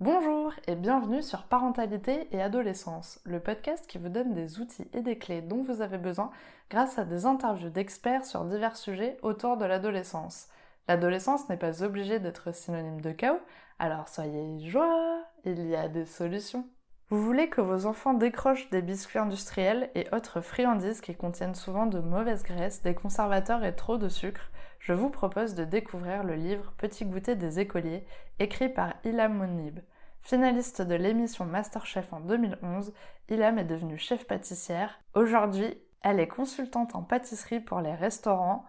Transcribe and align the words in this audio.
Bonjour 0.00 0.52
et 0.66 0.74
bienvenue 0.74 1.22
sur 1.22 1.44
Parentalité 1.44 2.28
et 2.32 2.42
Adolescence, 2.42 3.20
le 3.24 3.40
podcast 3.40 3.86
qui 3.86 3.98
vous 3.98 4.08
donne 4.08 4.34
des 4.34 4.60
outils 4.60 4.88
et 4.92 5.00
des 5.00 5.16
clés 5.16 5.40
dont 5.40 5.62
vous 5.62 5.80
avez 5.80 5.98
besoin 5.98 6.30
grâce 6.70 6.98
à 6.98 7.04
des 7.04 7.24
interviews 7.24 7.70
d'experts 7.70 8.24
sur 8.24 8.44
divers 8.44 8.76
sujets 8.76 9.16
autour 9.22 9.56
de 9.56 9.64
l'adolescence. 9.64 10.48
L'adolescence 10.86 11.48
n'est 11.48 11.56
pas 11.56 11.82
obligée 11.82 12.18
d'être 12.18 12.54
synonyme 12.54 13.00
de 13.00 13.12
chaos, 13.12 13.40
alors 13.78 14.08
soyez 14.08 14.60
joie, 14.68 15.24
il 15.44 15.66
y 15.66 15.76
a 15.76 15.88
des 15.88 16.06
solutions. 16.06 16.66
Vous 17.10 17.22
voulez 17.22 17.48
que 17.48 17.62
vos 17.62 17.86
enfants 17.86 18.12
décrochent 18.12 18.68
des 18.68 18.82
biscuits 18.82 19.18
industriels 19.18 19.90
et 19.94 20.06
autres 20.12 20.42
friandises 20.42 21.00
qui 21.00 21.14
contiennent 21.14 21.54
souvent 21.54 21.86
de 21.86 22.00
mauvaises 22.00 22.42
graisses, 22.42 22.82
des 22.82 22.94
conservateurs 22.94 23.64
et 23.64 23.74
trop 23.74 23.96
de 23.96 24.10
sucre? 24.10 24.50
Je 24.78 24.92
vous 24.92 25.10
propose 25.10 25.54
de 25.54 25.64
découvrir 25.64 26.24
le 26.24 26.34
livre 26.34 26.72
Petit 26.78 27.04
goûter 27.04 27.34
des 27.34 27.60
écoliers, 27.60 28.06
écrit 28.38 28.68
par 28.68 28.94
Ilham 29.04 29.34
Mounib. 29.34 29.80
Finaliste 30.22 30.82
de 30.82 30.94
l'émission 30.94 31.44
Masterchef 31.44 32.12
en 32.12 32.20
2011, 32.20 32.92
Ilham 33.28 33.58
est 33.58 33.64
devenue 33.64 33.98
chef 33.98 34.26
pâtissière. 34.26 35.00
Aujourd'hui, 35.14 35.78
elle 36.02 36.20
est 36.20 36.28
consultante 36.28 36.94
en 36.94 37.02
pâtisserie 37.02 37.60
pour 37.60 37.80
les 37.80 37.94
restaurants, 37.94 38.64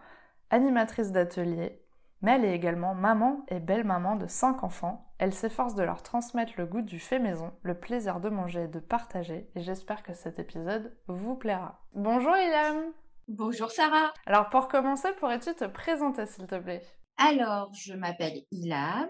animatrice 0.50 1.12
d'ateliers, 1.12 1.82
mais 2.22 2.36
elle 2.36 2.46
est 2.46 2.56
également 2.56 2.96
maman 2.96 3.46
et 3.48 3.60
belle-maman 3.60 4.16
de 4.16 4.28
5 4.28 4.64
enfants. 4.64 5.06
Elle 5.20 5.34
s'efforce 5.34 5.76
de 5.76 5.84
leur 5.84 6.02
transmettre 6.02 6.54
le 6.58 6.66
goût 6.66 6.82
du 6.82 7.00
fait 7.00 7.20
maison, 7.20 7.52
le 7.62 7.76
plaisir 7.76 8.20
de 8.20 8.30
manger 8.30 8.64
et 8.64 8.68
de 8.68 8.80
partager, 8.80 9.50
et 9.56 9.62
j'espère 9.62 10.04
que 10.04 10.14
cet 10.14 10.40
épisode 10.40 10.96
vous 11.08 11.36
plaira. 11.36 11.82
Bonjour 11.94 12.36
Ilham 12.36 12.94
Bonjour 13.32 13.70
Sarah. 13.70 14.12
Alors 14.26 14.50
pour 14.50 14.68
commencer, 14.68 15.10
pourrais-tu 15.20 15.54
te 15.54 15.66
présenter 15.66 16.26
s'il 16.26 16.48
te 16.48 16.56
plaît? 16.56 16.82
Alors, 17.18 17.72
je 17.76 17.94
m'appelle 17.94 18.42
Ilham, 18.52 19.08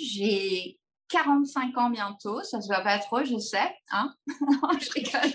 j'ai 0.00 0.78
45 1.08 1.76
ans 1.76 1.90
bientôt, 1.90 2.40
ça 2.44 2.60
se 2.60 2.68
voit 2.68 2.82
pas 2.82 3.00
trop, 3.00 3.24
je 3.24 3.36
sais, 3.36 3.74
hein? 3.90 4.14
Non, 4.40 4.78
je 4.78 4.90
rigole. 4.92 5.32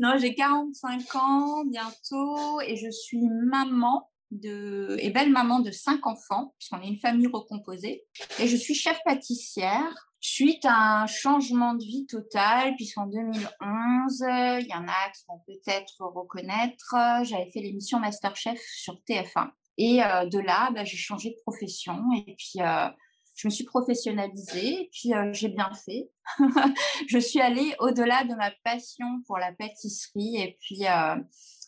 Non, 0.00 0.14
j'ai 0.16 0.34
45 0.34 1.16
ans 1.16 1.64
bientôt 1.66 2.62
et 2.62 2.76
je 2.76 2.90
suis 2.90 3.20
maman 3.20 4.10
de, 4.30 4.96
et 5.00 5.10
belle 5.10 5.30
maman 5.30 5.60
de 5.60 5.70
cinq 5.70 6.06
enfants, 6.06 6.54
puisqu'on 6.58 6.80
est 6.80 6.88
une 6.88 6.98
famille 6.98 7.26
recomposée. 7.26 8.06
Et 8.38 8.48
je 8.48 8.56
suis 8.56 8.74
chef 8.74 8.98
pâtissière 9.04 9.94
suite 10.24 10.64
à 10.64 11.02
un 11.02 11.06
changement 11.06 11.74
de 11.74 11.84
vie 11.84 12.06
total, 12.06 12.74
puisqu'en 12.76 13.06
2011, 13.06 14.24
il 14.60 14.66
y 14.68 14.74
en 14.74 14.86
a 14.88 15.10
qui 15.10 15.24
vont 15.28 15.40
peut-être 15.46 16.00
reconnaître, 16.00 16.94
j'avais 17.24 17.50
fait 17.50 17.60
l'émission 17.60 18.00
Masterchef 18.00 18.60
sur 18.74 18.94
TF1. 19.08 19.50
Et 19.78 20.02
euh, 20.02 20.26
de 20.26 20.38
là, 20.38 20.70
bah, 20.72 20.84
j'ai 20.84 20.96
changé 20.96 21.30
de 21.30 21.36
profession 21.42 22.00
et 22.14 22.36
puis 22.36 22.60
euh, 22.60 22.88
je 23.34 23.48
me 23.48 23.50
suis 23.50 23.64
professionnalisée 23.64 24.82
et 24.82 24.90
puis 24.92 25.12
euh, 25.12 25.32
j'ai 25.32 25.48
bien 25.48 25.70
fait. 25.84 26.08
je 27.08 27.18
suis 27.18 27.40
allée 27.40 27.74
au-delà 27.80 28.24
de 28.24 28.34
ma 28.34 28.50
passion 28.64 29.20
pour 29.26 29.38
la 29.38 29.52
pâtisserie 29.52 30.36
et 30.36 30.56
puis 30.60 30.84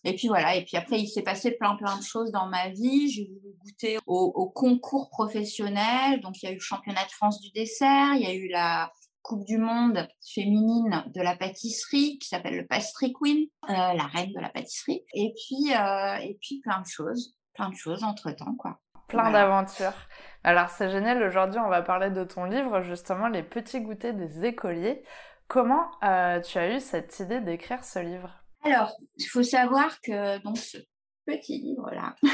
et 0.07 0.15
puis 0.15 0.29
voilà, 0.29 0.55
et 0.55 0.65
puis 0.65 0.77
après, 0.77 1.01
il 1.01 1.09
s'est 1.09 1.23
passé 1.23 1.51
plein, 1.51 1.75
plein 1.75 1.99
de 1.99 2.03
choses 2.03 2.31
dans 2.31 2.47
ma 2.47 2.69
vie. 2.69 3.11
J'ai 3.11 3.25
voulu 3.25 3.55
goûter 3.59 3.99
au, 4.07 4.33
au, 4.35 4.49
concours 4.49 5.11
professionnel. 5.11 6.21
Donc, 6.21 6.41
il 6.41 6.47
y 6.47 6.49
a 6.49 6.53
eu 6.53 6.57
le 6.57 6.61
championnat 6.61 7.05
de 7.05 7.11
France 7.11 7.41
du 7.41 7.51
dessert, 7.51 8.15
il 8.15 8.23
y 8.23 8.27
a 8.27 8.34
eu 8.34 8.47
la 8.47 8.93
Coupe 9.23 9.45
du 9.45 9.59
Monde 9.59 10.07
féminine 10.33 11.03
de 11.12 11.21
la 11.21 11.34
pâtisserie 11.34 12.19
qui 12.21 12.29
s'appelle 12.29 12.57
le 12.57 12.65
Pastry 12.65 13.12
Queen, 13.12 13.49
euh, 13.69 13.73
la 13.73 14.07
reine 14.15 14.33
de 14.33 14.41
la 14.41 14.49
pâtisserie. 14.51 15.05
Et 15.12 15.34
puis, 15.34 15.75
euh, 15.75 16.17
et 16.19 16.39
puis 16.41 16.61
plein 16.61 16.81
de 16.81 16.87
choses, 16.87 17.34
plein 17.53 17.69
de 17.71 17.75
choses 17.75 18.05
entre-temps, 18.05 18.55
quoi. 18.57 18.79
Plein 19.09 19.23
voilà. 19.23 19.41
d'aventures. 19.41 20.07
Alors, 20.45 20.71
c'est 20.71 20.91
génial. 20.91 21.21
Aujourd'hui, 21.25 21.59
on 21.59 21.69
va 21.69 21.83
parler 21.83 22.11
de 22.11 22.23
ton 22.23 22.45
livre, 22.45 22.83
justement, 22.83 23.27
Les 23.27 23.43
petits 23.43 23.81
goûters 23.81 24.15
des 24.15 24.44
écoliers. 24.44 25.03
Comment 25.49 25.91
euh, 26.05 26.41
tu 26.41 26.59
as 26.59 26.77
eu 26.77 26.78
cette 26.78 27.19
idée 27.19 27.41
d'écrire 27.41 27.83
ce 27.83 27.99
livre? 27.99 28.46
Alors, 28.66 28.97
il 29.16 29.27
faut 29.27 29.44
savoir 29.44 30.00
que 30.00 30.43
donc 30.43 30.59
ce 30.59 30.78
petit 31.25 31.59
livre-là, 31.60 32.16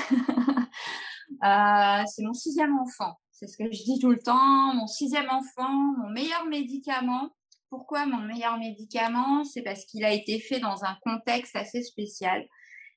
euh, 1.45 2.05
c'est 2.07 2.23
mon 2.23 2.33
sixième 2.33 2.79
enfant. 2.79 3.19
C'est 3.31 3.47
ce 3.47 3.59
que 3.59 3.65
je 3.65 3.85
dis 3.85 3.99
tout 4.01 4.11
le 4.11 4.19
temps. 4.19 4.75
Mon 4.75 4.87
sixième 4.87 5.29
enfant, 5.29 5.71
mon 5.71 6.09
meilleur 6.09 6.47
médicament. 6.47 7.29
Pourquoi 7.69 8.07
mon 8.07 8.21
meilleur 8.21 8.59
médicament? 8.59 9.45
C'est 9.45 9.63
parce 9.63 9.85
qu'il 9.85 10.05
a 10.05 10.13
été 10.13 10.41
fait 10.41 10.59
dans 10.59 10.85
un 10.85 10.97
contexte 11.03 11.55
assez 11.55 11.83
spécial 11.83 12.47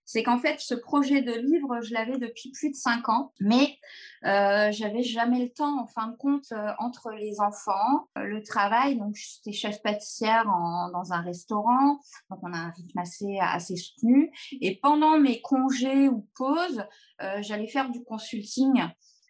c'est 0.05 0.21
qu'en 0.21 0.37
fait, 0.37 0.59
ce 0.59 0.75
projet 0.75 1.21
de 1.21 1.33
livre, 1.33 1.81
je 1.81 1.93
l'avais 1.93 2.17
depuis 2.17 2.51
plus 2.51 2.69
de 2.69 2.75
cinq 2.75 3.09
ans, 3.09 3.33
mais 3.39 3.77
euh, 4.25 4.71
j'avais 4.71 5.01
jamais 5.01 5.43
le 5.43 5.49
temps, 5.49 5.81
en 5.81 5.87
fin 5.87 6.07
de 6.07 6.15
compte, 6.15 6.51
euh, 6.51 6.69
entre 6.77 7.11
les 7.11 7.39
enfants, 7.39 8.07
euh, 8.17 8.23
le 8.23 8.43
travail. 8.43 8.97
Donc, 8.97 9.15
j'étais 9.15 9.51
chef 9.51 9.81
pâtissière 9.81 10.47
en, 10.47 10.91
dans 10.91 11.11
un 11.11 11.21
restaurant, 11.21 11.99
donc 12.29 12.39
on 12.43 12.53
a 12.53 12.57
un 12.57 12.69
rythme 12.69 12.99
assez, 12.99 13.39
assez 13.41 13.75
soutenu. 13.75 14.31
Et 14.61 14.79
pendant 14.79 15.19
mes 15.19 15.41
congés 15.41 16.07
ou 16.07 16.27
pauses, 16.35 16.83
euh, 17.21 17.41
j'allais 17.41 17.67
faire 17.67 17.89
du 17.89 18.03
consulting. 18.03 18.83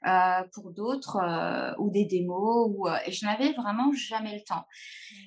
Euh, 0.07 0.43
pour 0.53 0.69
d'autres 0.69 1.17
euh, 1.17 1.73
ou 1.79 1.89
des 1.89 2.05
démos 2.05 2.69
ou 2.69 2.87
et 3.07 3.11
je 3.11 3.25
n'avais 3.25 3.53
vraiment 3.53 3.91
jamais 3.91 4.35
le 4.35 4.43
temps. 4.43 4.63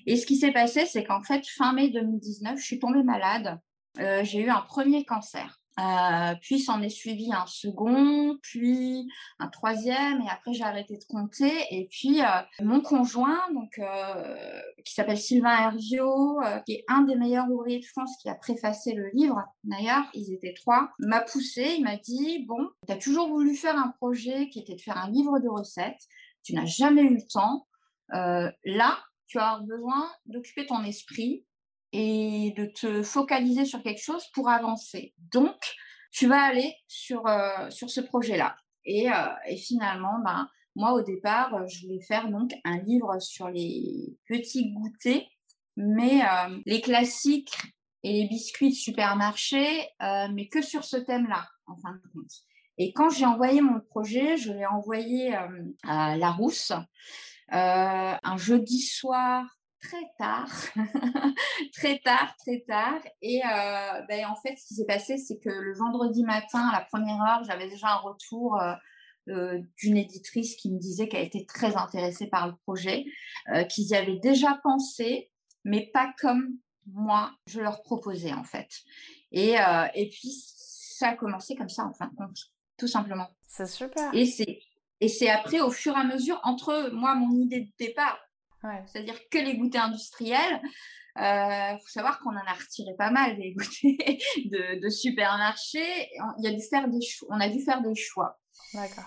Et 0.07 0.17
ce 0.17 0.25
qui 0.25 0.37
s'est 0.37 0.53
passé, 0.53 0.87
c'est 0.87 1.03
qu'en 1.03 1.21
fait 1.21 1.45
fin 1.49 1.73
mai 1.73 1.89
2019, 1.89 2.61
je 2.61 2.65
suis 2.65 2.79
tombée 2.79 3.03
malade 3.03 3.59
euh, 3.99 4.25
j'ai 4.25 4.41
eu 4.41 4.51
un 4.51 4.61
premier 4.61 5.05
cancer. 5.05 5.59
Euh, 5.79 6.35
puis 6.43 6.59
s'en 6.59 6.83
est 6.83 6.89
suivi 6.89 7.33
un 7.33 7.47
second, 7.47 8.37
puis 8.43 9.09
un 9.39 9.47
troisième, 9.47 10.21
et 10.23 10.29
après 10.29 10.53
j'ai 10.53 10.65
arrêté 10.65 10.97
de 10.97 11.05
compter. 11.09 11.53
Et 11.71 11.87
puis 11.89 12.21
euh, 12.21 12.27
mon 12.61 12.81
conjoint, 12.81 13.41
donc 13.55 13.81
qui 14.85 14.95
s'appelle 14.95 15.19
Sylvain 15.19 15.57
Herviot, 15.57 16.41
euh, 16.43 16.59
qui 16.67 16.73
est 16.73 16.85
un 16.89 17.03
des 17.03 17.15
meilleurs 17.15 17.49
ouvriers 17.49 17.79
de 17.79 17.85
France, 17.85 18.17
qui 18.21 18.29
a 18.29 18.35
préfacé 18.35 18.93
le 18.93 19.09
livre. 19.13 19.41
D'ailleurs, 19.63 20.05
ils 20.15 20.33
étaient 20.33 20.55
trois. 20.55 20.91
M'a 20.99 21.21
poussé, 21.21 21.77
il 21.79 21.85
m'a 21.85 21.97
dit 21.97 22.45
bon, 22.47 22.69
tu 22.87 22.93
as 22.93 22.97
toujours 22.97 23.29
voulu 23.29 23.55
faire 23.55 23.77
un 23.77 23.93
projet 24.01 24.49
qui 24.49 24.59
était 24.59 24.75
de 24.75 24.81
faire 24.81 24.97
un 24.97 25.11
livre 25.11 25.39
de 25.39 25.49
recettes. 25.49 26.03
Tu 26.43 26.55
n'as 26.55 26.65
jamais 26.65 27.03
eu 27.03 27.15
le 27.15 27.23
temps. 27.33 27.69
Là, 28.11 28.99
tu 29.29 29.39
as 29.39 29.61
besoin 29.61 30.11
d'occuper 30.27 30.67
ton 30.67 30.83
esprit 30.83 31.45
et 31.93 32.55
de 32.57 32.67
te 32.67 33.03
focaliser 33.03 33.65
sur 33.65 33.83
quelque 33.83 34.03
chose 34.03 34.25
pour 34.35 34.49
avancer. 34.49 35.15
Donc, 35.33 35.57
tu 36.13 36.27
vas 36.27 36.43
aller 36.43 36.75
sur, 36.87 37.27
euh, 37.27 37.71
sur 37.71 37.91
ce 37.91 38.01
projet-là. 38.01 38.57
Et, 38.85 39.11
euh, 39.11 39.15
et, 39.49 39.57
finalement, 39.57 40.19
ben, 40.25 40.49
moi, 40.75 40.93
au 40.93 41.03
départ, 41.03 41.67
je 41.69 41.87
voulais 41.87 42.01
faire 42.01 42.31
donc 42.31 42.53
un 42.65 42.79
livre 42.79 43.19
sur 43.19 43.49
les 43.49 44.17
petits 44.27 44.73
goûters, 44.73 45.27
mais 45.77 46.23
euh, 46.23 46.59
les 46.67 46.81
classiques 46.81 47.57
et 48.03 48.13
les 48.13 48.29
biscuits 48.29 48.71
de 48.71 48.75
supermarché, 48.75 49.89
euh, 50.03 50.29
mais 50.33 50.49
que 50.49 50.63
sur 50.63 50.85
ce 50.85 50.97
thème-là, 50.97 51.49
en 51.67 51.77
fin 51.77 51.93
de 51.93 52.01
compte. 52.13 52.31
Et 52.79 52.93
quand 52.93 53.11
j'ai 53.11 53.27
envoyé 53.27 53.61
mon 53.61 53.81
projet, 53.81 54.37
je 54.37 54.53
l'ai 54.53 54.67
envoyé 54.67 55.37
euh, 55.37 55.65
à 55.85 56.17
Larousse 56.17 56.73
un 57.51 58.37
jeudi 58.37 58.83
soir 58.83 59.58
très 59.81 60.11
tard, 60.19 60.51
très 61.73 61.99
tard, 62.01 62.35
très 62.39 62.61
tard. 62.61 63.01
Et 63.23 63.41
euh, 63.45 64.03
ben, 64.09 64.27
en 64.27 64.37
fait, 64.37 64.57
ce 64.57 64.67
qui 64.67 64.75
s'est 64.75 64.87
passé, 64.87 65.17
c'est 65.17 65.39
que 65.39 65.49
le 65.49 65.77
vendredi 65.77 66.25
matin, 66.25 66.69
à 66.69 66.73
la 66.73 66.85
première 66.85 67.21
heure, 67.23 67.45
j'avais 67.45 67.69
déjà 67.69 67.89
un 67.89 67.99
retour 67.99 68.61
euh, 68.61 68.75
euh, 69.29 69.61
d'une 69.79 69.97
éditrice 69.97 70.57
qui 70.57 70.73
me 70.73 70.79
disait 70.79 71.09
qu'elle 71.09 71.27
était 71.27 71.45
très 71.45 71.77
intéressée 71.77 72.27
par 72.27 72.49
le 72.49 72.55
projet, 72.65 73.05
euh, 73.53 73.65
qu'ils 73.65 73.89
y 73.89 73.95
avaient 73.95 74.19
déjà 74.19 74.59
pensé, 74.63 75.31
mais 75.65 75.91
pas 75.93 76.13
comme 76.21 76.57
moi, 76.87 77.33
je 77.47 77.61
leur 77.61 77.83
proposais 77.83 78.33
en 78.33 78.45
fait. 78.45 78.69
Et, 79.31 79.57
et 79.95 80.09
puis, 80.09 80.31
ça 80.33 81.11
a 81.11 81.15
commencé 81.15 81.55
comme 81.55 81.69
ça, 81.69 81.85
en 81.85 81.93
fin 81.93 82.07
de 82.07 82.15
compte, 82.17 82.39
tout 82.79 82.89
simplement. 82.89 83.29
C'est 83.47 83.67
super. 83.67 84.15
Et 84.15 84.25
c'est, 84.25 84.61
et 85.01 85.09
c'est 85.09 85.29
après, 85.29 85.61
au 85.61 85.71
fur 85.71 85.95
et 85.95 86.01
à 86.01 86.05
mesure, 86.05 86.41
entre 86.45 86.89
moi, 86.95 87.15
mon 87.15 87.39
idée 87.39 87.61
de 87.61 87.73
départ, 87.79 88.19
Ouais. 88.65 88.83
C'est-à-dire 88.87 89.19
que 89.31 89.39
les 89.39 89.57
goûters 89.57 89.85
industriels, 89.85 90.61
il 91.17 91.23
euh, 91.23 91.79
faut 91.79 91.89
savoir 91.89 92.21
qu'on 92.21 92.31
en 92.31 92.47
a 92.47 92.53
retiré 92.53 92.95
pas 92.97 93.11
mal 93.11 93.37
des 93.37 93.53
goûters 93.53 94.19
de, 94.47 94.81
de 94.81 94.89
supermarchés. 94.89 96.09
Il 96.39 96.45
y 96.45 96.49
a 96.49 96.53
dû 96.53 96.63
faire 96.69 96.89
des. 96.89 96.99
On 97.29 97.41
a 97.41 97.49
dû 97.49 97.61
faire 97.63 97.83
des 97.83 97.95
choix. 97.95 98.39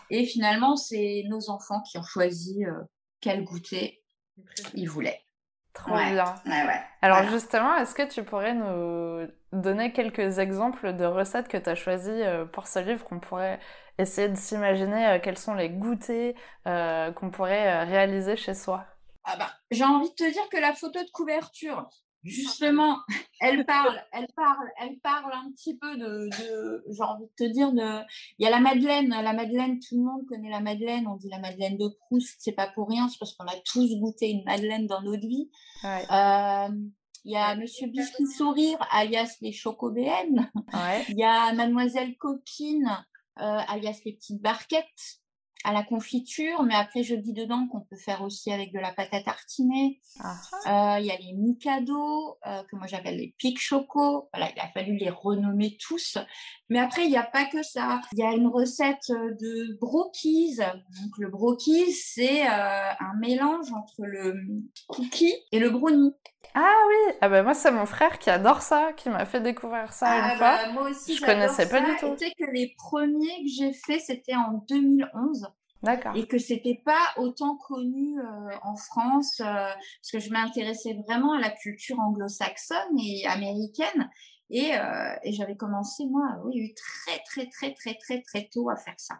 Et 0.09 0.25
finalement, 0.25 0.75
c'est 0.75 1.23
nos 1.27 1.49
enfants 1.49 1.81
qui 1.81 1.97
ont 1.97 2.03
choisi 2.03 2.65
euh, 2.65 2.81
quel 3.19 3.43
goûter 3.43 4.03
ils 4.73 4.89
voulaient. 4.89 5.21
Trop 5.73 5.91
ouais. 5.91 6.11
bien. 6.11 6.35
Ouais, 6.45 6.65
ouais. 6.65 6.81
Alors 7.01 7.19
voilà. 7.21 7.31
justement, 7.31 7.75
est-ce 7.77 7.95
que 7.95 8.07
tu 8.07 8.23
pourrais 8.23 8.53
nous 8.53 9.27
donner 9.53 9.93
quelques 9.93 10.39
exemples 10.39 10.93
de 10.93 11.05
recettes 11.05 11.47
que 11.47 11.57
tu 11.57 11.69
as 11.69 11.75
choisies 11.75 12.09
euh, 12.09 12.45
pour 12.45 12.67
ce 12.67 12.79
livre 12.79 13.05
qu'on 13.05 13.19
pourrait 13.19 13.59
essayer 13.97 14.27
de 14.27 14.35
s'imaginer 14.35 15.19
quels 15.23 15.37
sont 15.37 15.53
les 15.53 15.69
goûters 15.69 16.33
euh, 16.67 17.11
qu'on 17.11 17.29
pourrait 17.29 17.83
réaliser 17.85 18.35
chez 18.35 18.53
soi? 18.53 18.85
Ah 19.23 19.37
bah, 19.37 19.51
j'ai 19.69 19.83
envie 19.83 20.09
de 20.09 20.15
te 20.15 20.31
dire 20.31 20.49
que 20.49 20.57
la 20.57 20.73
photo 20.73 21.03
de 21.03 21.09
couverture 21.11 21.89
justement, 22.23 22.99
elle 23.41 23.65
parle, 23.65 24.01
elle 24.11 24.27
parle, 24.35 24.67
elle 24.79 24.99
parle 24.99 25.33
un 25.33 25.51
petit 25.51 25.77
peu 25.77 25.97
de, 25.97 26.29
de 26.29 26.83
j'ai 26.89 27.03
envie 27.03 27.25
de 27.25 27.45
te 27.45 27.51
dire, 27.51 27.71
de, 27.71 28.01
il 28.37 28.43
y 28.43 28.47
a 28.47 28.49
la 28.49 28.59
Madeleine, 28.59 29.09
la 29.09 29.33
Madeleine, 29.33 29.79
tout 29.79 29.97
le 29.97 30.03
monde 30.03 30.25
connaît 30.27 30.49
la 30.49 30.59
Madeleine, 30.59 31.07
on 31.07 31.15
dit 31.15 31.29
la 31.29 31.39
Madeleine 31.39 31.77
de 31.77 31.87
Proust, 31.87 32.37
c'est 32.39 32.51
pas 32.51 32.67
pour 32.67 32.89
rien, 32.89 33.09
c'est 33.09 33.17
parce 33.19 33.33
qu'on 33.33 33.45
a 33.45 33.55
tous 33.65 33.95
goûté 33.99 34.29
une 34.29 34.43
Madeleine 34.43 34.87
dans 34.87 35.01
notre 35.01 35.27
vie. 35.27 35.49
Ouais. 35.83 36.05
Euh, 36.11 36.69
il 37.23 37.33
y 37.33 37.37
a 37.37 37.55
Monsieur 37.55 37.87
Biscuit 37.87 38.25
Sourire, 38.25 38.77
alias 38.89 39.37
les 39.41 39.51
Chocobéennes. 39.51 40.51
Ouais. 40.73 41.05
Il 41.09 41.17
y 41.17 41.23
a 41.23 41.53
Mademoiselle 41.53 42.17
Coquine, 42.17 43.05
euh, 43.39 43.59
alias 43.67 44.01
les 44.05 44.13
petites 44.13 44.41
barquettes 44.41 45.20
à 45.63 45.73
la 45.73 45.83
confiture, 45.83 46.63
mais 46.63 46.75
après 46.75 47.03
je 47.03 47.15
dis 47.15 47.33
dedans 47.33 47.67
qu'on 47.67 47.81
peut 47.81 47.95
faire 47.97 48.21
aussi 48.23 48.51
avec 48.51 48.73
de 48.73 48.79
la 48.79 48.91
pâte 48.93 49.13
à 49.13 49.21
tartiner. 49.21 49.99
Ah, 50.19 50.35
Euh, 50.95 50.99
Il 50.99 51.05
y 51.05 51.11
a 51.11 51.17
les 51.17 51.33
Mikado, 51.33 52.37
euh, 52.47 52.63
que 52.63 52.75
moi 52.75 52.87
j'appelle 52.87 53.17
les 53.17 53.33
Pic 53.37 53.59
Choco. 53.59 54.29
Voilà, 54.33 54.51
il 54.55 54.59
a 54.59 54.67
fallu 54.69 54.95
les 54.97 55.09
renommer 55.09 55.77
tous. 55.79 56.17
Mais 56.69 56.79
après, 56.79 57.03
il 57.05 57.09
n'y 57.09 57.17
a 57.17 57.23
pas 57.23 57.45
que 57.45 57.61
ça. 57.63 57.99
Il 58.13 58.19
y 58.19 58.23
a 58.23 58.31
une 58.33 58.47
recette 58.47 59.09
euh, 59.09 59.31
de 59.39 59.77
brokis. 59.79 60.57
Donc 60.57 61.17
le 61.19 61.29
brokis, 61.29 61.91
c'est 61.93 62.47
euh, 62.47 62.89
un 62.99 63.13
mélange 63.19 63.71
entre 63.73 64.03
le 64.05 64.35
cookie 64.87 65.33
et 65.51 65.59
le 65.59 65.69
brownie. 65.69 66.13
Ah 66.53 66.73
oui, 66.89 67.13
ah 67.21 67.29
bah 67.29 67.43
moi 67.43 67.53
c'est 67.53 67.71
mon 67.71 67.85
frère 67.85 68.19
qui 68.19 68.29
adore 68.29 68.61
ça, 68.61 68.91
qui 68.93 69.07
m'a 69.09 69.25
fait 69.25 69.39
découvrir 69.39 69.93
ça 69.93 70.17
une 70.17 70.23
Ah, 70.25 70.35
fois. 70.35 70.57
bah, 70.65 70.71
moi 70.73 70.89
aussi, 70.89 71.15
Je 71.15 71.23
connaissais 71.25 71.69
pas 71.69 71.79
du 71.79 71.95
tout. 71.97 72.13
Tu 72.19 72.25
sais 72.25 72.33
que 72.37 72.43
les 72.51 72.73
premiers 72.77 73.43
que 73.43 73.47
j'ai 73.57 73.71
faits, 73.73 74.01
c'était 74.01 74.35
en 74.35 74.63
2011. 74.67 75.47
Et 76.15 76.27
que 76.27 76.37
c'était 76.37 76.81
pas 76.85 77.07
autant 77.17 77.57
connu 77.57 78.19
euh, 78.19 78.23
en 78.61 78.75
France 78.75 79.39
euh, 79.41 79.45
parce 79.45 80.11
que 80.11 80.19
je 80.19 80.29
m'intéressais 80.31 80.93
vraiment 81.07 81.33
à 81.33 81.39
la 81.39 81.49
culture 81.49 81.99
anglo-saxonne 81.99 82.99
et 82.99 83.25
américaine 83.27 84.09
et, 84.51 84.77
euh, 84.77 85.15
et 85.23 85.31
j'avais 85.33 85.55
commencé 85.55 86.05
moi 86.05 86.27
oui 86.45 86.75
très 86.75 87.17
très 87.25 87.47
très 87.49 87.73
très 87.73 87.95
très 87.95 88.21
très 88.21 88.49
tôt 88.53 88.69
à 88.69 88.75
faire 88.75 88.93
ça. 88.97 89.15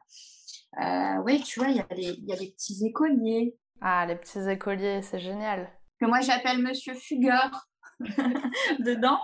Oui, 1.25 1.41
tu 1.41 1.59
vois, 1.59 1.69
il 1.69 1.77
y, 1.77 1.79
a 1.79 1.87
les- 1.95 2.15
il 2.19 2.25
y 2.25 2.31
a 2.31 2.35
les 2.35 2.51
petits 2.51 2.85
écoliers 2.85 3.57
Ah, 3.81 4.05
les 4.05 4.15
petits 4.15 4.47
écoliers, 4.49 5.01
c'est 5.01 5.19
génial. 5.19 5.69
que 5.99 6.05
moi 6.05 6.21
j'appelle 6.21 6.59
Monsieur 6.59 6.93
Fugueur 6.93 7.67
dedans. 8.79 9.19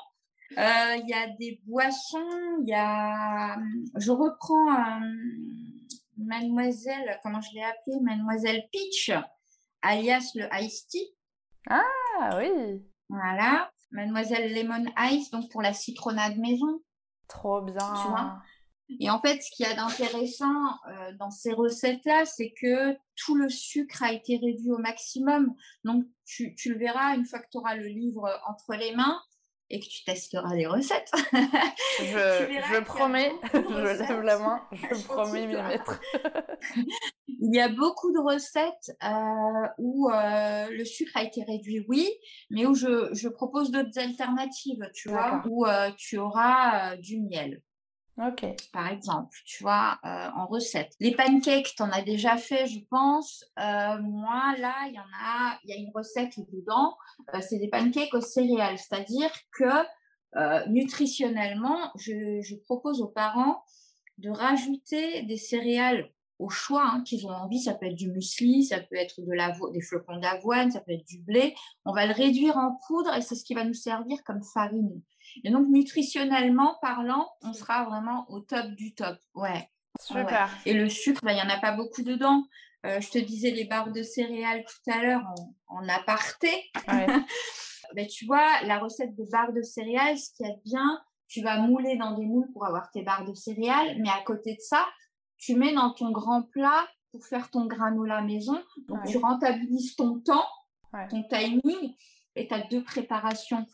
Il 0.51 1.04
y 1.07 1.13
a 1.13 1.28
des 1.40 1.62
boissons, 1.66 2.57
il 2.63 2.69
y 2.69 2.74
a. 2.74 3.57
Je 3.95 4.12
reprends 4.12 5.00
Mademoiselle, 6.18 7.19
comment 7.24 7.42
je 7.42 7.54
l'ai 7.54 7.64
appelée 7.64 8.00
Mademoiselle 8.02 8.64
Peach, 8.72 9.12
alias 9.81 10.31
le 10.36 10.48
Ice 10.62 10.88
Tea. 10.88 11.14
Ah 11.69 12.38
oui, 12.38 12.84
Voilà. 13.10 13.72
Mademoiselle 13.92 14.54
Lemon 14.54 14.86
Ice, 15.12 15.31
donc 15.31 15.50
pour 15.52 15.62
la 15.62 15.74
citronnade 15.74 16.38
maison. 16.38 16.81
trop 17.28 17.62
bien. 17.62 17.78
Tu 17.78 18.08
vois? 18.10 18.42
Et 19.02 19.10
en 19.10 19.19
fait, 19.22 19.42
ce 19.42 19.52
qu'il 19.52 19.66
y 19.66 19.69
a 19.69 19.74
d'intéressant 19.75 20.64
euh, 20.90 21.12
dans 21.19 21.30
ces 21.30 21.52
recettes-là, 21.54 22.25
c'est 22.25 22.54
que 22.62 22.98
tout 23.16 23.36
le 23.36 23.50
sucre 23.50 24.02
a 24.02 24.14
été 24.14 24.38
réduit 24.38 24.72
au 24.72 24.78
maximum. 24.78 25.54
Donc, 25.84 26.06
tu, 26.25 26.56
tu 26.56 26.72
le 26.74 26.80
verras 26.80 27.16
une 27.16 27.25
fois 27.25 27.40
que 27.40 27.48
tu 27.52 27.58
auras 27.58 27.75
le 27.75 27.88
livre 27.88 28.30
entre 28.48 28.75
les 28.75 28.96
mains 28.96 29.19
et 29.69 29.80
que 29.80 29.86
tu 29.86 30.04
testeras 30.04 30.56
les 30.56 30.68
recettes. 30.68 31.12
Je, 31.34 32.81
promets, 32.86 33.31
je 33.54 34.04
lève 34.04 34.22
la 34.22 34.40
main, 34.40 34.62
je 34.72 35.04
promets 35.06 35.48
m'y 35.48 35.56
mettre. 35.56 36.00
Il 37.28 37.54
y 37.54 37.60
a 37.60 37.69
beaucoup 37.69 38.12
de 38.12 38.19
recettes 38.19 38.96
euh, 39.04 39.68
où 39.78 40.10
euh, 40.10 40.68
le 40.69 40.86
sucre 40.86 41.12
a 41.16 41.24
été 41.24 41.44
réduit, 41.44 41.86
oui, 41.88 42.10
mais 42.50 42.66
où 42.66 42.74
je, 42.74 43.14
je 43.14 43.30
propose 43.30 43.72
d'autres 43.72 44.00
alternatives, 44.00 44.90
tu 44.94 45.10
vois, 45.10 45.44
où 45.48 45.66
euh, 45.66 45.92
tu 45.98 46.18
auras 46.18 46.96
du 46.98 47.19
miel. 47.22 47.62
Ok. 48.18 48.46
par 48.74 48.88
exemple, 48.88 49.38
tu 49.46 49.62
vois, 49.62 50.00
euh, 50.04 50.30
en 50.36 50.48
recette. 50.48 50.94
Les 51.00 51.12
pancakes, 51.12 51.75
tu 51.75 51.84
en 51.84 51.92
as 51.92 52.02
déjà 52.02 52.36
fait, 52.38 52.66
je 52.66 52.80
pense. 52.90 53.46
Euh, 53.60 54.02
moi, 54.02 54.56
là, 54.58 54.74
il 54.88 54.96
y 54.96 55.00
en 55.00 55.04
a, 55.24 55.60
il 55.64 55.69
y 55.69 55.74
a 55.74 55.75
une 55.75 55.92
recette 55.94 56.34
dedans. 56.52 56.98
Euh, 57.34 57.42
c'est 57.42 57.60
des 57.60 57.68
pancakes 57.69 58.14
aux 58.16 58.22
céréales, 58.22 58.80
c'est-à-dire 58.80 59.30
que 59.52 59.66
euh, 60.36 60.66
nutritionnellement, 60.68 61.92
je, 61.96 62.42
je 62.42 62.56
propose 62.56 63.02
aux 63.02 63.08
parents 63.08 63.64
de 64.18 64.31
rajouter 64.31 65.22
des 65.24 65.38
céréales 65.38 66.10
au 66.39 66.50
choix 66.50 66.84
hein, 66.86 67.04
qu'ils 67.04 67.25
ont 67.25 67.31
envie. 67.31 67.62
Ça 67.62 67.74
peut 67.74 67.88
être 67.88 67.95
du 67.95 68.12
muesli, 68.12 68.66
ça 68.66 68.80
peut 68.80 68.95
être 68.95 69.22
de 69.22 69.72
des 69.74 69.81
flocons 69.81 70.18
d'avoine, 70.19 70.72
ça 70.72 70.81
peut 70.81 70.92
être 70.92 71.07
du 71.07 71.19
blé. 71.19 71.56
On 71.86 71.94
va 71.94 72.06
le 72.06 72.13
réduire 72.13 72.57
en 72.57 72.80
poudre 72.88 73.13
et 73.16 73.22
c'est 73.22 73.36
ce 73.36 73.44
qui 73.44 73.54
va 73.54 73.63
nous 73.63 73.74
servir 73.74 74.24
comme 74.24 74.44
farine. 74.44 75.01
Et 75.44 75.50
donc, 75.50 75.68
nutritionnellement 75.69 76.78
parlant, 76.81 77.30
on 77.42 77.54
sera 77.54 77.84
vraiment 77.86 78.25
au 78.30 78.39
top 78.39 78.68
du 78.72 78.94
top. 78.94 79.18
Ouais. 79.36 79.69
Super. 80.00 80.50
Et 80.66 80.74
le 80.74 80.89
sucre, 80.89 81.22
bah, 81.24 81.34
il 81.34 81.36
n'y 81.36 81.42
en 81.42 81.50
a 81.50 81.60
pas 81.60 81.72
beaucoup 81.72 82.04
dedans. 82.04 82.44
Euh, 82.86 83.01
je 83.01 83.10
te 83.10 83.18
disais 83.18 83.51
les 83.51 83.66
barres 83.66 83.92
de 83.92 84.04
céréales 84.04 84.63
tout 84.63 84.92
à 84.92 85.01
l'heure 85.01 85.24
en, 85.68 85.80
en 85.80 85.90
aparté. 85.90 86.50
Ouais. 86.88 87.07
Ben, 87.95 88.06
tu 88.06 88.25
vois, 88.25 88.62
la 88.63 88.80
recette 88.80 89.16
de 89.16 89.24
barres 89.31 89.54
de 89.54 89.62
céréales, 89.62 90.18
ce 90.18 90.31
qu'il 90.36 90.45
y 90.45 90.50
a 90.50 90.54
de 90.54 90.62
bien, 90.66 91.01
tu 91.28 91.42
vas 91.42 91.60
mouler 91.60 91.98
dans 91.98 92.12
des 92.18 92.25
moules 92.25 92.51
pour 92.54 92.66
avoir 92.66 92.90
tes 92.92 93.01
barres 93.01 93.25
de 93.25 93.33
céréales, 93.33 93.98
mais 94.00 94.10
à 94.10 94.22
côté 94.25 94.56
de 94.56 94.62
ça, 94.62 94.86
tu 95.38 95.56
mets 95.56 95.74
dans 95.74 95.92
ton 95.94 96.12
grand 96.12 96.44
plat 96.44 96.88
pour 97.12 97.25
faire 97.25 97.50
ton 97.50 97.66
granola 97.66 98.22
maison. 98.22 98.62
Donc, 98.88 99.00
Ouais. 99.04 99.12
tu 99.12 99.18
rentabilises 99.18 99.95
ton 99.95 100.19
temps, 100.19 100.45
Ouais. 100.94 101.07
ton 101.10 101.24
timing, 101.30 101.95
et 102.36 102.48
tu 102.48 102.54
as 102.54 102.62
deux 102.68 102.84
préparations. 102.84 103.66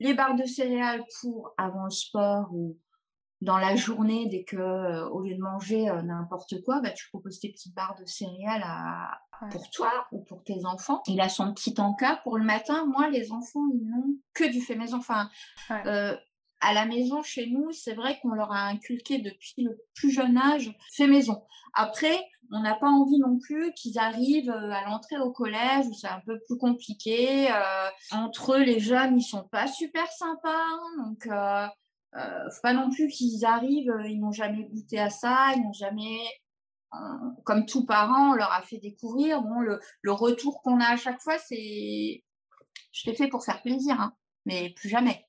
Les 0.00 0.14
barres 0.14 0.34
de 0.36 0.44
céréales 0.44 1.04
pour 1.20 1.52
avant 1.58 1.84
le 1.84 1.90
sport 1.90 2.48
ou 2.52 2.78
dans 3.40 3.58
la 3.58 3.74
journée, 3.74 4.26
dès 4.28 4.44
que, 4.44 4.56
euh, 4.56 5.08
au 5.08 5.20
lieu 5.22 5.34
de 5.34 5.40
manger 5.42 5.88
euh, 5.88 6.00
n'importe 6.02 6.62
quoi, 6.64 6.80
bah, 6.80 6.90
tu 6.90 7.08
proposes 7.08 7.40
tes 7.40 7.50
petites 7.50 7.74
barres 7.74 7.96
de 7.98 8.04
céréales 8.04 8.62
à, 8.64 9.18
Ouais. 9.42 9.48
pour 9.48 9.68
toi 9.70 9.90
ou 10.12 10.22
pour 10.22 10.44
tes 10.44 10.64
enfants. 10.64 11.02
Il 11.08 11.20
a 11.20 11.28
son 11.28 11.52
petit 11.52 11.74
encas 11.80 12.20
pour 12.22 12.38
le 12.38 12.44
matin. 12.44 12.86
Moi, 12.86 13.08
les 13.10 13.32
enfants, 13.32 13.66
ils 13.74 13.84
n'ont 13.90 14.14
que 14.34 14.44
du 14.48 14.60
fait 14.60 14.76
maison. 14.76 14.98
Enfin, 14.98 15.28
euh, 15.86 16.16
à 16.62 16.72
la 16.72 16.86
maison, 16.86 17.22
chez 17.22 17.46
nous, 17.48 17.72
c'est 17.72 17.94
vrai 17.94 18.18
qu'on 18.20 18.30
leur 18.30 18.52
a 18.52 18.66
inculqué 18.68 19.18
depuis 19.18 19.54
le 19.58 19.78
plus 19.94 20.10
jeune 20.10 20.38
âge 20.38 20.74
fait 20.92 21.06
maison. 21.06 21.44
Après, 21.74 22.18
on 22.50 22.60
n'a 22.60 22.74
pas 22.74 22.88
envie 22.88 23.18
non 23.18 23.38
plus 23.38 23.72
qu'ils 23.74 23.98
arrivent 23.98 24.50
euh, 24.50 24.70
à 24.72 24.84
l'entrée 24.84 25.18
au 25.18 25.32
collège 25.32 25.86
où 25.86 25.94
c'est 25.94 26.08
un 26.08 26.20
peu 26.24 26.38
plus 26.46 26.58
compliqué. 26.58 27.50
Euh, 27.50 27.88
entre 28.12 28.54
eux, 28.54 28.62
les 28.62 28.78
jeunes, 28.78 29.18
ils 29.18 29.22
sont 29.24 29.48
pas 29.48 29.66
super 29.66 30.06
sympas. 30.12 30.50
hein, 30.50 31.04
donc, 31.04 31.26
euh, 31.26 31.66
faut 32.14 32.62
pas 32.62 32.74
non 32.74 32.90
plus 32.90 33.08
qu'ils 33.08 33.44
arrivent, 33.44 33.94
ils 34.06 34.20
n'ont 34.20 34.32
jamais 34.32 34.64
goûté 34.64 34.98
à 34.98 35.10
ça, 35.10 35.52
ils 35.56 35.62
n'ont 35.62 35.72
jamais, 35.72 36.20
comme 37.44 37.64
tout 37.64 37.86
parent, 37.86 38.32
on 38.32 38.34
leur 38.34 38.52
a 38.52 38.62
fait 38.62 38.76
découvrir. 38.78 39.40
Bon, 39.42 39.60
le, 39.60 39.80
le 40.02 40.12
retour 40.12 40.60
qu'on 40.62 40.78
a 40.80 40.88
à 40.92 40.96
chaque 40.96 41.20
fois, 41.22 41.38
c'est 41.38 42.22
je 42.92 43.10
l'ai 43.10 43.16
fait 43.16 43.28
pour 43.28 43.44
faire 43.44 43.62
plaisir, 43.62 43.98
hein, 43.98 44.12
mais 44.44 44.70
plus 44.76 44.90
jamais. 44.90 45.26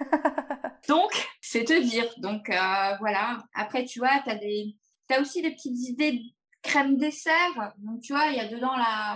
Donc, 0.88 1.10
c'est 1.40 1.64
te 1.64 1.80
dire. 1.80 2.06
Donc, 2.18 2.48
euh, 2.50 2.96
voilà. 3.00 3.38
Après, 3.54 3.84
tu 3.84 3.98
vois, 3.98 4.20
tu 4.24 4.30
as, 4.30 4.36
des... 4.36 4.76
as 5.10 5.20
aussi 5.20 5.42
des 5.42 5.50
petites 5.52 5.78
idées 5.88 6.12
de 6.12 6.20
crème 6.62 6.96
dessert. 6.96 7.72
Donc, 7.78 8.00
tu 8.00 8.12
vois, 8.12 8.26
il 8.26 8.36
y 8.36 8.40
a 8.40 8.48
dedans 8.48 8.76
la, 8.76 9.14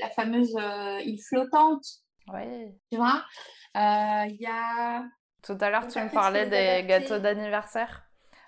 la 0.00 0.10
fameuse 0.10 0.54
euh, 0.56 1.00
île 1.00 1.20
flottante, 1.22 1.84
Oui. 2.28 2.72
tu 2.90 2.96
vois. 2.98 3.24
Euh, 3.76 4.26
Il 4.28 4.36
y 4.40 4.46
a 4.46 5.04
Tout 5.42 5.56
à 5.60 5.70
l'heure, 5.70 5.86
tu 5.88 5.98
me 6.00 6.08
parlais 6.12 6.46
des 6.46 6.86
gâteaux 6.86 7.18
d'anniversaire. 7.18 8.04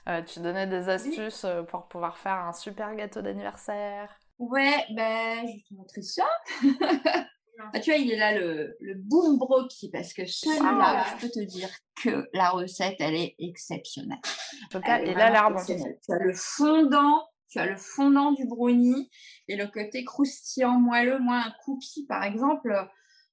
Euh, 0.08 0.22
tu 0.22 0.40
donnais 0.40 0.66
des 0.66 0.88
astuces 0.88 1.46
pour 1.68 1.88
pouvoir 1.88 2.18
faire 2.18 2.34
un 2.36 2.52
super 2.52 2.94
gâteau 2.96 3.22
d'anniversaire. 3.22 4.10
Ouais, 4.38 4.86
ben, 4.90 5.46
je 5.46 5.52
vais 5.52 5.64
te 5.68 5.74
montrer 5.74 6.02
ça. 6.02 6.26
Ah, 7.72 7.80
tu 7.80 7.90
vois, 7.90 7.98
il 7.98 8.10
est 8.10 8.16
là 8.16 8.38
le, 8.38 8.76
le 8.80 8.94
boom 8.94 9.38
broki 9.38 9.90
parce 9.90 10.12
que 10.12 10.24
celui-là, 10.26 11.04
Wow. 11.10 11.16
je 11.16 11.26
peux 11.26 11.30
te 11.32 11.40
dire 11.44 11.68
que 12.02 12.28
la 12.32 12.50
recette, 12.50 12.96
elle 13.00 13.14
est 13.16 13.34
exceptionnelle. 13.38 14.18
En 14.64 14.68
tout 14.70 14.80
cas, 14.80 14.98
Elle 14.98 15.08
est 15.10 15.12
exceptionnelle. 15.12 15.98
Tu 16.04 16.12
as 16.12 16.18
le 16.18 16.32
fondant, 16.34 17.28
tu 17.48 17.58
as 17.58 17.66
le 17.66 17.76
fondant 17.76 18.32
du 18.32 18.46
brownie 18.46 19.10
et 19.48 19.56
le 19.56 19.66
côté 19.66 20.04
croustillant 20.04 20.78
moelleux. 20.78 21.18
Moi, 21.18 21.36
un 21.36 21.52
cookie, 21.64 22.06
par 22.06 22.24
exemple, 22.24 22.72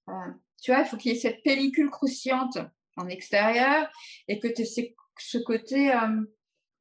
euh, 0.10 0.14
tu 0.62 0.72
vois, 0.72 0.82
il 0.82 0.88
faut 0.88 0.98
qu'il 0.98 1.12
y 1.14 1.16
ait 1.16 1.20
cette 1.20 1.44
pellicule 1.44 1.90
croustillante 1.90 2.58
en 2.98 3.08
extérieur 3.08 3.90
et 4.28 4.40
que 4.40 4.48
tu 4.48 4.64
aies 4.64 4.96
ce 5.20 5.38
côté 5.40 5.92
euh, 5.94 6.22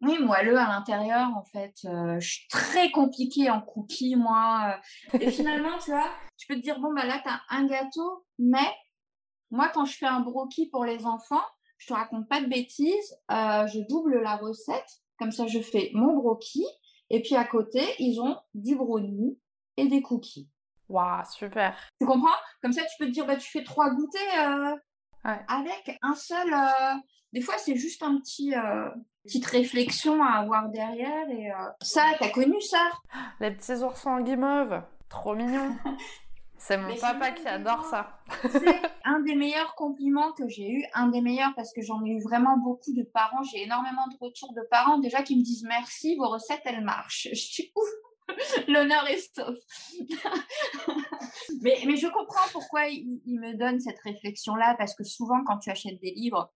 oui, 0.02 0.18
moelleux 0.18 0.58
à 0.58 0.66
l'intérieur, 0.68 1.28
en 1.36 1.42
fait. 1.44 1.74
Euh, 1.86 2.20
je 2.20 2.28
suis 2.28 2.48
très 2.48 2.90
compliquée 2.90 3.50
en 3.50 3.60
cookies, 3.60 4.16
moi. 4.16 4.76
euh. 5.14 5.18
Et 5.18 5.30
finalement, 5.30 5.78
tu 5.82 5.90
vois, 5.90 6.08
tu 6.36 6.46
peux 6.46 6.56
te 6.56 6.60
dire, 6.60 6.78
bon, 6.80 6.92
bah 6.94 7.06
là, 7.06 7.20
tu 7.22 7.28
as 7.28 7.40
un 7.50 7.66
gâteau, 7.66 8.26
mais 8.38 8.70
moi, 9.50 9.68
quand 9.72 9.84
je 9.84 9.96
fais 9.96 10.06
un 10.06 10.20
broki 10.20 10.68
pour 10.68 10.84
les 10.84 11.06
enfants, 11.06 11.44
je 11.78 11.86
te 11.88 11.92
raconte 11.94 12.28
pas 12.28 12.40
de 12.40 12.46
bêtises, 12.46 13.16
euh, 13.30 13.66
je 13.66 13.80
double 13.88 14.20
la 14.22 14.36
recette. 14.36 14.86
Comme 15.18 15.32
ça, 15.32 15.46
je 15.46 15.60
fais 15.60 15.90
mon 15.94 16.14
broki. 16.14 16.66
Et 17.08 17.22
puis 17.22 17.36
à 17.36 17.44
côté, 17.44 17.82
ils 17.98 18.20
ont 18.20 18.36
du 18.54 18.76
brownie 18.76 19.38
et 19.76 19.86
des 19.86 20.02
cookies. 20.02 20.50
Waouh, 20.88 21.24
super. 21.30 21.76
Tu 22.00 22.06
comprends? 22.06 22.36
Comme 22.62 22.72
ça, 22.72 22.82
tu 22.82 22.90
peux 22.98 23.06
te 23.06 23.12
dire, 23.12 23.26
bah, 23.26 23.36
tu 23.36 23.50
fais 23.50 23.64
trois 23.64 23.90
goûters 23.90 24.20
euh, 24.48 24.76
Ouais. 25.26 25.40
avec 25.48 25.98
un 26.02 26.14
seul. 26.14 26.52
euh, 26.52 26.94
Des 27.32 27.40
fois, 27.40 27.58
c'est 27.58 27.76
juste 27.76 28.02
un 28.02 28.16
petit 28.18 28.54
euh, 28.54 28.88
petite 29.24 29.46
réflexion 29.46 30.22
à 30.22 30.38
avoir 30.38 30.68
derrière. 30.68 31.28
Et 31.30 31.50
euh, 31.50 31.54
ça, 31.82 32.02
t'as 32.18 32.30
connu 32.30 32.60
ça 32.60 32.90
Les 33.40 33.50
petits 33.50 33.82
oursons 33.82 34.10
en 34.10 34.20
guimauve, 34.20 34.80
trop 35.08 35.34
mignon. 35.34 35.76
C'est 36.58 36.78
mon 36.78 36.88
Mais 36.88 36.96
papa 36.96 37.32
qui 37.32 37.46
adore 37.46 37.84
ça. 37.84 38.18
C'est 38.50 38.80
un 39.04 39.20
des 39.20 39.34
meilleurs 39.34 39.74
compliments 39.74 40.32
que 40.32 40.48
j'ai 40.48 40.70
eu, 40.70 40.84
un 40.94 41.08
des 41.08 41.20
meilleurs 41.20 41.52
parce 41.54 41.70
que 41.74 41.82
j'en 41.82 42.02
ai 42.04 42.08
eu 42.12 42.22
vraiment 42.22 42.56
beaucoup 42.56 42.94
de 42.94 43.02
parents. 43.02 43.42
J'ai 43.42 43.64
énormément 43.64 44.06
de 44.08 44.16
retours 44.18 44.54
de 44.54 44.62
parents 44.70 44.98
déjà 44.98 45.22
qui 45.22 45.36
me 45.36 45.42
disent 45.42 45.64
merci, 45.68 46.16
vos 46.16 46.28
recettes 46.30 46.62
elles 46.64 46.82
marchent. 46.82 47.28
Je 47.32 47.62
dis 47.62 47.72
ouf, 47.76 47.88
l'honneur 48.68 49.06
est 49.08 49.34
sauf. 49.34 49.56
mais, 51.62 51.96
je 51.96 52.06
comprends 52.08 52.48
pourquoi 52.52 52.88
ils 52.88 53.20
me 53.26 53.54
donnent 53.54 53.80
cette 53.80 54.00
réflexion-là 54.00 54.74
parce 54.78 54.94
que 54.94 55.04
souvent 55.04 55.44
quand 55.44 55.58
tu 55.58 55.70
achètes 55.70 56.00
des 56.00 56.12
livres 56.12 56.52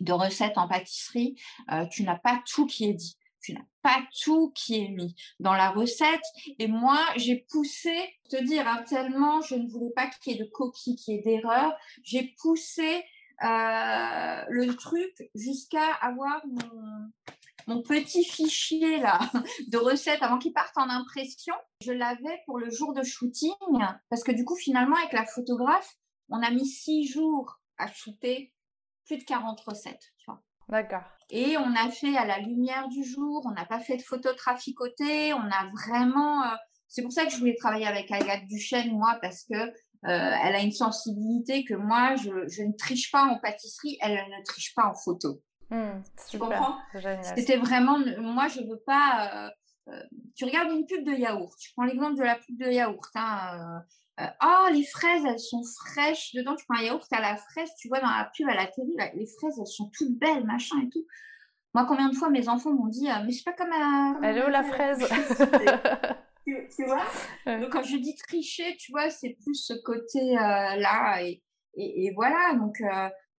de 0.00 0.12
recettes 0.12 0.58
en 0.58 0.68
pâtisserie, 0.68 1.36
euh, 1.70 1.86
tu 1.86 2.02
n'as 2.04 2.18
pas 2.18 2.42
tout 2.46 2.66
qui 2.66 2.88
est 2.88 2.94
dit. 2.94 3.16
Tu 3.42 3.54
n'as 3.54 3.64
pas 3.82 4.06
tout 4.22 4.52
qui 4.54 4.84
est 4.84 4.88
mis 4.88 5.16
dans 5.40 5.54
la 5.54 5.70
recette. 5.70 6.22
Et 6.60 6.68
moi, 6.68 7.00
j'ai 7.16 7.44
poussé, 7.50 7.92
te 8.30 8.40
dire, 8.40 8.68
hein, 8.68 8.84
tellement 8.88 9.40
je 9.40 9.56
ne 9.56 9.68
voulais 9.68 9.90
pas 9.96 10.06
qu'il 10.06 10.32
y 10.32 10.36
ait 10.36 10.38
de 10.38 10.48
coquilles, 10.48 10.94
qu'il 10.94 11.14
y 11.14 11.18
ait 11.18 11.22
d'erreurs. 11.22 11.76
J'ai 12.04 12.34
poussé 12.40 13.04
euh, 13.42 14.44
le 14.48 14.76
truc 14.76 15.28
jusqu'à 15.34 15.92
avoir 16.00 16.40
mon, 16.46 17.10
mon 17.66 17.82
petit 17.82 18.24
fichier 18.24 18.98
là 18.98 19.18
de 19.68 19.78
recettes 19.78 20.22
avant 20.22 20.38
qu'il 20.38 20.52
parte 20.52 20.76
en 20.76 20.88
impression. 20.88 21.54
Je 21.80 21.92
l'avais 21.92 22.40
pour 22.46 22.58
le 22.58 22.70
jour 22.70 22.92
de 22.92 23.02
shooting 23.02 23.52
parce 24.10 24.22
que 24.22 24.32
du 24.32 24.44
coup, 24.44 24.56
finalement, 24.56 24.96
avec 24.96 25.12
la 25.12 25.26
photographe, 25.26 25.90
on 26.28 26.42
a 26.42 26.50
mis 26.50 26.66
six 26.66 27.06
jours 27.06 27.60
à 27.78 27.86
shooter 27.92 28.52
plus 29.06 29.18
de 29.18 29.24
40 29.24 29.60
recettes. 29.60 30.12
Tu 30.18 30.24
vois. 30.26 30.42
D'accord. 30.68 31.02
Et 31.30 31.56
on 31.56 31.74
a 31.74 31.90
fait 31.90 32.16
à 32.16 32.24
la 32.26 32.38
lumière 32.38 32.88
du 32.88 33.04
jour, 33.04 33.42
on 33.46 33.52
n'a 33.52 33.64
pas 33.64 33.80
fait 33.80 33.96
de 33.96 34.02
photos 34.02 34.36
traficotées, 34.36 35.32
on 35.34 35.40
a 35.50 35.70
vraiment. 35.72 36.44
euh, 36.44 36.54
C'est 36.88 37.02
pour 37.02 37.12
ça 37.12 37.24
que 37.24 37.32
je 37.32 37.38
voulais 37.38 37.56
travailler 37.56 37.86
avec 37.86 38.10
Agathe 38.10 38.46
Duchesne, 38.46 38.92
moi, 38.92 39.18
parce 39.20 39.44
que 39.44 39.54
euh, 39.54 39.70
elle 40.04 40.54
a 40.54 40.60
une 40.60 40.72
sensibilité 40.72 41.64
que 41.64 41.74
moi, 41.74 42.16
je, 42.16 42.48
je 42.48 42.62
ne 42.62 42.72
triche 42.76 43.10
pas 43.10 43.24
en 43.24 43.38
pâtisserie, 43.38 43.98
elle 44.00 44.14
ne 44.14 44.44
triche 44.44 44.74
pas 44.74 44.86
en 44.86 44.94
photo. 44.94 45.40
Hmm, 45.72 46.02
Tu 46.30 46.38
comprends? 46.38 46.76
C'était 47.36 47.56
vraiment. 47.56 47.98
Moi, 48.18 48.48
je 48.48 48.60
veux 48.60 48.80
pas. 48.86 49.46
euh, 49.46 49.50
euh, 49.92 50.02
tu 50.36 50.44
regardes 50.44 50.70
une 50.70 50.86
pub 50.86 51.04
de 51.04 51.12
yaourt, 51.12 51.52
tu 51.58 51.72
prends 51.74 51.84
l'exemple 51.84 52.16
de 52.16 52.22
la 52.22 52.36
pub 52.36 52.56
de 52.58 52.70
yaourt. 52.70 53.10
Hein, 53.14 53.82
euh, 54.20 54.26
oh, 54.44 54.66
les 54.72 54.84
fraises, 54.84 55.24
elles 55.26 55.40
sont 55.40 55.62
fraîches. 55.64 56.32
Dedans, 56.34 56.54
tu 56.54 56.64
prends 56.66 56.78
un 56.78 56.82
yaourt 56.84 57.06
à 57.12 57.20
la 57.20 57.36
fraise, 57.36 57.70
tu 57.78 57.88
vois 57.88 58.00
dans 58.00 58.10
la 58.10 58.30
pub 58.36 58.48
à 58.48 58.54
la 58.54 58.66
télé, 58.66 58.92
là, 58.98 59.06
les 59.14 59.26
fraises, 59.26 59.58
elles 59.58 59.66
sont 59.66 59.90
toutes 59.96 60.18
belles, 60.18 60.44
machin 60.44 60.76
et 60.84 60.88
tout. 60.90 61.04
Moi, 61.74 61.86
combien 61.86 62.10
de 62.10 62.14
fois 62.14 62.28
mes 62.28 62.48
enfants 62.50 62.72
m'ont 62.74 62.86
dit, 62.88 63.08
mais 63.24 63.32
c'est 63.32 63.44
pas 63.44 63.54
comme 63.54 63.72
à. 63.72 64.18
Elle 64.22 64.38
est 64.38 64.44
où 64.46 64.50
la 64.50 64.62
fraise? 64.62 64.98
Tu, 66.44 66.68
tu 66.74 66.84
vois? 66.86 67.04
Donc, 67.46 67.70
quand 67.70 67.84
je 67.84 67.96
dis 67.98 68.16
tricher, 68.16 68.76
tu 68.76 68.90
vois, 68.90 69.10
c'est 69.10 69.36
plus 69.44 69.54
ce 69.54 69.74
côté-là. 69.74 71.22
et, 71.22 71.40
et, 71.76 72.06
et 72.06 72.12
voilà. 72.14 72.54
Donc, 72.54 72.74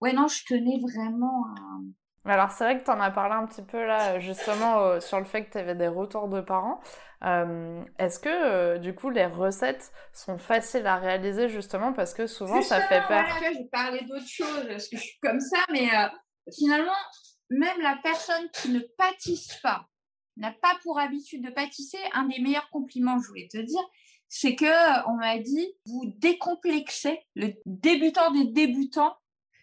ouais, 0.01 0.13
non, 0.13 0.27
je 0.27 0.45
tenais 0.45 0.79
vraiment 0.79 1.45
à. 1.57 1.79
Alors, 2.25 2.51
c'est 2.51 2.63
vrai 2.63 2.79
que 2.79 2.85
tu 2.85 2.91
en 2.91 3.01
as 3.01 3.11
parlé 3.11 3.35
un 3.35 3.45
petit 3.45 3.61
peu 3.61 3.85
là, 3.85 4.19
justement, 4.19 4.79
euh, 4.79 4.99
sur 5.01 5.19
le 5.19 5.25
fait 5.25 5.45
que 5.45 5.51
tu 5.51 5.57
avais 5.57 5.75
des 5.75 5.89
retours 5.89 6.29
de 6.29 6.39
parents. 6.39 6.79
Euh, 7.25 7.83
est-ce 7.99 8.19
que, 8.19 8.29
euh, 8.29 8.77
du 8.77 8.95
coup, 8.95 9.09
les 9.09 9.25
recettes 9.25 9.91
sont 10.13 10.37
faciles 10.37 10.87
à 10.87 10.95
réaliser, 10.95 11.49
justement, 11.49 11.91
parce 11.91 12.13
que 12.13 12.25
souvent, 12.25 12.61
ça 12.61 12.81
fait 12.81 13.01
peur? 13.07 13.25
voilà, 13.27 13.53
j'ai 13.53 13.65
parlé 13.69 14.01
d'autre 14.05 14.27
chose 14.27 14.65
parce 14.67 14.87
que 14.87 14.95
je 14.95 15.01
suis 15.01 15.19
comme 15.21 15.41
ça, 15.41 15.59
mais 15.69 15.89
finalement, 16.57 16.91
même 17.49 17.81
la 17.81 17.97
personne 18.01 18.49
qui 18.53 18.69
ne 18.69 18.79
pâtisse 18.97 19.59
pas, 19.61 19.87
n'a 20.37 20.51
pas 20.51 20.77
pour 20.83 20.99
habitude 20.99 21.43
de 21.43 21.51
pâtisser, 21.51 21.99
un 22.13 22.23
des 22.27 22.39
meilleurs 22.39 22.69
compliments, 22.69 23.19
je 23.19 23.27
voulais 23.27 23.49
te 23.51 23.57
dire, 23.57 23.83
c'est 24.29 24.55
que 24.55 25.09
on 25.09 25.17
m'a 25.17 25.37
dit, 25.39 25.73
vous 25.85 26.13
décomplexez 26.17 27.19
le 27.35 27.53
débutant 27.65 28.31
des 28.31 28.45
débutants 28.45 29.15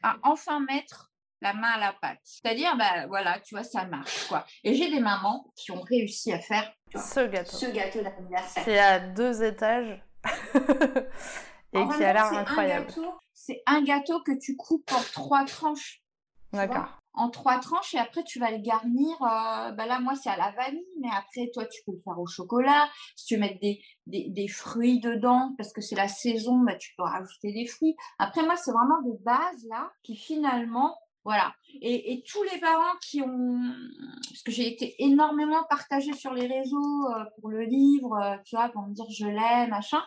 à 0.02 0.16
enfin 0.22 0.60
mettre 0.60 1.09
la 1.42 1.54
main 1.54 1.68
à 1.74 1.78
la 1.78 1.92
pâte. 1.94 2.18
C'est-à-dire, 2.24 2.76
bah 2.76 3.06
voilà, 3.08 3.40
tu 3.40 3.54
vois, 3.54 3.64
ça 3.64 3.84
marche, 3.86 4.26
quoi. 4.28 4.44
Et 4.64 4.74
j'ai 4.74 4.90
des 4.90 5.00
mamans 5.00 5.52
qui 5.56 5.70
ont 5.72 5.80
réussi 5.80 6.32
à 6.32 6.38
faire 6.40 6.70
tu 6.90 6.96
vois, 6.98 7.06
Ce 7.06 7.20
gâteau. 7.20 7.56
ce 7.56 7.66
gâteau 7.66 8.02
d'anniversaire. 8.02 8.64
Qui 8.64 8.76
a 8.78 9.00
deux 9.00 9.42
étages 9.42 10.02
et 11.72 11.78
En 11.78 11.88
qui 11.88 12.04
a 12.04 12.12
l'air 12.12 12.26
c'est 12.30 12.36
incroyable. 12.36 12.86
C'est 13.32 13.62
un 13.66 13.82
gâteau 13.82 14.20
que 14.22 14.32
tu 14.38 14.56
coupes 14.56 14.90
en 14.92 15.00
trois 15.12 15.44
tranches. 15.44 16.02
D'accord. 16.52 16.86
En 17.14 17.30
trois 17.30 17.58
tranches 17.58 17.94
et 17.94 17.98
après 17.98 18.22
tu 18.24 18.38
vas 18.38 18.50
le 18.50 18.58
garnir. 18.58 19.16
euh, 19.22 19.72
bah 19.72 19.86
là, 19.86 19.98
moi, 20.00 20.14
c'est 20.14 20.30
à 20.30 20.36
la 20.36 20.50
vanille, 20.52 20.84
mais 21.00 21.08
après, 21.08 21.50
toi, 21.52 21.64
tu 21.66 21.80
peux 21.86 21.92
le 21.92 22.00
faire 22.04 22.18
au 22.18 22.26
chocolat. 22.26 22.88
Si 23.16 23.26
tu 23.26 23.36
mettre 23.38 23.58
des, 23.60 23.82
des, 24.06 24.26
des 24.28 24.48
fruits 24.48 25.00
dedans, 25.00 25.54
parce 25.58 25.72
que 25.72 25.80
c'est 25.80 25.96
la 25.96 26.06
saison, 26.08 26.58
bah, 26.58 26.74
tu 26.76 26.92
peux 26.96 27.02
rajouter 27.04 27.52
des 27.52 27.66
fruits. 27.66 27.96
Après, 28.18 28.42
moi, 28.44 28.56
c'est 28.56 28.72
vraiment 28.72 29.00
des 29.02 29.18
bases 29.24 29.64
là 29.70 29.90
qui 30.02 30.16
finalement. 30.16 30.96
Voilà. 31.24 31.54
Et, 31.82 32.24
tous 32.26 32.42
les 32.44 32.58
parents 32.60 32.96
qui 33.02 33.20
ont. 33.20 33.60
Parce 34.28 34.42
que 34.42 34.50
j'ai 34.50 34.66
été 34.66 34.94
énormément 35.02 35.64
partagée 35.68 36.14
sur 36.14 36.32
les 36.32 36.46
réseaux 36.46 37.06
euh, 37.08 37.24
pour 37.38 37.50
le 37.50 37.62
livre, 37.62 38.16
euh, 38.16 38.36
tu 38.44 38.56
vois, 38.56 38.68
pour 38.70 38.82
me 38.82 38.94
dire 38.94 39.04
je 39.10 39.26
l'aime, 39.26 39.70
machin 39.70 40.02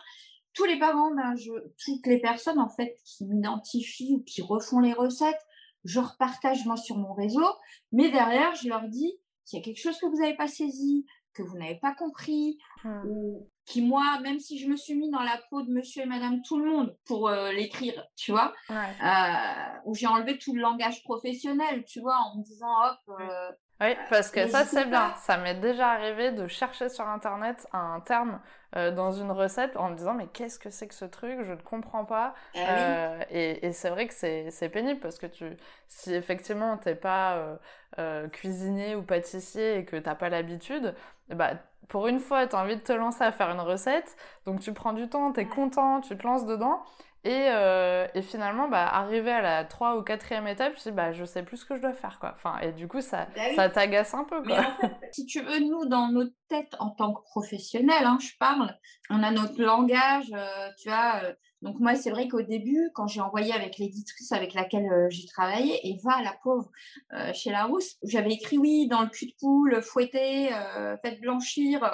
tous 0.54 0.64
les 0.64 0.78
parents, 0.78 1.12
ben, 1.14 1.34
je, 1.36 1.50
toutes 1.84 2.06
les 2.06 2.20
personnes 2.20 2.60
en 2.60 2.68
fait 2.68 2.96
qui 3.04 3.24
m'identifient 3.26 4.14
ou 4.14 4.22
qui 4.22 4.40
refont 4.40 4.78
les 4.78 4.92
recettes, 4.92 5.40
je 5.84 6.00
repartage 6.00 6.64
moi 6.64 6.76
sur 6.76 6.96
mon 6.96 7.12
réseau, 7.12 7.46
mais 7.92 8.10
derrière 8.10 8.54
je 8.54 8.68
leur 8.68 8.88
dis 8.88 9.18
s'il 9.44 9.58
y 9.58 9.62
a 9.62 9.64
quelque 9.64 9.80
chose 9.80 9.98
que 9.98 10.06
vous 10.06 10.16
n'avez 10.16 10.36
pas 10.36 10.48
saisi, 10.48 11.04
que 11.34 11.42
vous 11.42 11.58
n'avez 11.58 11.76
pas 11.76 11.94
compris, 11.94 12.58
Hmm. 12.84 13.02
ou 13.06 13.48
qui 13.64 13.80
moi, 13.80 14.20
même 14.20 14.38
si 14.40 14.58
je 14.58 14.68
me 14.68 14.76
suis 14.76 14.94
mis 14.94 15.10
dans 15.10 15.22
la 15.22 15.38
peau 15.48 15.62
de 15.62 15.70
Monsieur 15.72 16.02
et 16.02 16.06
Madame 16.06 16.42
tout 16.42 16.58
le 16.58 16.70
monde 16.70 16.94
pour 17.06 17.28
euh, 17.28 17.50
l'écrire, 17.50 18.04
tu 18.14 18.30
vois, 18.32 18.52
Ouais. 18.68 18.76
euh, 19.02 19.78
où 19.86 19.94
j'ai 19.94 20.06
enlevé 20.06 20.36
tout 20.36 20.54
le 20.54 20.60
langage 20.60 21.02
professionnel, 21.02 21.82
tu 21.86 22.00
vois, 22.00 22.16
en 22.16 22.36
me 22.38 22.42
disant 22.44 22.68
hop. 22.84 22.98
euh, 23.20 23.50
Oui, 23.80 23.96
parce 24.10 24.30
que 24.30 24.46
ça, 24.48 24.64
c'est 24.66 24.84
bien. 24.84 25.14
Ça 25.16 25.38
m'est 25.38 25.54
déjà 25.60 25.92
arrivé 25.92 26.30
de 26.32 26.46
chercher 26.46 26.88
sur 26.90 27.06
Internet 27.08 27.66
un 27.72 28.00
terme 28.00 28.40
euh, 28.76 28.90
dans 28.90 29.12
une 29.12 29.30
recette 29.30 29.76
en 29.76 29.90
me 29.90 29.96
disant, 29.96 30.14
mais 30.14 30.26
qu'est-ce 30.28 30.58
que 30.58 30.70
c'est 30.70 30.88
que 30.88 30.94
ce 30.94 31.04
truc? 31.04 31.42
Je 31.42 31.52
ne 31.52 31.56
comprends 31.62 32.04
pas. 32.04 32.34
ah 32.54 32.72
oui. 32.74 32.96
Euh, 32.96 33.22
et 33.30 33.66
et 33.66 33.72
c'est 33.72 33.90
vrai 33.90 34.06
que 34.08 34.14
c'est 34.14 34.50
c'est 34.50 34.68
pénible 34.68 35.00
parce 35.00 35.18
que 35.18 35.26
tu, 35.26 35.44
si 35.88 36.12
effectivement 36.14 36.76
t'es 36.78 36.94
pas 36.94 37.58
euh, 37.98 38.28
cuisinier 38.28 38.96
ou 38.96 39.02
pâtissier 39.02 39.78
et 39.78 39.84
que 39.84 39.96
t'as 39.96 40.14
pas 40.14 40.28
l'habitude, 40.28 40.94
bah, 41.28 41.54
pour 41.88 42.06
une 42.08 42.20
fois, 42.20 42.46
tu 42.46 42.56
as 42.56 42.60
envie 42.62 42.76
de 42.76 42.80
te 42.82 42.92
lancer 42.92 43.22
à 43.24 43.32
faire 43.32 43.50
une 43.50 43.60
recette, 43.60 44.16
donc 44.46 44.60
tu 44.60 44.72
prends 44.72 44.92
du 44.92 45.08
temps, 45.08 45.32
tu 45.32 45.40
es 45.40 45.48
content, 45.48 46.00
tu 46.00 46.16
te 46.16 46.26
lances 46.26 46.46
dedans, 46.46 46.82
et, 47.24 47.46
euh, 47.50 48.06
et 48.14 48.22
finalement, 48.22 48.68
bah, 48.68 48.86
arrivé 48.86 49.30
à 49.32 49.40
la 49.40 49.64
3 49.64 49.96
ou 49.96 50.02
4e 50.02 50.46
étape, 50.46 50.74
tu 50.74 50.82
dis, 50.82 50.92
bah, 50.92 51.12
je 51.12 51.24
sais 51.24 51.42
plus 51.42 51.56
ce 51.58 51.64
que 51.64 51.76
je 51.76 51.80
dois 51.80 51.94
faire, 51.94 52.18
quoi. 52.20 52.32
Enfin, 52.34 52.58
et 52.60 52.72
du 52.72 52.86
coup, 52.88 53.00
ça, 53.00 53.28
Bah 53.34 53.42
oui. 53.50 53.56
ça 53.56 53.68
t'agace 53.70 54.14
un 54.14 54.24
peu, 54.24 54.42
Mais 54.44 54.52
quoi. 54.54 54.64
en 54.66 54.76
fait, 54.76 54.92
si 55.12 55.26
tu 55.26 55.40
veux, 55.42 55.58
nous, 55.60 55.86
dans 55.86 56.08
notre 56.08 56.34
tête, 56.48 56.74
en 56.78 56.90
tant 56.90 57.14
que 57.14 57.22
professionnels, 57.22 58.04
hein, 58.04 58.18
je 58.20 58.30
parle, 58.38 58.76
on 59.10 59.22
a 59.22 59.30
notre 59.30 59.60
langage, 59.62 60.30
euh, 60.34 60.70
tu 60.78 60.88
vois. 60.90 61.22
Euh, 61.64 61.68
donc 61.68 61.80
moi, 61.80 61.94
c'est 61.94 62.10
vrai 62.10 62.28
qu'au 62.28 62.42
début, 62.42 62.90
quand 62.94 63.06
j'ai 63.06 63.20
envoyé 63.20 63.52
avec 63.52 63.78
l'éditrice 63.78 64.32
avec 64.32 64.54
laquelle 64.54 64.86
euh, 64.86 65.08
j'ai 65.10 65.26
travaillé, 65.26 65.80
Eva, 65.88 66.22
la 66.22 66.34
pauvre, 66.42 66.70
euh, 67.12 67.32
chez 67.32 67.50
Larousse, 67.50 67.96
j'avais 68.02 68.32
écrit 68.32 68.58
oui, 68.58 68.86
dans 68.88 69.02
le 69.02 69.08
cul 69.08 69.26
de 69.26 69.34
poule, 69.40 69.82
fouetter, 69.82 70.52
euh, 70.52 70.96
faites 71.02 71.20
blanchir. 71.20 71.84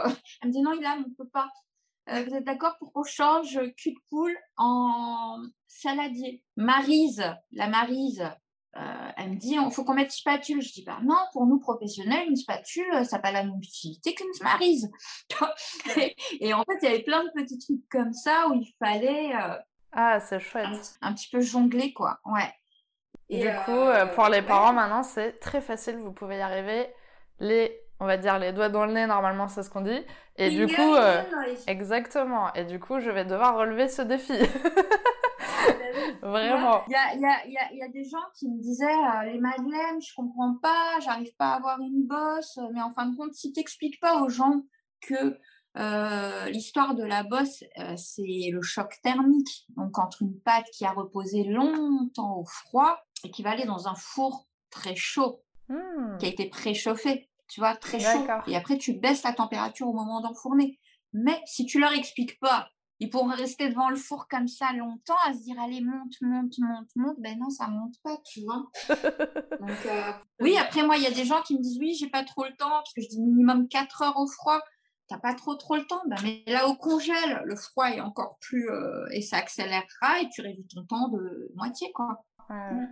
Elle 0.42 0.48
me 0.48 0.52
dit 0.52 0.62
non, 0.62 0.72
Ilan, 0.72 0.96
on 1.04 1.08
ne 1.08 1.14
peut 1.14 1.28
pas. 1.32 1.48
Euh, 2.10 2.24
vous 2.24 2.34
êtes 2.34 2.44
d'accord 2.44 2.76
pour 2.78 2.92
qu'on 2.92 3.04
change 3.04 3.60
cul 3.76 3.92
de 3.92 3.98
poule 4.08 4.36
en 4.56 5.42
saladier? 5.68 6.44
Marise, 6.56 7.22
la 7.52 7.68
Marise, 7.68 8.24
euh, 8.76 9.10
elle 9.16 9.30
me 9.30 9.36
dit, 9.36 9.56
il 9.60 9.70
faut 9.72 9.84
qu'on 9.84 9.94
mette 9.94 10.12
spatule. 10.12 10.62
Je 10.62 10.72
dis, 10.72 10.84
bah 10.84 10.98
non, 11.02 11.16
pour 11.32 11.46
nous 11.46 11.58
professionnels, 11.58 12.28
une 12.28 12.36
spatule, 12.36 13.04
ça 13.04 13.16
n'a 13.16 13.22
pas 13.22 13.32
la 13.32 13.42
même 13.42 13.58
utilité 13.62 14.14
qu'une 14.14 14.26
marise. 14.42 14.90
et, 15.96 16.16
et 16.40 16.54
en 16.54 16.62
fait, 16.64 16.78
il 16.82 16.84
y 16.84 16.88
avait 16.88 17.02
plein 17.02 17.24
de 17.24 17.30
petits 17.34 17.58
trucs 17.58 17.88
comme 17.90 18.12
ça 18.12 18.48
où 18.48 18.54
il 18.54 18.72
fallait 18.78 19.34
euh, 19.34 19.56
Ah, 19.92 20.20
c'est 20.20 20.38
chouette. 20.40 20.66
petit- 20.70 20.92
un 21.02 21.12
petit 21.14 21.28
peu 21.30 21.40
jongler, 21.40 21.92
quoi. 21.92 22.18
Ouais. 22.24 22.52
Et, 23.28 23.40
Du 23.40 23.48
euh, 23.48 23.52
coup, 23.64 23.70
euh, 23.72 24.06
pour 24.06 24.28
les 24.28 24.38
ouais. 24.38 24.42
parents, 24.42 24.72
maintenant, 24.72 25.02
c'est 25.02 25.38
très 25.40 25.60
facile, 25.60 25.96
vous 25.96 26.12
pouvez 26.12 26.38
y 26.38 26.40
arriver. 26.40 26.88
Les, 27.40 27.80
on 28.00 28.06
va 28.06 28.16
dire, 28.16 28.38
les 28.38 28.52
doigts 28.52 28.68
dans 28.68 28.86
le 28.86 28.92
nez, 28.92 29.06
normalement, 29.06 29.48
c'est 29.48 29.62
ce 29.62 29.70
qu'on 29.70 29.80
dit. 29.82 30.04
Et 30.36 30.50
du 30.50 30.66
coup, 30.68 30.94
euh, 30.94 31.22
exactement. 31.66 32.52
Et 32.54 32.64
du 32.64 32.78
coup, 32.80 33.00
je 33.00 33.10
vais 33.10 33.24
devoir 33.24 33.56
relever 33.56 33.88
ce 33.88 34.02
défi. 34.02 34.32
Vraiment. 36.22 36.82
Il 36.88 36.92
y 36.92 36.94
a, 36.94 37.14
il 37.14 37.20
y, 37.20 37.26
a, 37.26 37.46
il 37.46 37.52
y, 37.52 37.56
a, 37.58 37.72
il 37.72 37.78
y 37.78 37.82
a 37.82 37.88
des 37.88 38.04
gens 38.04 38.18
qui 38.38 38.48
me 38.48 38.60
disaient 38.60 38.86
euh, 38.86 39.32
les 39.32 39.38
madeleines, 39.38 40.00
je 40.00 40.14
comprends 40.14 40.56
pas, 40.62 41.00
j'arrive 41.00 41.34
pas 41.36 41.52
à 41.52 41.56
avoir 41.56 41.80
une 41.80 42.06
bosse. 42.06 42.58
Mais 42.74 42.82
en 42.82 42.92
fin 42.92 43.06
de 43.06 43.16
compte, 43.16 43.34
si 43.34 43.52
tu 43.52 43.60
n'expliques 43.60 44.00
pas 44.00 44.20
aux 44.22 44.28
gens 44.28 44.62
que 45.00 45.38
l'histoire 46.50 46.94
de 46.94 47.04
la 47.04 47.22
bosse, 47.22 47.64
c'est 47.96 48.50
le 48.52 48.60
choc 48.60 48.92
thermique. 49.02 49.66
Donc, 49.76 49.98
entre 49.98 50.22
une 50.22 50.38
pâte 50.40 50.66
qui 50.72 50.84
a 50.84 50.90
reposé 50.92 51.44
longtemps 51.44 52.38
au 52.38 52.44
froid 52.44 52.98
et 53.24 53.30
qui 53.30 53.42
va 53.42 53.50
aller 53.50 53.66
dans 53.66 53.86
un 53.88 53.94
four 53.94 54.48
très 54.70 54.96
chaud, 54.96 55.42
Hmm. 55.70 56.18
qui 56.18 56.26
a 56.26 56.28
été 56.28 56.46
préchauffé, 56.48 57.30
tu 57.48 57.60
vois, 57.60 57.76
très 57.76 58.00
chaud. 58.00 58.26
Et 58.48 58.56
après, 58.56 58.76
tu 58.76 58.94
baisses 58.94 59.22
la 59.22 59.32
température 59.32 59.86
au 59.86 59.92
moment 59.92 60.20
d'enfourner. 60.20 60.80
Mais 61.12 61.40
si 61.46 61.64
tu 61.64 61.78
leur 61.78 61.92
expliques 61.92 62.40
pas, 62.40 62.68
ils 63.00 63.08
pourront 63.08 63.34
rester 63.34 63.70
devant 63.70 63.88
le 63.88 63.96
four 63.96 64.28
comme 64.28 64.46
ça 64.46 64.72
longtemps 64.72 65.16
à 65.26 65.32
se 65.32 65.40
dire 65.40 65.56
allez 65.58 65.80
monte 65.80 66.20
monte 66.20 66.58
monte 66.58 66.90
monte 66.96 67.16
ben 67.18 67.38
non 67.38 67.48
ça 67.50 67.66
monte 67.66 67.94
pas 68.04 68.16
tu 68.24 68.42
vois 68.42 68.70
donc 69.60 69.86
euh, 69.86 70.12
oui 70.40 70.56
après 70.58 70.84
moi 70.84 70.96
il 70.96 71.02
y 71.02 71.06
a 71.06 71.10
des 71.10 71.24
gens 71.24 71.40
qui 71.42 71.56
me 71.56 71.62
disent 71.62 71.78
oui 71.78 71.94
j'ai 71.94 72.08
pas 72.08 72.24
trop 72.24 72.44
le 72.44 72.54
temps 72.56 72.68
parce 72.68 72.92
que 72.92 73.00
je 73.00 73.08
dis 73.08 73.20
minimum 73.20 73.68
4 73.68 74.02
heures 74.02 74.18
au 74.18 74.26
froid 74.26 74.60
t'as 75.08 75.18
pas 75.18 75.34
trop 75.34 75.56
trop 75.56 75.74
le 75.74 75.84
temps? 75.86 76.02
Ben, 76.06 76.16
mais 76.22 76.44
là 76.46 76.68
au 76.68 76.76
congèle 76.76 77.42
le 77.44 77.56
froid 77.56 77.86
est 77.86 78.00
encore 78.00 78.36
plus 78.40 78.68
euh, 78.70 79.06
et 79.10 79.22
ça 79.22 79.38
accélérera 79.38 80.20
et 80.22 80.28
tu 80.28 80.42
réduis 80.42 80.66
ton 80.68 80.84
temps 80.84 81.08
de 81.08 81.50
moitié 81.56 81.90
quoi 81.92 82.24
Ouais. 82.48 82.86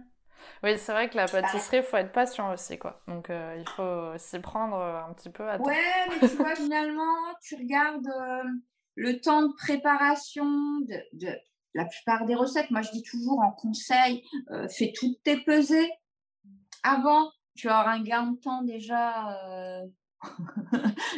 Oui, 0.62 0.78
c'est 0.78 0.92
vrai 0.92 1.08
que 1.08 1.16
la 1.16 1.26
pâtisserie, 1.26 1.78
il 1.78 1.82
faut 1.82 1.96
être 1.96 2.12
patient 2.12 2.52
aussi, 2.52 2.78
quoi. 2.78 3.02
Donc, 3.08 3.28
euh, 3.28 3.56
il 3.58 3.68
faut 3.70 4.16
s'y 4.18 4.38
prendre 4.38 4.76
un 4.76 5.12
petit 5.14 5.30
peu 5.30 5.48
à 5.48 5.58
temps. 5.58 5.64
Ouais, 5.64 6.06
mais 6.08 6.28
tu 6.28 6.36
vois, 6.36 6.54
finalement, 6.54 7.34
tu 7.42 7.56
regardes 7.56 8.06
euh, 8.06 8.44
le 8.98 9.20
temps 9.20 9.42
de 9.42 9.52
préparation 9.54 10.44
de, 10.80 11.28
la 11.74 11.84
plupart 11.84 12.26
des 12.26 12.34
recettes. 12.34 12.70
Moi, 12.70 12.82
je 12.82 12.90
dis 12.90 13.02
toujours 13.02 13.40
en 13.40 13.52
conseil, 13.52 14.24
euh, 14.50 14.68
fais 14.68 14.92
toutes 14.94 15.22
tes 15.22 15.36
pesées 15.38 15.90
avant. 16.82 17.30
Tu 17.54 17.68
auras 17.68 17.92
un 17.92 18.02
gain 18.02 18.32
de 18.32 18.36
temps 18.40 18.62
déjà. 18.62 19.38
euh, 19.38 19.86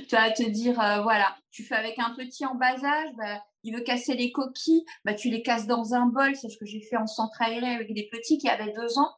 tu 0.09 0.15
vas 0.15 0.31
te 0.31 0.47
dire, 0.47 0.79
euh, 0.79 1.01
voilà, 1.01 1.35
tu 1.51 1.65
fais 1.65 1.75
avec 1.75 1.99
un 1.99 2.15
petit 2.15 2.45
embasage, 2.45 3.09
bah, 3.17 3.43
il 3.63 3.75
veut 3.75 3.81
casser 3.81 4.15
les 4.15 4.31
coquilles, 4.31 4.85
bah, 5.07 5.15
tu 5.15 5.31
les 5.31 5.43
casses 5.43 5.67
dans 5.67 5.95
un 5.95 6.05
bol. 6.05 6.37
C'est 6.37 6.51
ce 6.51 6.59
que 6.59 6.67
j'ai 6.67 6.83
fait 6.83 6.99
en 6.99 7.07
centre 7.07 7.41
aéré 7.41 7.75
avec 7.75 7.95
des 7.95 8.09
petits 8.13 8.37
qui 8.37 8.49
avaient 8.51 8.75
deux 8.75 8.99
ans. 8.99 9.11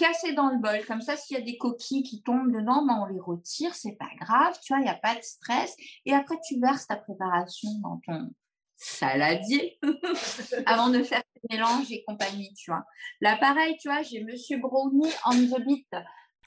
Casser 0.00 0.32
dans 0.32 0.48
le 0.48 0.58
bol. 0.58 0.82
Comme 0.86 1.02
ça, 1.02 1.14
s'il 1.14 1.36
y 1.36 1.40
a 1.40 1.44
des 1.44 1.58
coquilles 1.58 2.02
qui 2.02 2.22
tombent 2.22 2.50
dedans, 2.50 2.86
bah, 2.86 2.94
on 3.02 3.04
les 3.04 3.20
retire, 3.20 3.74
c'est 3.74 3.96
pas 3.96 4.08
grave, 4.18 4.58
tu 4.64 4.72
vois, 4.72 4.80
il 4.80 4.84
n'y 4.84 4.90
a 4.90 4.94
pas 4.94 5.14
de 5.14 5.22
stress. 5.22 5.76
Et 6.06 6.14
après, 6.14 6.36
tu 6.48 6.58
verses 6.58 6.86
ta 6.86 6.96
préparation 6.96 7.68
dans 7.82 8.00
ton 8.06 8.30
saladier 8.76 9.78
avant 10.66 10.88
de 10.88 11.02
faire 11.02 11.22
tes 11.34 11.54
mélanges 11.54 11.92
et 11.92 12.02
compagnie, 12.04 12.50
tu 12.54 12.70
vois. 12.70 12.82
Là, 13.20 13.36
pareil, 13.36 13.76
tu 13.78 13.88
vois, 13.88 14.00
j'ai 14.00 14.24
Monsieur 14.24 14.58
Brownie 14.58 15.12
on 15.26 15.34
the 15.34 15.60
beat. 15.66 15.90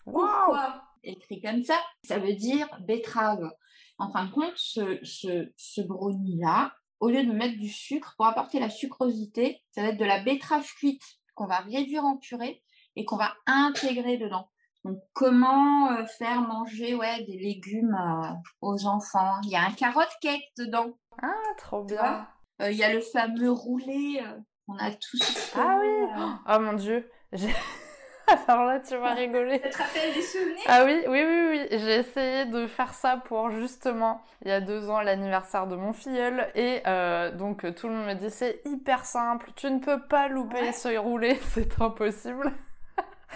Pourquoi 0.03 0.83
écrit 1.03 1.39
comme 1.39 1.63
ça? 1.63 1.79
Ça 2.03 2.17
veut 2.17 2.33
dire 2.33 2.67
betterave. 2.81 3.51
En 3.99 4.11
fin 4.11 4.25
de 4.25 4.31
compte, 4.31 4.53
ce, 4.55 4.99
ce, 5.03 5.51
ce 5.57 5.81
brownie-là, 5.81 6.73
au 6.99 7.09
lieu 7.09 7.23
de 7.23 7.31
mettre 7.31 7.59
du 7.59 7.69
sucre, 7.69 8.15
pour 8.17 8.25
apporter 8.25 8.59
la 8.59 8.71
sucrosité, 8.71 9.61
ça 9.69 9.83
va 9.83 9.89
être 9.89 9.99
de 9.99 10.05
la 10.05 10.23
betterave 10.23 10.65
cuite 10.65 11.03
qu'on 11.35 11.45
va 11.45 11.59
réduire 11.59 12.03
en 12.03 12.17
purée 12.17 12.63
et 12.95 13.05
qu'on 13.05 13.17
va 13.17 13.33
intégrer 13.47 14.17
dedans. 14.17 14.49
Donc, 14.85 14.97
comment 15.13 15.91
euh, 15.91 16.05
faire 16.05 16.41
manger 16.41 16.93
ouais, 16.95 17.23
des 17.23 17.37
légumes 17.37 17.95
euh, 17.99 18.27
aux 18.61 18.85
enfants? 18.85 19.39
Il 19.43 19.49
y 19.51 19.55
a 19.55 19.61
un 19.63 19.71
carotte 19.71 20.11
cake 20.21 20.43
dedans. 20.57 20.91
Ah, 21.21 21.31
trop 21.57 21.83
bien. 21.83 22.27
Euh, 22.61 22.69
Il 22.71 22.77
y 22.77 22.83
a 22.83 22.93
le 22.93 22.99
fameux 23.01 23.51
roulé. 23.51 24.21
euh, 24.21 24.37
on 24.67 24.77
a 24.77 24.91
tous. 24.91 25.51
Ah 25.55 25.77
oui. 25.79 26.07
Oh 26.49 26.59
mon 26.59 26.73
dieu. 26.73 27.09
Alors 28.47 28.65
là, 28.65 28.79
tu 28.79 28.95
vas 28.97 29.13
rigoler. 29.13 29.59
Ça 29.59 29.69
te 29.69 29.77
rappelle 29.77 30.13
des 30.13 30.21
souvenirs? 30.21 30.63
Ah 30.67 30.83
oui, 30.85 31.01
oui, 31.07 31.23
oui, 31.25 31.47
oui. 31.49 31.67
J'ai 31.71 31.95
essayé 31.97 32.45
de 32.45 32.67
faire 32.67 32.93
ça 32.93 33.17
pour 33.17 33.51
justement, 33.51 34.21
il 34.43 34.47
y 34.47 34.51
a 34.51 34.61
deux 34.61 34.89
ans, 34.89 35.01
l'anniversaire 35.01 35.67
de 35.67 35.75
mon 35.75 35.91
filleul. 35.93 36.49
Et 36.55 36.81
euh, 36.87 37.31
donc, 37.31 37.65
tout 37.75 37.87
le 37.89 37.93
monde 37.93 38.07
me 38.07 38.13
dit, 38.15 38.31
c'est 38.31 38.61
hyper 38.65 39.05
simple, 39.05 39.49
tu 39.55 39.69
ne 39.69 39.79
peux 39.79 40.01
pas 40.07 40.29
louper 40.29 40.61
Ouais. 40.61 40.71
ce 40.71 40.97
roulé, 40.97 41.35
c'est 41.49 41.81
impossible. 41.81 42.51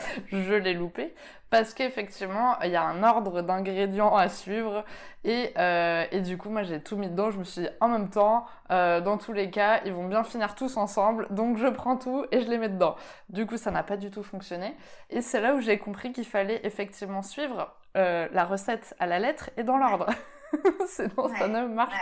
Je 0.31 0.53
l'ai 0.53 0.73
loupé 0.73 1.13
parce 1.49 1.73
qu'effectivement, 1.73 2.59
il 2.61 2.71
y 2.71 2.75
a 2.75 2.83
un 2.83 3.03
ordre 3.03 3.41
d'ingrédients 3.41 4.13
à 4.15 4.27
suivre. 4.27 4.83
Et, 5.23 5.53
euh, 5.57 6.05
et 6.11 6.19
du 6.21 6.37
coup, 6.37 6.49
moi, 6.49 6.63
j'ai 6.63 6.81
tout 6.81 6.97
mis 6.97 7.07
dedans. 7.09 7.31
Je 7.31 7.39
me 7.39 7.43
suis 7.45 7.61
dit, 7.61 7.69
en 7.79 7.87
même 7.87 8.09
temps, 8.09 8.45
euh, 8.71 8.99
dans 8.99 9.17
tous 9.17 9.31
les 9.31 9.49
cas, 9.49 9.79
ils 9.85 9.93
vont 9.93 10.07
bien 10.07 10.23
finir 10.25 10.55
tous 10.55 10.75
ensemble. 10.75 11.27
Donc, 11.29 11.57
je 11.57 11.67
prends 11.67 11.95
tout 11.97 12.25
et 12.31 12.41
je 12.41 12.49
les 12.49 12.57
mets 12.57 12.67
dedans. 12.69 12.95
Du 13.29 13.45
coup, 13.45 13.55
ça 13.57 13.71
n'a 13.71 13.83
pas 13.83 13.95
du 13.97 14.11
tout 14.11 14.23
fonctionné. 14.23 14.75
Et 15.09 15.21
c'est 15.21 15.39
là 15.39 15.55
où 15.55 15.61
j'ai 15.61 15.77
compris 15.79 16.11
qu'il 16.11 16.25
fallait 16.25 16.59
effectivement 16.65 17.21
suivre 17.21 17.73
euh, 17.95 18.27
la 18.33 18.43
recette 18.43 18.93
à 18.99 19.07
la 19.07 19.19
lettre 19.19 19.49
et 19.55 19.63
dans 19.63 19.77
l'ordre. 19.77 20.07
Sinon, 20.87 21.29
ça 21.29 21.47
Ouais, 21.47 21.47
ne 21.47 21.67
marche 21.67 21.95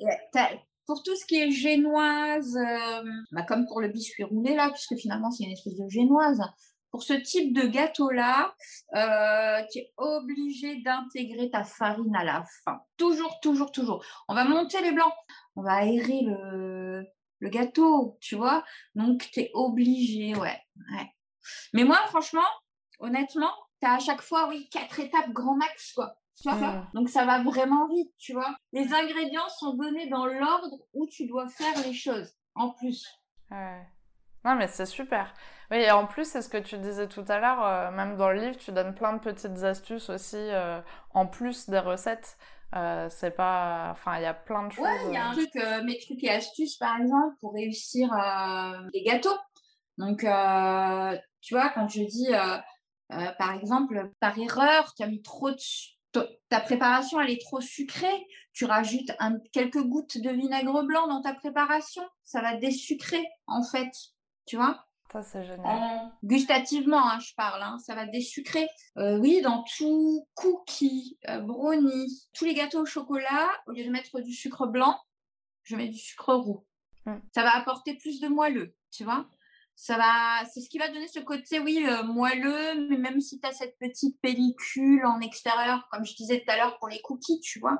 Ouais. 0.00 0.18
pas. 0.32 0.48
Pour 0.86 1.02
tout 1.02 1.16
ce 1.16 1.26
qui 1.26 1.40
est 1.42 1.50
génoise, 1.50 2.56
euh, 2.56 3.02
bah, 3.32 3.42
comme 3.42 3.66
pour 3.66 3.80
le 3.80 3.88
biscuit 3.88 4.22
roulé 4.22 4.54
là, 4.54 4.70
puisque 4.70 4.94
finalement 4.94 5.32
c'est 5.32 5.42
une 5.42 5.50
espèce 5.50 5.74
de 5.74 5.88
génoise, 5.88 6.40
pour 6.90 7.02
ce 7.02 7.12
type 7.12 7.54
de 7.54 7.66
gâteau-là, 7.66 8.54
euh, 8.94 9.62
tu 9.72 9.80
es 9.80 9.92
obligé 9.96 10.76
d'intégrer 10.82 11.50
ta 11.50 11.64
farine 11.64 12.14
à 12.16 12.24
la 12.24 12.44
fin. 12.64 12.80
Toujours, 12.96 13.38
toujours, 13.40 13.70
toujours. 13.72 14.04
On 14.28 14.34
va 14.34 14.44
monter 14.44 14.80
les 14.80 14.92
blancs, 14.92 15.12
on 15.56 15.62
va 15.62 15.74
aérer 15.74 16.22
le, 16.22 17.04
le 17.40 17.48
gâteau, 17.48 18.16
tu 18.20 18.36
vois. 18.36 18.64
Donc, 18.94 19.28
tu 19.32 19.40
es 19.40 19.50
obligé, 19.54 20.34
ouais, 20.36 20.58
ouais. 20.92 21.14
Mais 21.72 21.84
moi, 21.84 21.98
franchement, 22.06 22.46
honnêtement, 22.98 23.52
tu 23.80 23.88
as 23.88 23.94
à 23.94 23.98
chaque 23.98 24.22
fois, 24.22 24.48
oui, 24.48 24.68
quatre 24.70 24.98
étapes 25.00 25.30
grand 25.30 25.56
max, 25.56 25.92
quoi. 25.92 26.16
Tu 26.40 26.48
vois, 26.48 26.58
Mm. 26.58 26.90
Donc, 26.92 27.08
ça 27.08 27.24
va 27.24 27.42
vraiment 27.42 27.88
vite, 27.88 28.12
tu 28.18 28.34
vois. 28.34 28.54
Les 28.72 28.92
ingrédients 28.92 29.48
sont 29.58 29.74
donnés 29.74 30.08
dans 30.08 30.26
l'ordre 30.26 30.76
où 30.92 31.06
tu 31.06 31.26
dois 31.26 31.48
faire 31.48 31.74
les 31.86 31.94
choses, 31.94 32.30
en 32.54 32.70
plus. 32.70 33.06
Ouais. 33.50 33.86
Non, 34.44 34.54
mais 34.54 34.68
c'est 34.68 34.86
super. 34.86 35.32
Oui, 35.70 35.78
et 35.78 35.90
en 35.90 36.06
plus, 36.06 36.24
c'est 36.30 36.42
ce 36.42 36.48
que 36.48 36.58
tu 36.58 36.78
disais 36.78 37.08
tout 37.08 37.24
à 37.28 37.38
l'heure, 37.38 37.64
euh, 37.64 37.90
même 37.90 38.16
dans 38.16 38.30
le 38.30 38.38
livre, 38.40 38.56
tu 38.56 38.72
donnes 38.72 38.94
plein 38.94 39.12
de 39.14 39.18
petites 39.18 39.62
astuces 39.64 40.10
aussi, 40.10 40.36
euh, 40.36 40.80
en 41.12 41.26
plus 41.26 41.68
des 41.68 41.78
recettes. 41.80 42.38
Euh, 42.74 43.08
c'est 43.10 43.30
pas... 43.30 43.88
Enfin, 43.92 44.16
il 44.18 44.22
y 44.22 44.26
a 44.26 44.34
plein 44.34 44.66
de 44.66 44.72
choses. 44.72 44.84
Ouais, 44.84 44.90
il 45.08 45.14
y 45.14 45.16
a 45.16 45.28
un 45.28 45.32
truc, 45.32 45.54
mes 45.84 45.98
trucs 45.98 46.22
et 46.24 46.30
astuces, 46.30 46.76
par 46.76 46.96
exemple, 47.00 47.36
pour 47.40 47.54
réussir 47.54 48.10
les 48.92 49.02
gâteaux. 49.02 49.36
Donc, 49.98 50.20
tu 50.20 51.54
vois, 51.54 51.70
quand 51.70 51.88
je 51.88 52.02
dis, 52.02 52.28
par 53.38 53.54
exemple, 53.54 54.10
par 54.20 54.38
erreur, 54.38 54.92
tu 54.94 55.02
as 55.02 55.06
mis 55.06 55.22
trop 55.22 55.50
de... 55.50 55.56
Ta 56.48 56.60
préparation, 56.60 57.20
elle 57.20 57.30
est 57.30 57.40
trop 57.40 57.60
sucrée. 57.60 58.26
Tu 58.52 58.64
rajoutes 58.64 59.12
un- 59.18 59.38
quelques 59.52 59.82
gouttes 59.82 60.16
de 60.18 60.30
vinaigre 60.30 60.82
blanc 60.82 61.06
dans 61.08 61.20
ta 61.20 61.34
préparation. 61.34 62.02
Ça 62.24 62.40
va 62.40 62.56
désucrer, 62.56 63.22
en 63.46 63.62
fait. 63.62 63.90
Tu 64.46 64.56
vois? 64.56 64.85
Ça, 65.12 65.22
c'est 65.22 65.44
génial. 65.44 65.64
en- 65.64 66.12
gustativement, 66.24 67.08
hein, 67.10 67.18
je 67.20 67.32
parle, 67.36 67.62
hein, 67.62 67.78
ça 67.78 67.94
va 67.94 68.06
désucrer. 68.06 68.68
Euh, 68.98 69.18
oui, 69.18 69.40
dans 69.40 69.64
tout 69.76 70.26
cookie, 70.34 71.18
euh, 71.28 71.40
brownie, 71.40 72.28
tous 72.34 72.44
les 72.44 72.54
gâteaux 72.54 72.82
au 72.82 72.86
chocolat, 72.86 73.48
au 73.66 73.72
lieu 73.72 73.84
de 73.84 73.90
mettre 73.90 74.20
du 74.20 74.32
sucre 74.32 74.66
blanc, 74.66 74.98
je 75.64 75.76
mets 75.76 75.88
du 75.88 75.98
sucre 75.98 76.34
roux. 76.34 76.66
Mm. 77.06 77.16
Ça 77.34 77.42
va 77.42 77.56
apporter 77.56 77.94
plus 77.94 78.20
de 78.20 78.28
moelleux, 78.28 78.74
tu 78.90 79.04
vois. 79.04 79.28
Ça 79.78 79.96
va, 79.98 80.44
c'est 80.52 80.60
ce 80.60 80.70
qui 80.70 80.78
va 80.78 80.88
donner 80.88 81.06
ce 81.06 81.20
côté, 81.20 81.60
oui, 81.60 81.84
euh, 81.86 82.02
moelleux, 82.02 82.88
mais 82.88 82.96
même 82.96 83.20
si 83.20 83.38
tu 83.38 83.46
as 83.46 83.52
cette 83.52 83.78
petite 83.78 84.18
pellicule 84.22 85.04
en 85.04 85.20
extérieur, 85.20 85.86
comme 85.92 86.04
je 86.04 86.14
disais 86.14 86.40
tout 86.44 86.50
à 86.50 86.56
l'heure 86.56 86.78
pour 86.78 86.88
les 86.88 87.00
cookies, 87.02 87.40
tu 87.40 87.58
vois. 87.60 87.78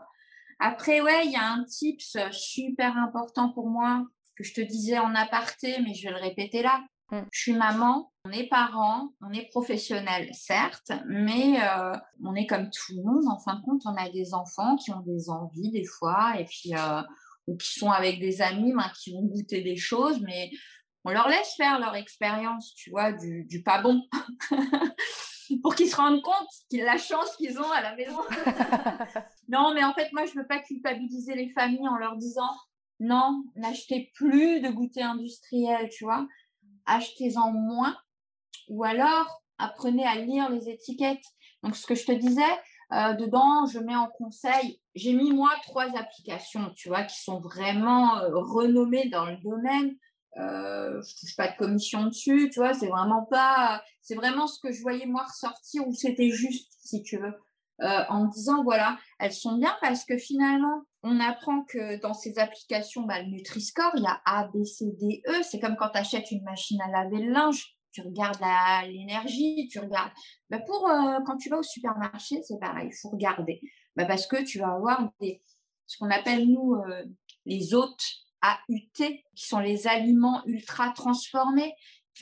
Après, 0.59 1.01
ouais, 1.01 1.27
il 1.27 1.33
y 1.33 1.37
a 1.37 1.47
un 1.53 1.65
tips 1.65 2.17
super 2.31 2.97
important 2.99 3.51
pour 3.53 3.69
moi 3.69 4.05
que 4.37 4.45
je 4.45 4.53
te 4.55 4.61
disais 4.61 4.99
en 4.99 5.15
aparté, 5.15 5.81
mais 5.83 5.95
je 5.95 6.05
vais 6.07 6.15
le 6.15 6.21
répéter 6.21 6.62
là. 6.62 6.83
Mm. 7.11 7.21
Je 7.31 7.40
suis 7.40 7.53
maman, 7.53 8.12
on 8.25 8.31
est 8.31 8.49
parents, 8.49 9.11
on 9.23 9.33
est 9.33 9.49
professionnels, 9.51 10.29
certes, 10.33 10.92
mais 11.07 11.61
euh, 11.62 11.92
on 12.25 12.35
est 12.35 12.47
comme 12.47 12.69
tout 12.71 12.95
le 12.97 13.03
monde. 13.03 13.29
En 13.29 13.38
fin 13.38 13.57
de 13.57 13.62
compte, 13.62 13.83
on 13.85 13.97
a 13.97 14.11
des 14.11 14.35
enfants 14.35 14.77
qui 14.77 14.90
ont 14.90 15.01
des 15.01 15.31
envies 15.31 15.71
des 15.71 15.85
fois, 15.85 16.35
et 16.38 16.45
puis 16.45 16.75
euh, 16.75 17.03
ou 17.47 17.57
qui 17.57 17.79
sont 17.79 17.90
avec 17.90 18.19
des 18.19 18.42
amis, 18.42 18.73
ben, 18.73 18.90
qui 19.01 19.12
vont 19.12 19.23
goûter 19.23 19.62
des 19.62 19.77
choses, 19.77 20.21
mais 20.21 20.51
on 21.05 21.12
leur 21.12 21.29
laisse 21.29 21.55
faire 21.57 21.79
leur 21.79 21.95
expérience, 21.95 22.75
tu 22.75 22.90
vois, 22.90 23.12
du, 23.12 23.45
du 23.45 23.62
pas 23.62 23.81
bon, 23.81 24.03
pour 25.62 25.77
qu'ils 25.77 25.88
se 25.88 25.95
rendent 25.95 26.23
compte 26.23 26.49
de 26.73 26.79
la 26.79 26.99
chance 26.99 27.37
qu'ils 27.37 27.61
ont 27.61 27.71
à 27.71 27.83
la 27.83 27.95
maison. 27.95 28.19
non, 29.49 29.73
mais 29.73 29.85
en 29.85 29.95
fait, 29.95 30.12
moi, 30.12 30.27
je 30.27 30.35
veux 30.35 30.47
pas 30.49 30.59
culpabiliser 30.59 31.37
les 31.37 31.51
familles 31.51 31.88
en 31.88 31.99
leur 31.99 32.16
disant 32.16 32.51
non, 32.99 33.45
n'achetez 33.55 34.11
plus 34.14 34.61
de 34.61 34.71
goûter 34.71 35.03
industriel, 35.03 35.88
tu 35.90 36.05
vois 36.05 36.27
achetez-en 36.87 37.53
moins 37.53 37.96
ou 38.68 38.85
alors 38.85 39.42
apprenez 39.59 40.07
à 40.07 40.16
lire 40.16 40.51
les 40.51 40.68
étiquettes. 40.68 41.25
Donc, 41.62 41.77
ce 41.77 41.87
que 41.87 41.94
je 41.94 42.05
te 42.05 42.12
disais, 42.12 42.42
euh, 42.92 43.14
dedans, 43.14 43.66
je 43.66 43.79
mets 43.79 43.96
en 43.96 44.09
conseil, 44.09 44.81
j'ai 44.94 45.12
mis 45.12 45.33
moi 45.33 45.51
trois 45.64 45.87
applications, 45.96 46.70
tu 46.77 46.88
vois, 46.88 47.03
qui 47.03 47.20
sont 47.20 47.40
vraiment 47.40 48.18
euh, 48.18 48.31
renommées 48.33 49.09
dans 49.09 49.27
le 49.27 49.37
domaine. 49.38 49.96
Euh, 50.38 51.01
je 51.03 51.20
touche 51.20 51.37
pas 51.37 51.49
de 51.49 51.57
commission 51.57 52.05
dessus, 52.07 52.51
tu 52.53 52.61
vois, 52.61 52.75
c'est 52.75 52.88
vraiment 52.88 53.25
pas, 53.25 53.83
c'est 54.03 54.14
vraiment 54.14 54.46
ce 54.46 54.61
que 54.61 54.70
je 54.70 54.83
voyais 54.83 55.07
moi 55.07 55.22
ressortir 55.22 55.87
où 55.88 55.94
c'était 55.94 56.31
juste, 56.31 56.75
si 56.85 57.03
tu 57.03 57.16
veux, 57.16 57.35
euh, 57.83 58.05
en 58.11 58.27
disant 58.27 58.62
voilà, 58.62 58.99
elles 59.18 59.33
sont 59.33 59.57
bien 59.57 59.75
parce 59.81 60.05
que 60.05 60.18
finalement, 60.18 60.83
on 61.07 61.21
apprend 61.21 61.62
que 61.62 62.01
dans 62.01 62.14
ces 62.14 62.38
applications, 62.38 63.03
bah, 63.03 63.23
le 63.23 63.29
Nutri-Score, 63.29 63.92
il 63.95 64.03
y 64.03 64.07
a 64.07 64.21
A, 64.25 64.49
B, 64.49 64.64
C, 64.64 64.87
D, 64.99 65.23
E. 65.29 65.42
C'est 65.42 65.61
comme 65.61 65.77
quand 65.77 65.90
tu 65.90 65.99
achètes 65.99 66.31
une 66.33 66.42
machine 66.42 66.81
à 66.83 66.90
laver 66.90 67.23
le 67.23 67.33
linge. 67.33 67.77
Tu 67.92 68.03
regardes 68.03 68.40
l'énergie, 68.88 69.69
tu 69.71 69.79
regardes. 69.79 70.11
Bah, 70.51 70.59
pour 70.59 70.88
euh, 70.88 71.19
quand 71.25 71.37
tu 71.37 71.49
vas 71.49 71.59
au 71.59 71.62
supermarché, 71.62 72.42
c'est 72.42 72.59
pareil, 72.59 72.88
il 72.92 72.97
faut 73.01 73.11
regarder. 73.11 73.61
Bah, 73.95 74.05
parce 74.05 74.27
que 74.27 74.42
tu 74.42 74.59
vas 74.59 74.73
avoir 74.73 75.09
ce 75.87 75.97
qu'on 75.99 76.11
appelle, 76.11 76.47
nous, 76.49 76.75
euh, 76.75 77.05
les 77.45 77.73
hôtes 77.73 78.05
AUT, 78.42 78.90
qui 78.95 79.23
sont 79.35 79.61
les 79.61 79.87
aliments 79.87 80.42
ultra 80.47 80.90
transformés 80.90 81.73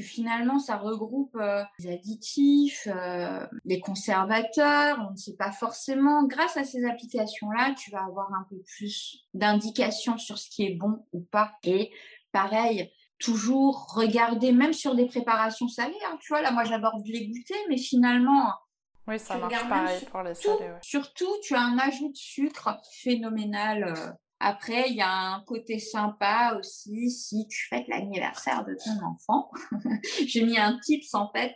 finalement, 0.02 0.58
ça 0.58 0.76
regroupe 0.76 1.36
euh, 1.36 1.62
les 1.78 1.92
additifs, 1.92 2.88
euh, 2.88 3.46
les 3.64 3.80
conservateurs, 3.80 5.06
on 5.08 5.12
ne 5.12 5.16
sait 5.16 5.36
pas 5.36 5.52
forcément. 5.52 6.24
Grâce 6.24 6.56
à 6.56 6.64
ces 6.64 6.84
applications-là, 6.84 7.74
tu 7.78 7.90
vas 7.90 8.04
avoir 8.04 8.32
un 8.32 8.46
peu 8.50 8.56
plus 8.76 9.26
d'indications 9.34 10.18
sur 10.18 10.38
ce 10.38 10.50
qui 10.50 10.64
est 10.64 10.74
bon 10.74 11.04
ou 11.12 11.20
pas. 11.20 11.52
Et 11.62 11.92
pareil, 12.32 12.90
toujours 13.18 13.94
regarder, 13.94 14.52
même 14.52 14.72
sur 14.72 14.94
des 14.94 15.06
préparations 15.06 15.68
salées, 15.68 15.94
hein, 16.06 16.18
tu 16.20 16.32
vois, 16.32 16.42
là, 16.42 16.50
moi, 16.50 16.64
j'aborde 16.64 17.06
les 17.06 17.28
goûter, 17.28 17.54
mais 17.68 17.78
finalement... 17.78 18.52
Oui, 19.06 19.18
ça 19.18 19.36
marche 19.36 19.68
pareil 19.68 20.04
pour 20.10 20.22
les 20.22 20.34
salés. 20.34 20.72
Surtout, 20.82 21.30
tu 21.42 21.54
as 21.54 21.60
un 21.60 21.78
ajout 21.78 22.10
de 22.10 22.16
sucre 22.16 22.76
phénoménal 23.02 23.84
euh, 23.84 24.10
après, 24.44 24.90
il 24.90 24.96
y 24.96 25.00
a 25.00 25.10
un 25.10 25.40
côté 25.40 25.78
sympa 25.78 26.54
aussi 26.58 27.10
si 27.10 27.48
tu 27.48 27.66
fêtes 27.66 27.88
l'anniversaire 27.88 28.62
de 28.66 28.74
ton 28.74 29.06
enfant. 29.06 29.50
J'ai 30.26 30.44
mis 30.44 30.58
un 30.58 30.78
tips 30.80 31.14
en 31.14 31.30
fait. 31.32 31.54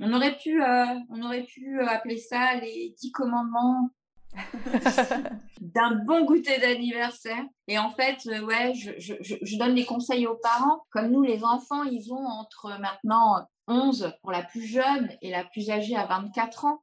On 0.00 0.12
aurait 0.12 0.36
pu, 0.36 0.60
euh, 0.60 0.84
on 1.10 1.22
aurait 1.22 1.44
pu 1.44 1.80
appeler 1.82 2.16
ça 2.16 2.56
les 2.56 2.92
dix 2.98 3.12
commandements 3.12 3.88
d'un 5.60 5.94
bon 6.04 6.24
goûter 6.24 6.58
d'anniversaire. 6.58 7.44
Et 7.68 7.78
en 7.78 7.90
fait, 7.90 8.18
euh, 8.26 8.40
ouais, 8.40 8.74
je, 8.74 8.90
je, 8.98 9.14
je, 9.20 9.56
donne 9.56 9.76
des 9.76 9.84
conseils 9.84 10.26
aux 10.26 10.34
parents. 10.42 10.82
Comme 10.90 11.12
nous, 11.12 11.22
les 11.22 11.44
enfants, 11.44 11.84
ils 11.84 12.12
ont 12.12 12.26
entre 12.26 12.76
maintenant 12.80 13.46
11 13.68 14.12
pour 14.22 14.32
la 14.32 14.42
plus 14.42 14.66
jeune 14.66 15.08
et 15.22 15.30
la 15.30 15.44
plus 15.44 15.70
âgée 15.70 15.94
à 15.94 16.06
24 16.06 16.64
ans. 16.64 16.82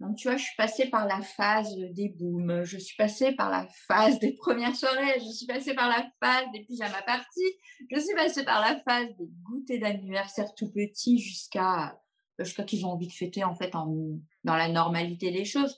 Donc, 0.00 0.16
tu 0.16 0.28
vois, 0.28 0.38
je 0.38 0.44
suis 0.44 0.56
passée 0.56 0.86
par 0.86 1.06
la 1.06 1.20
phase 1.20 1.76
des 1.76 2.08
booms, 2.08 2.64
je 2.64 2.78
suis 2.78 2.96
passée 2.96 3.32
par 3.32 3.50
la 3.50 3.66
phase 3.86 4.18
des 4.18 4.32
premières 4.32 4.74
soirées, 4.74 5.18
je 5.18 5.30
suis 5.30 5.46
passée 5.46 5.74
par 5.74 5.88
la 5.88 6.10
phase 6.22 6.50
des 6.52 6.64
pyjamas 6.64 7.02
parties, 7.02 7.52
je 7.90 8.00
suis 8.00 8.14
passée 8.14 8.44
par 8.44 8.62
la 8.62 8.80
phase 8.80 9.08
des 9.18 9.28
goûters 9.42 9.78
d'anniversaire 9.78 10.54
tout 10.54 10.70
petits 10.72 11.18
jusqu'à 11.18 12.00
jusqu'à 12.38 12.64
qu'ils 12.64 12.86
ont 12.86 12.92
envie 12.92 13.08
de 13.08 13.12
fêter 13.12 13.44
en 13.44 13.54
fait 13.54 13.70
dans 13.72 14.56
la 14.56 14.68
normalité 14.68 15.30
des 15.30 15.44
choses. 15.44 15.76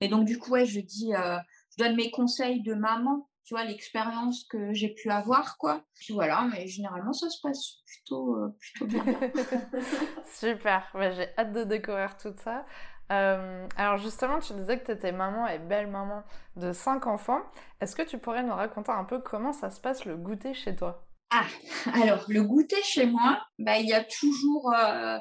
Et 0.00 0.08
donc, 0.08 0.24
du 0.24 0.38
coup, 0.38 0.50
ouais, 0.50 0.66
je 0.66 0.80
dis, 0.80 1.14
euh, 1.14 1.38
je 1.78 1.84
donne 1.84 1.94
mes 1.94 2.10
conseils 2.10 2.60
de 2.62 2.74
maman, 2.74 3.28
tu 3.44 3.54
vois, 3.54 3.64
l'expérience 3.64 4.44
que 4.44 4.72
j'ai 4.72 4.88
pu 4.88 5.10
avoir, 5.10 5.58
quoi. 5.58 5.84
Puis 5.94 6.12
voilà, 6.12 6.48
mais 6.52 6.66
généralement, 6.66 7.12
ça 7.12 7.30
se 7.30 7.40
passe 7.40 7.76
plutôt, 7.86 8.34
euh, 8.36 8.56
plutôt 8.58 8.86
bien. 8.86 9.04
Super, 10.34 10.90
j'ai 10.94 11.28
hâte 11.38 11.52
de 11.52 11.64
découvrir 11.64 12.16
tout 12.16 12.34
ça. 12.42 12.66
Euh, 13.12 13.68
alors 13.76 13.98
justement, 13.98 14.38
tu 14.38 14.54
disais 14.54 14.78
que 14.80 14.86
tu 14.86 14.92
étais 14.92 15.12
maman 15.12 15.46
et 15.46 15.58
belle 15.58 15.86
maman 15.86 16.22
de 16.56 16.72
cinq 16.72 17.06
enfants. 17.06 17.42
Est-ce 17.80 17.94
que 17.94 18.02
tu 18.02 18.18
pourrais 18.18 18.42
nous 18.42 18.54
raconter 18.54 18.90
un 18.90 19.04
peu 19.04 19.18
comment 19.18 19.52
ça 19.52 19.70
se 19.70 19.80
passe 19.80 20.04
le 20.04 20.16
goûter 20.16 20.54
chez 20.54 20.74
toi? 20.74 21.04
Ah, 21.30 21.46
alors 21.94 22.24
le 22.28 22.42
goûter 22.42 22.82
chez 22.82 23.06
moi, 23.06 23.40
bah, 23.58 23.78
il 23.78 23.86
y 23.86 23.92
a 23.92 24.04
toujours... 24.04 24.72
Euh, 24.72 25.18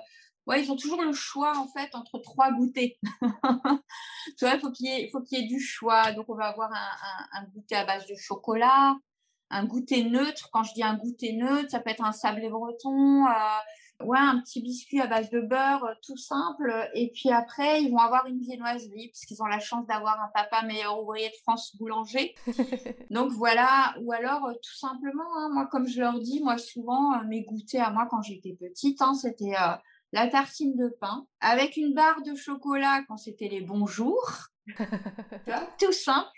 ouais, 0.47 0.63
ils 0.63 0.71
ont 0.71 0.75
toujours 0.75 1.01
le 1.01 1.13
choix 1.13 1.57
en 1.57 1.67
fait 1.67 1.93
entre 1.93 2.19
trois 2.19 2.51
goûters. 2.51 2.97
tu 3.21 4.45
vois, 4.45 4.55
il 4.55 4.59
faut 4.59 4.71
qu'il 4.71 4.87
y, 4.87 5.43
ait 5.43 5.47
du 5.47 5.59
choix. 5.59 6.11
Donc 6.13 6.25
on 6.29 6.35
va 6.35 6.45
avoir 6.45 6.71
un, 6.71 7.41
un, 7.41 7.43
goûter 7.45 7.75
à 7.75 7.85
base 7.85 8.05
de 8.07 8.15
chocolat, 8.15 8.95
un 9.49 9.65
goûter 9.65 10.03
neutre. 10.03 10.49
Quand 10.51 10.63
je 10.63 10.73
dis 10.73 10.83
un 10.83 10.95
goûter 10.95 11.33
neutre, 11.33 11.69
ça 11.69 11.79
peut 11.79 11.89
être 11.89 12.03
un 12.03 12.13
sablé 12.13 12.49
breton, 12.49 13.25
euh, 13.27 13.31
ouais, 14.05 14.19
un 14.19 14.39
petit 14.41 14.61
biscuit 14.61 14.99
à 15.01 15.07
base 15.07 15.29
de 15.29 15.41
beurre, 15.41 15.83
euh, 15.85 15.93
tout 16.05 16.17
simple. 16.17 16.89
Et 16.93 17.11
puis 17.11 17.29
après, 17.31 17.83
ils 17.83 17.91
vont 17.91 17.97
avoir 17.97 18.25
une 18.27 18.39
viennoiserie, 18.39 19.09
puisqu'ils 19.09 19.41
ont 19.41 19.47
la 19.47 19.59
chance 19.59 19.85
d'avoir 19.87 20.19
un 20.21 20.29
papa 20.33 20.65
meilleur 20.65 21.01
ouvrier 21.01 21.29
de 21.29 21.35
France 21.43 21.75
boulanger. 21.77 22.35
Donc 23.09 23.31
voilà, 23.31 23.95
ou 24.01 24.11
alors 24.11 24.45
euh, 24.45 24.53
tout 24.53 24.77
simplement, 24.77 25.37
hein, 25.37 25.49
moi, 25.51 25.67
comme 25.67 25.87
je 25.87 25.99
leur 25.99 26.19
dis, 26.19 26.41
moi, 26.41 26.57
souvent, 26.57 27.13
euh, 27.13 27.23
mes 27.27 27.43
goûters 27.43 27.85
à 27.85 27.91
moi 27.91 28.07
quand 28.09 28.21
j'étais 28.21 28.53
petite, 28.53 29.01
hein, 29.01 29.13
c'était 29.13 29.53
la 30.13 30.27
tartine 30.27 30.75
de 30.75 30.89
pain 30.99 31.25
avec 31.39 31.77
une 31.77 31.93
barre 31.93 32.21
de 32.23 32.35
chocolat 32.35 33.01
quand 33.07 33.17
c'était 33.17 33.47
les 33.47 33.61
bons 33.61 33.85
jours 33.85 34.51
tout 35.79 35.91
simple. 35.91 36.29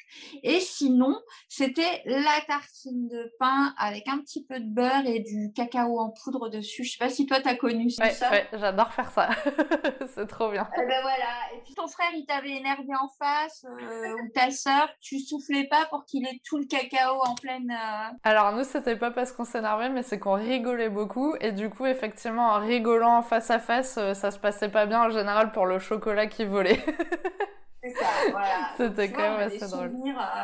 Et 0.43 0.59
sinon, 0.59 1.19
c'était 1.49 2.01
la 2.05 2.39
tartine 2.47 3.07
de 3.07 3.33
pain 3.39 3.73
avec 3.77 4.07
un 4.07 4.19
petit 4.19 4.45
peu 4.45 4.59
de 4.59 4.65
beurre 4.65 5.05
et 5.05 5.19
du 5.19 5.51
cacao 5.53 5.99
en 5.99 6.11
poudre 6.11 6.49
dessus. 6.49 6.83
Je 6.83 6.93
sais 6.93 6.97
pas 6.97 7.09
si 7.09 7.25
toi, 7.25 7.41
tu 7.41 7.49
as 7.49 7.55
connu 7.55 7.89
ça. 7.89 8.05
Ouais, 8.29 8.47
j'adore 8.53 8.93
faire 8.93 9.11
ça. 9.11 9.29
c'est 10.13 10.27
trop 10.27 10.51
bien. 10.51 10.63
Et 10.77 10.81
eh 10.83 10.87
ben 10.87 11.01
voilà. 11.01 11.55
Et 11.55 11.61
puis 11.63 11.73
ton 11.73 11.87
frère, 11.87 12.11
il 12.13 12.25
t'avait 12.25 12.57
énervé 12.57 12.93
en 12.99 13.09
face, 13.19 13.65
euh, 13.65 14.13
ou 14.13 14.29
ta 14.33 14.51
soeur, 14.51 14.89
tu 15.01 15.19
soufflais 15.19 15.67
pas 15.67 15.85
pour 15.89 16.05
qu'il 16.05 16.25
ait 16.25 16.39
tout 16.45 16.57
le 16.57 16.65
cacao 16.65 17.21
en 17.25 17.35
pleine... 17.35 17.71
Euh, 17.71 18.15
Alors 18.23 18.53
nous, 18.53 18.63
c'était 18.63 18.95
pas 18.95 19.11
parce 19.11 19.31
qu'on 19.31 19.45
s'énervait, 19.45 19.89
mais 19.89 20.03
c'est 20.03 20.19
qu'on 20.19 20.33
rigolait 20.33 20.89
beaucoup. 20.89 21.35
Et 21.41 21.51
du 21.51 21.69
coup, 21.69 21.85
effectivement, 21.85 22.49
en 22.49 22.59
rigolant 22.59 23.21
face 23.21 23.49
à 23.51 23.59
face, 23.59 23.97
euh, 23.97 24.13
ça 24.13 24.31
se 24.31 24.39
passait 24.39 24.69
pas 24.69 24.85
bien 24.85 25.03
en 25.03 25.09
général 25.09 25.51
pour 25.51 25.65
le 25.65 25.79
chocolat 25.79 26.27
qui 26.27 26.45
volait. 26.45 26.79
C'était 28.77 29.11
quand 29.11 29.21
même 29.37 29.47
assez 29.47 29.67
drôle. 29.67 29.91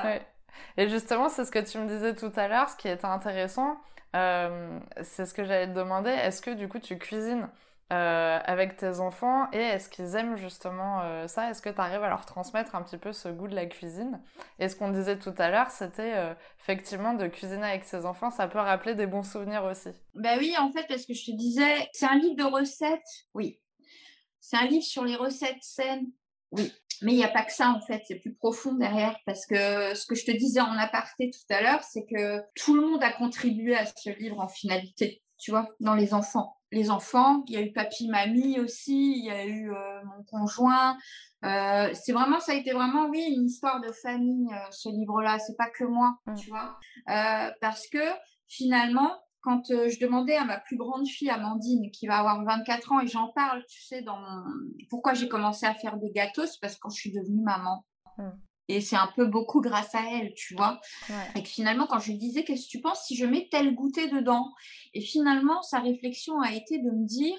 Euh, 0.05 0.19
Et 0.77 0.89
justement, 0.89 1.29
c'est 1.29 1.45
ce 1.45 1.51
que 1.51 1.59
tu 1.59 1.77
me 1.77 1.87
disais 1.87 2.15
tout 2.15 2.31
à 2.35 2.47
l'heure, 2.47 2.69
ce 2.69 2.75
qui 2.75 2.87
était 2.87 3.05
intéressant, 3.05 3.77
euh, 4.15 4.79
c'est 5.03 5.25
ce 5.25 5.33
que 5.33 5.43
j'allais 5.43 5.67
te 5.67 5.73
demander. 5.77 6.09
Est-ce 6.09 6.41
que 6.41 6.51
du 6.51 6.67
coup 6.67 6.79
tu 6.79 6.97
cuisines 6.97 7.49
euh, 7.91 8.39
avec 8.43 8.77
tes 8.77 8.99
enfants 8.99 9.47
et 9.51 9.57
est-ce 9.57 9.89
qu'ils 9.89 10.15
aiment 10.15 10.35
justement 10.35 11.27
ça? 11.27 11.49
Est-ce 11.49 11.61
que 11.61 11.69
tu 11.69 11.79
arrives 11.81 12.03
à 12.03 12.09
leur 12.09 12.25
transmettre 12.25 12.75
un 12.75 12.83
petit 12.83 12.97
peu 12.97 13.13
ce 13.13 13.29
goût 13.29 13.47
de 13.47 13.55
la 13.55 13.65
cuisine? 13.65 14.21
Et 14.59 14.67
ce 14.69 14.75
qu'on 14.75 14.89
disait 14.89 15.17
tout 15.17 15.33
à 15.37 15.49
l'heure, 15.49 15.71
c'était 15.71 16.13
effectivement 16.59 17.13
de 17.13 17.27
cuisiner 17.27 17.67
avec 17.67 17.85
ses 17.85 18.05
enfants, 18.05 18.31
ça 18.31 18.47
peut 18.47 18.59
rappeler 18.59 18.95
des 18.95 19.07
bons 19.07 19.23
souvenirs 19.23 19.63
aussi. 19.63 19.89
Bah 20.13 20.35
oui, 20.37 20.53
en 20.59 20.71
fait, 20.71 20.85
parce 20.87 21.05
que 21.05 21.13
je 21.13 21.25
te 21.25 21.31
disais, 21.31 21.89
c'est 21.93 22.05
un 22.05 22.17
livre 22.17 22.35
de 22.35 22.43
recettes, 22.43 23.25
oui. 23.33 23.59
C'est 24.39 24.57
un 24.57 24.65
livre 24.65 24.85
sur 24.85 25.03
les 25.03 25.15
recettes 25.15 25.61
saines, 25.61 26.07
oui. 26.51 26.71
Mais 27.01 27.13
il 27.13 27.17
n'y 27.17 27.23
a 27.23 27.29
pas 27.29 27.43
que 27.43 27.53
ça, 27.53 27.69
en 27.69 27.81
fait, 27.81 28.03
c'est 28.05 28.19
plus 28.19 28.33
profond 28.33 28.73
derrière, 28.73 29.17
parce 29.25 29.45
que 29.45 29.95
ce 29.95 30.05
que 30.05 30.15
je 30.15 30.25
te 30.25 30.31
disais 30.31 30.61
en 30.61 30.77
aparté 30.77 31.31
tout 31.31 31.53
à 31.53 31.61
l'heure, 31.61 31.83
c'est 31.83 32.05
que 32.05 32.41
tout 32.55 32.75
le 32.75 32.81
monde 32.81 33.03
a 33.03 33.11
contribué 33.11 33.75
à 33.75 33.85
ce 33.85 34.09
livre 34.19 34.39
en 34.39 34.47
finalité, 34.47 35.21
tu 35.37 35.51
vois, 35.51 35.67
dans 35.79 35.95
les 35.95 36.13
enfants. 36.13 36.57
Les 36.71 36.91
enfants, 36.91 37.43
il 37.47 37.53
y 37.53 37.57
a 37.57 37.61
eu 37.61 37.71
papy, 37.71 38.07
mamie 38.09 38.59
aussi, 38.59 39.13
il 39.17 39.25
y 39.25 39.31
a 39.31 39.45
eu 39.45 39.71
euh, 39.71 40.03
mon 40.05 40.23
conjoint. 40.23 40.97
Euh, 41.43 41.89
c'est 41.93 42.11
vraiment, 42.11 42.39
ça 42.39 42.51
a 42.51 42.55
été 42.55 42.73
vraiment, 42.73 43.07
oui, 43.07 43.33
une 43.35 43.45
histoire 43.45 43.81
de 43.81 43.91
famille, 43.91 44.47
euh, 44.53 44.67
ce 44.69 44.89
livre-là. 44.89 45.39
C'est 45.39 45.57
pas 45.57 45.69
que 45.69 45.83
moi, 45.83 46.19
mmh. 46.27 46.35
tu 46.35 46.49
vois, 46.49 46.77
parce 47.59 47.87
que 47.87 48.03
finalement, 48.47 49.11
quand 49.49 49.71
euh, 49.71 49.89
je 49.89 49.99
demandais 49.99 50.35
à 50.35 50.45
ma 50.45 50.59
plus 50.59 50.77
grande 50.77 51.07
fille, 51.07 51.31
Amandine, 51.31 51.89
qui 51.89 52.05
va 52.05 52.19
avoir 52.19 52.43
24 52.43 52.91
ans, 52.91 52.99
et 52.99 53.07
j'en 53.07 53.29
parle, 53.29 53.65
tu 53.67 53.81
sais, 53.81 54.03
dans 54.03 54.19
pourquoi 54.91 55.15
j'ai 55.15 55.27
commencé 55.27 55.65
à 55.65 55.73
faire 55.73 55.97
des 55.97 56.11
gâteaux, 56.11 56.45
c'est 56.45 56.59
parce 56.61 56.75
que 56.75 56.81
quand 56.81 56.91
je 56.91 56.99
suis 56.99 57.11
devenue 57.11 57.41
maman. 57.41 57.83
Hmm. 58.17 58.29
Et 58.67 58.81
c'est 58.81 58.95
un 58.95 59.09
peu 59.15 59.25
beaucoup 59.25 59.61
grâce 59.61 59.95
à 59.95 60.01
elle, 60.11 60.35
tu 60.35 60.53
vois. 60.53 60.79
Et 61.35 61.41
que 61.41 61.49
finalement, 61.49 61.87
quand 61.87 61.97
je 61.97 62.11
lui 62.11 62.19
disais, 62.19 62.43
qu'est-ce 62.43 62.65
que 62.65 62.69
tu 62.69 62.81
penses 62.81 63.03
si 63.07 63.15
je 63.15 63.25
mets 63.25 63.47
tel 63.49 63.73
goûter 63.73 64.07
dedans? 64.09 64.53
Et 64.93 65.01
finalement, 65.01 65.63
sa 65.63 65.79
réflexion 65.79 66.39
a 66.39 66.53
été 66.53 66.77
de 66.77 66.91
me 66.91 67.07
dire, 67.07 67.35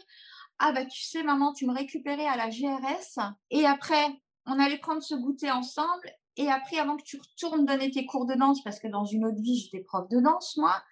ah 0.59 0.73
bah 0.73 0.85
tu 0.85 1.01
sais, 1.01 1.23
maman, 1.23 1.53
tu 1.53 1.69
me 1.69 1.73
récupérais 1.73 2.27
à 2.27 2.37
la 2.37 2.49
GRS, 2.49 3.21
et 3.51 3.65
après, 3.65 4.05
on 4.47 4.59
allait 4.59 4.79
prendre 4.79 5.05
ce 5.05 5.15
goûter 5.15 5.53
ensemble, 5.53 6.11
et 6.37 6.49
après, 6.49 6.79
avant 6.79 6.97
que 6.97 7.05
tu 7.05 7.17
retournes 7.17 7.65
donner 7.65 7.93
tes 7.93 8.07
cours 8.07 8.27
de 8.27 8.35
danse, 8.35 8.65
parce 8.65 8.81
que 8.81 8.89
dans 8.89 9.05
une 9.05 9.25
autre 9.25 9.41
vie, 9.41 9.61
j'étais 9.61 9.85
prof 9.85 10.09
de 10.09 10.19
danse, 10.21 10.57
moi, 10.57 10.83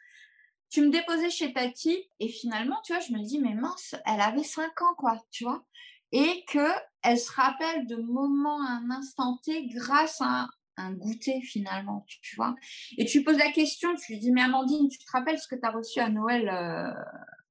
tu 0.70 0.82
me 0.82 0.90
déposais 0.90 1.30
chez 1.30 1.52
Tati 1.52 1.98
et 2.20 2.28
finalement, 2.28 2.76
tu 2.84 2.92
vois, 2.92 3.00
je 3.00 3.12
me 3.12 3.22
dis, 3.22 3.38
mais 3.38 3.54
mince, 3.54 3.94
elle 4.06 4.20
avait 4.20 4.42
5 4.42 4.82
ans, 4.82 4.94
quoi, 4.96 5.22
tu 5.30 5.44
vois. 5.44 5.64
Et 6.12 6.44
qu'elle 6.46 7.18
se 7.18 7.32
rappelle 7.32 7.86
de 7.86 7.96
moments 7.96 8.62
à 8.62 8.72
un 8.72 8.90
instant 8.90 9.38
T 9.44 9.66
grâce 9.68 10.20
à 10.20 10.48
un, 10.76 10.92
goûter, 10.92 11.40
finalement, 11.42 12.06
tu, 12.06 12.36
vois. 12.36 12.54
Et 12.98 13.04
tu 13.04 13.24
poses 13.24 13.38
la 13.38 13.50
question, 13.50 13.94
tu 13.96 14.12
lui 14.12 14.20
dis, 14.20 14.30
mais 14.30 14.42
Amandine, 14.42 14.88
tu 14.88 14.98
te 14.98 15.10
rappelles 15.10 15.38
ce 15.38 15.48
que 15.48 15.56
tu 15.56 15.66
as 15.66 15.70
reçu 15.70 15.98
à 16.00 16.08
Noël 16.08 16.48
euh, 16.48 16.92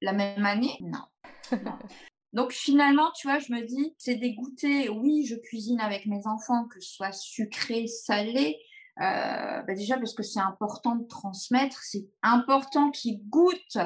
la 0.02 0.14
même 0.14 0.46
année? 0.46 0.78
Non. 0.82 1.04
Donc 2.34 2.52
finalement, 2.52 3.12
tu 3.12 3.28
vois, 3.28 3.40
je 3.40 3.52
me 3.52 3.62
dis, 3.62 3.96
c'est 3.98 4.16
des 4.16 4.34
goûters, 4.34 4.96
oui, 4.96 5.26
je 5.26 5.36
cuisine 5.36 5.80
avec 5.80 6.06
mes 6.06 6.26
enfants, 6.28 6.68
que 6.68 6.80
ce 6.80 6.94
soit 6.94 7.12
sucré, 7.12 7.88
salé, 7.88 8.58
euh, 9.02 9.62
bah 9.62 9.76
déjà 9.76 9.98
parce 9.98 10.14
que 10.14 10.24
c'est 10.24 10.40
important 10.40 10.96
de 10.96 11.06
transmettre, 11.06 11.78
c'est 11.84 12.10
important 12.24 12.90
qu'ils 12.90 13.28
goûtent, 13.30 13.78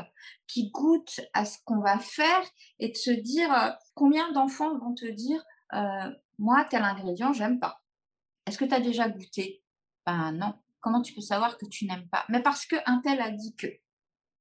qu'ils 0.48 0.72
goûtent 0.72 1.20
à 1.34 1.46
ce 1.46 1.58
qu'on 1.66 1.82
va 1.82 2.00
faire 2.00 2.44
et 2.80 2.90
de 2.90 2.96
se 2.96 3.12
dire 3.12 3.54
euh, 3.54 3.72
combien 3.94 4.32
d'enfants 4.32 4.78
vont 4.78 4.94
te 4.94 5.06
dire 5.06 5.44
euh, 5.74 6.10
moi 6.40 6.66
tel 6.66 6.84
ingrédient 6.84 7.34
j'aime 7.34 7.60
pas. 7.60 7.82
Est-ce 8.46 8.58
que 8.58 8.66
tu 8.66 8.74
as 8.74 8.80
déjà 8.80 9.10
goûté? 9.10 9.64
Ben 10.06 10.32
non. 10.32 10.54
Comment 10.80 11.02
tu 11.02 11.14
peux 11.14 11.22
savoir 11.22 11.58
que 11.58 11.66
tu 11.66 11.86
n'aimes 11.86 12.08
pas? 12.10 12.26
Mais 12.30 12.42
parce 12.42 12.66
qu'un 12.66 13.02
tel 13.04 13.22
a 13.22 13.32
dit 13.32 13.56
que. 13.56 13.68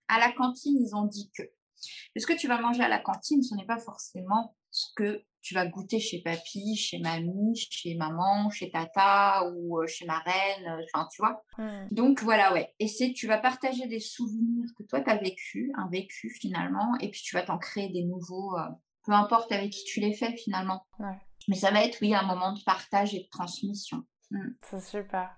À 0.09 0.19
la 0.19 0.33
cantine, 0.33 0.77
ils 0.81 0.97
ont 0.97 1.05
dit 1.05 1.31
que. 1.37 1.43
Ce 1.77 2.27
que 2.27 2.33
tu 2.33 2.49
vas 2.49 2.61
manger 2.61 2.83
à 2.83 2.89
la 2.89 2.99
cantine, 2.99 3.43
ce 3.43 3.55
n'est 3.55 3.67
pas 3.67 3.79
forcément 3.79 4.57
ce 4.71 4.93
que 4.95 5.25
tu 5.43 5.55
vas 5.55 5.67
goûter 5.67 6.01
chez 6.01 6.21
papy, 6.23 6.77
chez 6.77 6.99
mamie, 6.99 7.57
chez 7.57 7.95
maman, 7.95 8.51
chez 8.51 8.71
tata 8.71 9.49
ou 9.51 9.79
euh, 9.81 9.87
chez 9.87 10.05
ma 10.05 10.19
reine, 10.19 10.67
euh, 10.67 10.85
enfin 10.93 11.09
tu 11.11 11.23
vois. 11.23 11.43
Hmm. 11.57 11.89
Donc 11.91 12.23
voilà, 12.23 12.53
ouais. 12.53 12.75
Et 12.79 12.89
c'est 12.89 13.13
tu 13.13 13.27
vas 13.27 13.39
partager 13.39 13.87
des 13.87 14.01
souvenirs 14.01 14.67
que 14.77 14.83
toi 14.83 15.01
tu 15.01 15.11
as 15.11 15.17
vécu, 15.17 15.73
un 15.77 15.89
vécu 15.89 16.31
finalement, 16.31 16.95
et 17.01 17.11
puis 17.11 17.23
tu 17.23 17.35
vas 17.35 17.43
t'en 17.43 17.59
créer 17.59 17.89
des 17.89 18.05
nouveaux, 18.05 18.57
euh, 18.59 18.69
peu 19.05 19.13
importe 19.13 19.51
avec 19.53 19.71
qui 19.71 19.85
tu 19.85 20.01
les 20.01 20.13
fais 20.13 20.37
finalement. 20.37 20.87
Ouais. 20.99 21.19
Mais 21.49 21.57
ça 21.57 21.71
va 21.71 21.85
être, 21.85 21.99
oui, 22.03 22.15
un 22.15 22.27
moment 22.27 22.53
de 22.53 22.63
partage 22.65 23.15
et 23.15 23.21
de 23.21 23.29
transmission. 23.31 24.05
Hmm. 24.31 24.51
C'est 24.63 24.83
super. 24.83 25.35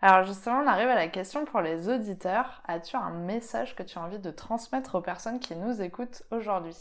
Alors 0.00 0.24
justement, 0.24 0.60
on 0.60 0.66
arrive 0.68 0.88
à 0.88 0.94
la 0.94 1.08
question 1.08 1.44
pour 1.44 1.60
les 1.60 1.88
auditeurs. 1.88 2.62
As-tu 2.68 2.96
un 2.96 3.10
message 3.10 3.74
que 3.74 3.82
tu 3.82 3.98
as 3.98 4.02
envie 4.02 4.20
de 4.20 4.30
transmettre 4.30 4.94
aux 4.94 5.00
personnes 5.00 5.40
qui 5.40 5.56
nous 5.56 5.82
écoutent 5.82 6.22
aujourd'hui? 6.30 6.76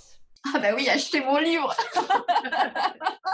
Ah 0.53 0.59
bah 0.59 0.73
oui, 0.75 0.87
achetez 0.89 1.21
mon 1.21 1.37
livre 1.37 1.75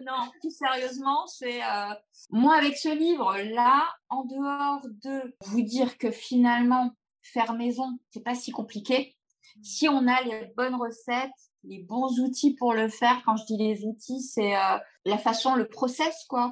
Non, 0.00 0.30
plus 0.40 0.50
sérieusement, 0.50 1.26
c'est 1.26 1.62
euh, 1.62 1.94
moi 2.30 2.56
avec 2.56 2.76
ce 2.76 2.88
livre-là, 2.88 3.86
en 4.08 4.24
dehors 4.24 4.80
de 5.02 5.34
vous 5.44 5.62
dire 5.62 5.98
que 5.98 6.10
finalement, 6.10 6.90
faire 7.22 7.54
maison, 7.54 7.98
c'est 8.10 8.22
pas 8.22 8.34
si 8.34 8.50
compliqué. 8.50 9.16
Si 9.62 9.88
on 9.88 10.06
a 10.06 10.22
les 10.22 10.52
bonnes 10.56 10.74
recettes, 10.74 11.30
les 11.64 11.78
bons 11.78 12.18
outils 12.20 12.54
pour 12.54 12.74
le 12.74 12.88
faire, 12.88 13.22
quand 13.24 13.36
je 13.36 13.44
dis 13.46 13.56
les 13.56 13.84
outils, 13.84 14.20
c'est 14.20 14.56
euh, 14.56 14.78
la 15.04 15.18
façon, 15.18 15.54
le 15.54 15.68
process, 15.68 16.26
euh, 16.32 16.48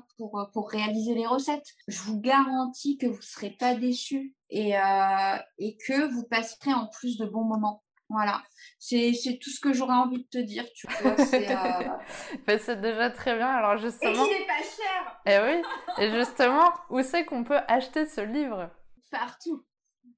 pour 0.53 0.71
réaliser 0.71 1.15
les 1.15 1.27
recettes. 1.27 1.67
Je 1.89 2.01
vous 2.03 2.21
garantis 2.21 2.99
que 2.99 3.07
vous 3.07 3.17
ne 3.17 3.23
serez 3.23 3.51
pas 3.51 3.75
déçus 3.75 4.35
et 4.51 4.73
que 4.73 6.13
vous 6.13 6.25
passerez 6.25 6.75
en 6.75 6.87
plus 6.87 7.17
de 7.17 7.27
bons 7.27 7.45
moments. 7.45 7.82
Voilà, 8.13 8.43
c'est 8.79 9.15
c'est 9.15 9.39
tout 9.39 9.51
ce 9.51 9.59
que 9.59 9.73
j'aurais 9.73 9.95
envie 9.95 10.19
de 10.19 10.29
te 10.29 10.39
dire, 10.39 10.65
tu 10.75 10.87
vois. 11.01 11.17
C'est 11.25 11.51
euh, 11.51 12.59
C'est 12.59 12.81
déjà 12.81 13.11
très 13.11 13.37
bien. 13.37 13.49
Alors 13.49 13.75
Et 13.75 13.79
justement, 13.79 14.27
il 14.27 14.43
est 14.43 14.47
pas 14.47 14.63
cher 14.63 15.21
eh 15.25 15.39
oui, 15.39 15.63
et 15.99 16.11
justement, 16.11 16.73
où 16.91 17.01
c'est 17.03 17.25
qu'on 17.25 17.45
peut 17.45 17.61
acheter 17.69 18.07
ce 18.07 18.21
livre? 18.21 18.71
Partout. 19.11 19.65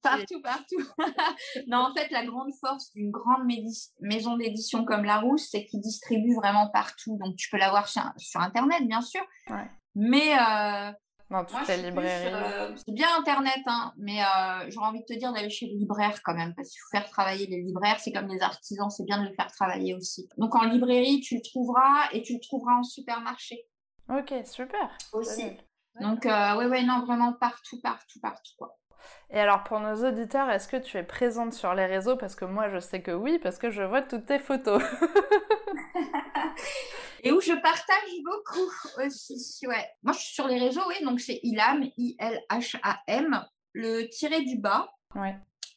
Partout, 0.02 0.40
partout. 0.42 0.82
non, 1.66 1.78
en 1.78 1.94
fait, 1.94 2.10
la 2.10 2.24
grande 2.26 2.52
force 2.60 2.90
d'une 2.92 3.10
grande 3.10 3.46
maison 4.00 4.36
d'édition 4.36 4.84
comme 4.84 5.04
Larousse, 5.04 5.48
c'est 5.50 5.64
qu'ils 5.64 5.80
distribuent 5.80 6.34
vraiment 6.34 6.68
partout. 6.70 7.18
Donc, 7.22 7.36
tu 7.36 7.48
peux 7.50 7.56
l'avoir 7.56 7.88
sur, 7.88 8.02
sur 8.18 8.40
Internet, 8.40 8.86
bien 8.86 9.00
sûr. 9.00 9.22
Ouais. 9.48 9.70
Mais 9.94 10.36
euh, 10.38 10.92
dans 11.34 11.50
moi, 11.50 11.60
toutes 11.64 11.66
je 11.66 11.82
les 11.82 11.90
librairies 11.90 12.32
euh, 12.32 12.74
c'est 12.76 12.94
bien 12.94 13.08
Internet, 13.18 13.60
hein, 13.66 13.92
mais 13.96 14.22
euh, 14.22 14.70
j'aurais 14.70 14.86
envie 14.86 15.00
de 15.00 15.04
te 15.04 15.18
dire 15.18 15.32
d'aller 15.32 15.50
chez 15.50 15.66
le 15.66 15.76
libraire 15.76 16.20
quand 16.24 16.34
même, 16.34 16.54
parce 16.54 16.70
qu'il 16.70 16.78
faut 16.80 16.96
faire 16.96 17.10
travailler 17.10 17.46
les 17.46 17.62
libraires. 17.62 17.98
C'est 17.98 18.12
comme 18.12 18.28
les 18.28 18.40
artisans, 18.40 18.88
c'est 18.90 19.04
bien 19.04 19.22
de 19.22 19.28
les 19.28 19.34
faire 19.34 19.50
travailler 19.50 19.94
aussi. 19.94 20.28
Donc, 20.38 20.54
en 20.54 20.64
librairie, 20.64 21.20
tu 21.20 21.36
le 21.36 21.42
trouveras 21.42 22.08
et 22.12 22.22
tu 22.22 22.34
le 22.34 22.40
trouveras 22.40 22.74
en 22.74 22.82
supermarché 22.84 23.66
Ok, 24.08 24.32
super. 24.44 24.96
aussi. 25.12 25.44
Donc, 26.00 26.26
euh, 26.26 26.56
ouais, 26.56 26.66
ouais, 26.66 26.82
non, 26.82 27.04
vraiment 27.04 27.32
partout, 27.32 27.80
partout, 27.80 28.20
partout. 28.20 28.52
Quoi. 28.58 28.76
Et 29.30 29.40
alors 29.40 29.64
pour 29.64 29.80
nos 29.80 30.06
auditeurs, 30.06 30.50
est-ce 30.50 30.68
que 30.68 30.76
tu 30.76 30.96
es 30.96 31.02
présente 31.02 31.52
sur 31.52 31.74
les 31.74 31.86
réseaux? 31.86 32.16
Parce 32.16 32.34
que 32.34 32.44
moi 32.44 32.68
je 32.68 32.78
sais 32.78 33.02
que 33.02 33.10
oui, 33.10 33.38
parce 33.42 33.58
que 33.58 33.70
je 33.70 33.82
vois 33.82 34.02
toutes 34.02 34.26
tes 34.26 34.38
photos. 34.38 34.82
Et 37.24 37.32
où 37.32 37.40
je 37.40 37.52
partage 37.52 38.10
beaucoup 38.22 38.70
aussi. 39.02 39.66
Ouais. 39.66 39.88
Moi, 40.02 40.12
je 40.12 40.18
suis 40.18 40.34
sur 40.34 40.46
les 40.46 40.58
réseaux, 40.58 40.82
oui. 40.86 41.02
Donc, 41.02 41.20
c'est 41.20 41.40
Ilam, 41.42 41.82
I-L-H-A-M, 41.96 43.44
le 43.72 44.08
tiré 44.08 44.42
du 44.42 44.58
bas. 44.58 44.92
Ouais. 45.14 45.34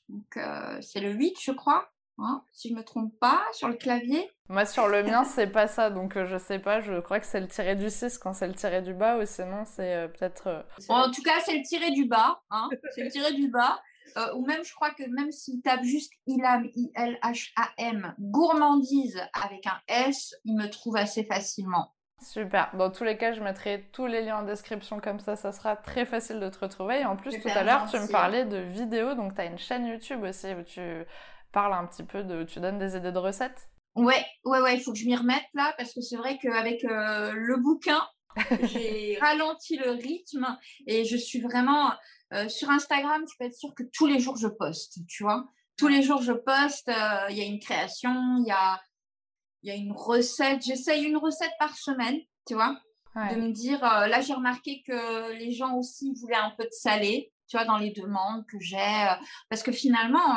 Donc, 0.10 0.38
euh, 0.38 0.82
c'est 0.82 1.00
le 1.00 1.12
8, 1.12 1.38
je 1.42 1.52
crois. 1.52 1.90
Hein, 2.20 2.44
si 2.54 2.70
je 2.70 2.74
ne 2.74 2.80
me 2.80 2.84
trompe 2.84 3.18
pas, 3.20 3.42
sur 3.54 3.68
le 3.68 3.76
clavier. 3.76 4.30
Moi 4.50 4.66
sur 4.66 4.88
le 4.88 5.04
mien 5.04 5.24
c'est 5.36 5.48
pas 5.48 5.68
ça, 5.68 5.90
donc 5.90 6.16
euh, 6.18 6.26
je 6.26 6.38
sais 6.38 6.60
pas, 6.60 6.80
je 6.82 7.00
crois 7.00 7.20
que 7.20 7.26
c'est 7.26 7.40
le 7.42 7.48
tiré 7.48 7.76
du 7.76 7.90
6 7.90 8.18
quand 8.18 8.34
c'est 8.34 8.48
le 8.48 8.54
tiré 8.56 8.82
du 8.82 8.94
bas, 8.94 9.18
ou 9.18 9.26
sinon 9.26 9.64
c'est 9.66 9.94
euh, 9.96 10.08
peut-être... 10.08 10.48
euh, 10.48 10.62
Bon, 10.88 10.96
en 10.96 11.12
tout 11.12 11.22
cas, 11.24 11.40
c'est 11.46 11.56
le 11.58 11.64
tiré 11.64 11.92
du 11.92 12.06
bas. 12.06 12.42
Hein, 12.50 12.70
c'est 12.96 13.04
le 13.04 13.10
tiré 13.12 13.34
du 13.34 13.50
bas. 13.50 13.80
Euh, 14.16 14.34
ou 14.36 14.46
même, 14.46 14.64
je 14.64 14.74
crois 14.74 14.92
que 14.92 15.04
même 15.10 15.32
s'il 15.34 15.62
tape 15.62 15.84
juste 15.84 16.14
Ilam, 16.28 16.66
I-L-H-A-M, 16.76 18.16
gourmandise 18.20 19.22
avec 19.34 19.68
un 19.68 19.80
S, 19.88 20.34
il 20.46 20.56
me 20.56 20.68
trouve 20.70 20.96
assez 20.96 21.24
facilement. 21.26 21.94
Super. 22.20 22.72
Dans 22.76 22.90
tous 22.90 23.04
les 23.04 23.18
cas, 23.18 23.34
je 23.34 23.42
mettrai 23.42 23.90
tous 23.92 24.08
les 24.08 24.24
liens 24.24 24.38
en 24.40 24.44
description 24.44 25.00
comme 25.00 25.20
ça, 25.20 25.36
ça 25.36 25.52
sera 25.52 25.76
très 25.76 26.06
facile 26.06 26.40
de 26.40 26.50
te 26.50 26.58
retrouver. 26.60 27.02
Et 27.02 27.06
en 27.06 27.16
plus, 27.16 27.34
Super 27.34 27.54
tout 27.54 27.60
à 27.60 27.64
l'heure, 27.64 27.86
tu 27.90 27.98
me 27.98 28.02
gentil. 28.02 28.12
parlais 28.12 28.46
de 28.46 28.58
vidéos, 28.58 29.14
donc 29.14 29.36
tu 29.36 29.42
as 29.42 29.46
une 29.46 29.60
chaîne 29.60 29.86
YouTube 29.86 30.24
aussi 30.24 30.48
où 30.54 30.64
tu 30.64 30.82
parles 31.52 31.74
un 31.74 31.86
petit 31.88 32.04
peu 32.04 32.24
de... 32.24 32.44
tu 32.44 32.60
donnes 32.60 32.80
des 32.80 32.96
idées 32.96 33.12
de 33.12 33.18
recettes? 33.18 33.70
Ouais, 33.96 34.24
ouais, 34.46 34.60
ouais, 34.62 34.76
il 34.76 34.82
faut 34.82 34.92
que 34.94 34.98
je 35.00 35.06
m'y 35.06 35.16
remette 35.16 35.46
là, 35.54 35.74
parce 35.78 35.94
que 35.94 36.02
c'est 36.02 36.18
vrai 36.18 36.38
qu'avec 36.38 36.84
euh, 36.86 37.32
le 37.34 37.58
bouquin, 37.58 38.02
j'ai 38.64 39.18
ralenti 39.20 39.76
le 39.78 39.92
rythme 39.92 40.58
et 40.86 41.04
je 41.04 41.18
suis 41.18 41.42
vraiment 41.42 41.92
euh, 42.34 42.48
sur 42.48 42.70
Instagram, 42.70 43.24
tu 43.28 43.36
peux 43.40 43.46
être 43.46 43.56
sûr 43.56 43.74
que 43.76 43.84
tous 43.94 44.06
les 44.06 44.20
jours 44.20 44.38
je 44.38 44.48
poste, 44.48 45.00
tu 45.08 45.24
vois? 45.24 45.46
Tous 45.78 45.88
les 45.88 46.04
jours 46.04 46.22
je 46.22 46.34
poste, 46.34 46.90
euh, 46.90 47.26
il 47.30 47.38
y 47.38 47.42
a 47.42 47.46
une 47.46 47.60
création, 47.60 48.12
il 48.40 48.46
y 48.48 48.52
a, 48.52 48.80
y 49.64 49.72
a 49.72 49.76
une 49.76 49.92
recette. 49.94 50.62
J'essaye 50.64 51.04
une 51.06 51.18
recette 51.18 51.54
par 51.60 51.76
semaine, 51.76 52.18
tu 52.48 52.54
vois, 52.54 52.78
Ouais. 53.16 53.36
de 53.36 53.42
me 53.42 53.52
dire, 53.52 53.80
là 53.82 54.22
j'ai 54.22 54.36
remarqué 54.36 54.84
que 54.86 55.32
les 55.34 55.52
gens 55.52 55.74
aussi 55.76 56.14
voulaient 56.22 56.36
un 56.36 56.52
peu 56.56 56.66
de 56.66 56.72
salé, 56.72 57.34
tu 57.48 57.58
vois, 57.58 57.66
dans 57.66 57.78
les 57.78 57.90
demandes 57.90 58.46
que 58.46 58.60
j'ai, 58.60 59.08
parce 59.50 59.64
que 59.64 59.72
finalement, 59.72 60.36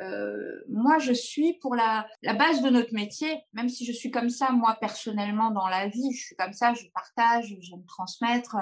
euh, 0.00 0.64
moi, 0.68 0.98
je 0.98 1.12
suis 1.12 1.54
pour 1.60 1.74
la, 1.74 2.06
la 2.22 2.34
base 2.34 2.62
de 2.62 2.70
notre 2.70 2.92
métier, 2.92 3.42
même 3.52 3.68
si 3.68 3.84
je 3.84 3.92
suis 3.92 4.10
comme 4.10 4.30
ça, 4.30 4.50
moi, 4.50 4.76
personnellement, 4.80 5.50
dans 5.50 5.68
la 5.68 5.88
vie, 5.88 6.12
je 6.12 6.24
suis 6.26 6.36
comme 6.36 6.52
ça, 6.52 6.74
je 6.74 6.86
partage, 6.92 7.56
j'aime 7.60 7.84
transmettre, 7.86 8.56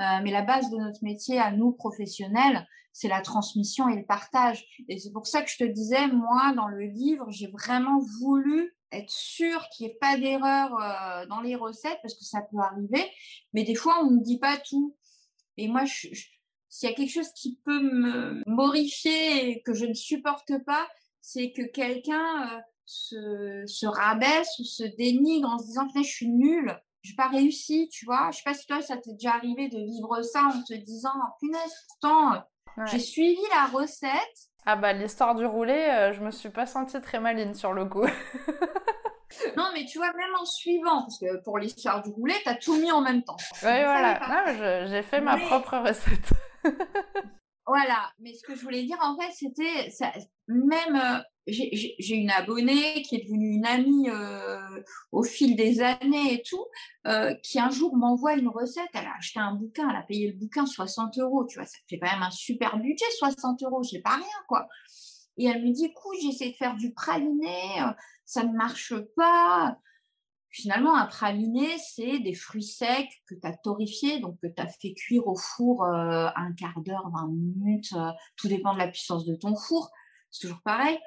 euh, 0.00 0.04
mais 0.22 0.30
la 0.30 0.42
base 0.42 0.70
de 0.70 0.76
notre 0.76 1.02
métier, 1.02 1.38
à 1.40 1.50
nous, 1.50 1.72
professionnels, 1.72 2.66
c'est 2.92 3.08
la 3.08 3.20
transmission 3.20 3.88
et 3.88 3.96
le 3.96 4.06
partage. 4.06 4.64
Et 4.88 4.98
c'est 4.98 5.12
pour 5.12 5.26
ça 5.26 5.42
que 5.42 5.50
je 5.50 5.58
te 5.58 5.64
disais, 5.64 6.06
moi, 6.08 6.52
dans 6.54 6.68
le 6.68 6.84
livre, 6.84 7.26
j'ai 7.30 7.48
vraiment 7.48 7.98
voulu 8.20 8.74
être 8.92 9.10
sûre 9.10 9.66
qu'il 9.70 9.86
n'y 9.86 9.92
ait 9.92 9.98
pas 10.00 10.16
d'erreur 10.16 10.72
euh, 10.80 11.26
dans 11.26 11.40
les 11.40 11.56
recettes, 11.56 11.98
parce 12.02 12.14
que 12.14 12.24
ça 12.24 12.40
peut 12.42 12.58
arriver, 12.58 13.04
mais 13.52 13.64
des 13.64 13.74
fois, 13.74 13.98
on 14.02 14.10
ne 14.12 14.20
dit 14.22 14.38
pas 14.38 14.56
tout. 14.56 14.96
Et 15.58 15.68
moi, 15.68 15.84
je, 15.84 16.08
je- 16.12 16.26
s'il 16.68 16.88
y 16.88 16.92
a 16.92 16.94
quelque 16.96 17.12
chose 17.12 17.32
qui 17.34 17.58
peut 17.64 17.80
me 17.80 18.42
morifier 18.46 19.50
et 19.50 19.62
que 19.62 19.72
je 19.74 19.86
ne 19.86 19.94
supporte 19.94 20.52
pas, 20.64 20.86
c'est 21.20 21.52
que 21.52 21.62
quelqu'un 21.62 22.48
euh, 22.56 22.60
se, 22.84 23.62
se 23.66 23.86
rabaisse 23.86 24.50
ou 24.58 24.64
se 24.64 24.84
dénigre 24.96 25.48
en 25.48 25.58
se 25.58 25.66
disant 25.66 25.86
je 25.94 26.02
suis 26.02 26.28
nulle, 26.28 26.78
je 27.02 27.10
n'ai 27.12 27.16
pas 27.16 27.28
réussi, 27.28 27.88
tu 27.92 28.04
vois. 28.04 28.30
Je 28.32 28.38
sais 28.38 28.42
pas 28.44 28.54
si 28.54 28.66
toi, 28.66 28.80
ça 28.82 28.96
t'est 28.96 29.12
déjà 29.12 29.34
arrivé 29.34 29.68
de 29.68 29.78
vivre 29.78 30.22
ça 30.22 30.42
en 30.54 30.62
te 30.62 30.74
disant, 30.74 31.10
punaise, 31.40 31.74
pourtant, 31.88 32.34
euh, 32.34 32.38
Ouais. 32.76 32.84
j'ai 32.88 32.98
suivi 32.98 33.40
la 33.54 33.64
recette. 33.66 34.12
Ah 34.66 34.76
bah 34.76 34.92
l'histoire 34.92 35.34
du 35.34 35.46
roulé, 35.46 35.72
euh, 35.72 36.12
je 36.12 36.20
me 36.20 36.30
suis 36.30 36.50
pas 36.50 36.66
sentie 36.66 37.00
très 37.00 37.20
maline 37.20 37.54
sur 37.54 37.72
le 37.72 37.86
coup. 37.86 38.04
Non, 39.56 39.64
mais 39.74 39.84
tu 39.84 39.98
vois, 39.98 40.12
même 40.14 40.34
en 40.40 40.44
suivant, 40.46 41.02
parce 41.02 41.18
que 41.18 41.42
pour 41.42 41.58
l'histoire 41.58 42.02
du 42.02 42.10
roulet, 42.10 42.34
tu 42.42 42.48
as 42.48 42.54
tout 42.54 42.76
mis 42.76 42.90
en 42.90 43.00
même 43.00 43.22
temps. 43.22 43.36
Oui, 43.54 43.58
voilà. 43.62 44.44
mais 44.46 44.88
j'ai 44.88 45.02
fait 45.02 45.20
ma 45.20 45.36
propre 45.36 45.76
recette. 45.78 46.30
Voilà, 47.66 48.12
mais 48.20 48.32
ce 48.32 48.44
que 48.44 48.54
je 48.54 48.62
voulais 48.62 48.84
dire 48.84 48.98
en 49.02 49.18
fait, 49.18 49.32
c'était 49.32 49.90
même 50.46 50.94
euh, 50.94 51.18
j'ai- 51.48 52.14
une 52.14 52.30
abonnée 52.30 53.02
qui 53.02 53.16
est 53.16 53.24
devenue 53.24 53.54
une 53.56 53.66
amie 53.66 54.08
euh, 54.08 54.82
au 55.10 55.24
fil 55.24 55.56
des 55.56 55.80
années 55.80 56.34
et 56.34 56.42
tout, 56.48 56.64
euh, 57.08 57.34
qui 57.42 57.58
un 57.58 57.70
jour 57.70 57.96
m'envoie 57.96 58.34
une 58.34 58.46
recette. 58.48 58.86
Elle 58.94 59.06
a 59.06 59.16
acheté 59.18 59.40
un 59.40 59.54
bouquin, 59.54 59.90
elle 59.90 59.96
a 59.96 60.02
payé 60.04 60.28
le 60.30 60.38
bouquin 60.38 60.64
60 60.64 61.18
euros, 61.18 61.44
tu 61.44 61.58
vois, 61.58 61.66
ça 61.66 61.76
fait 61.90 61.98
quand 61.98 62.08
même 62.08 62.22
un 62.22 62.30
super 62.30 62.78
budget, 62.78 63.04
60 63.18 63.60
euros, 63.64 63.82
c'est 63.82 64.00
pas 64.00 64.14
rien 64.16 64.42
quoi. 64.48 64.68
Et 65.38 65.46
elle 65.46 65.64
me 65.64 65.72
dit, 65.72 65.86
écoute, 65.86 66.16
j'essaie 66.22 66.50
de 66.50 66.56
faire 66.56 66.76
du 66.76 66.92
praliné, 66.94 67.80
ça 68.24 68.44
ne 68.44 68.52
marche 68.56 68.94
pas. 69.16 69.76
Finalement, 70.56 70.96
un 70.96 71.04
praliné, 71.04 71.76
c'est 71.76 72.18
des 72.18 72.32
fruits 72.32 72.64
secs 72.64 73.10
que 73.26 73.34
tu 73.34 73.46
as 73.46 73.52
torréfiés, 73.52 74.20
donc 74.20 74.38
que 74.40 74.46
tu 74.46 74.62
as 74.62 74.66
fait 74.66 74.94
cuire 74.94 75.26
au 75.26 75.36
four 75.36 75.84
euh, 75.84 76.28
un 76.34 76.54
quart 76.54 76.80
d'heure, 76.80 77.10
20 77.12 77.28
minutes, 77.28 77.92
euh, 77.92 78.10
tout 78.36 78.48
dépend 78.48 78.72
de 78.72 78.78
la 78.78 78.88
puissance 78.88 79.26
de 79.26 79.34
ton 79.34 79.54
four, 79.54 79.90
c'est 80.30 80.46
toujours 80.46 80.62
pareil. 80.62 80.98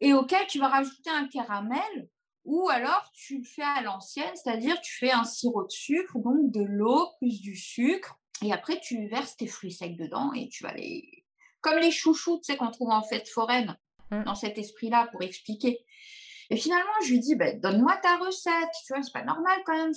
Et 0.00 0.14
auquel 0.14 0.46
tu 0.46 0.58
vas 0.58 0.68
rajouter 0.68 1.10
un 1.10 1.28
caramel 1.28 2.08
ou 2.46 2.70
alors 2.70 3.04
tu 3.12 3.40
le 3.40 3.44
fais 3.44 3.62
à 3.62 3.82
l'ancienne, 3.82 4.34
c'est-à-dire 4.34 4.80
tu 4.80 4.96
fais 4.96 5.12
un 5.12 5.24
sirop 5.24 5.64
de 5.64 5.70
sucre, 5.70 6.18
donc 6.18 6.50
de 6.50 6.62
l'eau 6.62 7.10
plus 7.18 7.42
du 7.42 7.54
sucre, 7.54 8.18
et 8.42 8.54
après 8.54 8.80
tu 8.80 9.06
verses 9.08 9.36
tes 9.36 9.48
fruits 9.48 9.72
secs 9.72 9.98
dedans 9.98 10.32
et 10.32 10.48
tu 10.48 10.64
vas 10.64 10.72
les... 10.72 11.26
Comme 11.60 11.78
les 11.78 11.90
chouchous, 11.92 12.38
tu 12.38 12.50
sais, 12.50 12.56
qu'on 12.56 12.70
trouve 12.70 12.90
en 12.90 13.02
fête 13.02 13.28
foraine, 13.28 13.76
Mm. 14.12 14.24
dans 14.24 14.34
cet 14.34 14.58
esprit-là, 14.58 15.08
pour 15.10 15.22
expliquer. 15.22 15.84
Et 16.50 16.56
finalement, 16.56 16.92
je 17.04 17.10
lui 17.10 17.20
dis, 17.20 17.34
ben, 17.34 17.60
donne-moi 17.60 17.96
ta 18.02 18.16
recette, 18.18 18.70
tu 18.86 18.92
vois, 18.92 19.02
c'est 19.02 19.12
pas 19.12 19.24
normal 19.24 19.60
quand 19.64 19.76
même. 19.76 19.92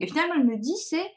Et 0.00 0.06
finalement, 0.06 0.34
elle 0.36 0.46
me 0.46 0.56
dit, 0.56 0.76
c'est 0.76 1.12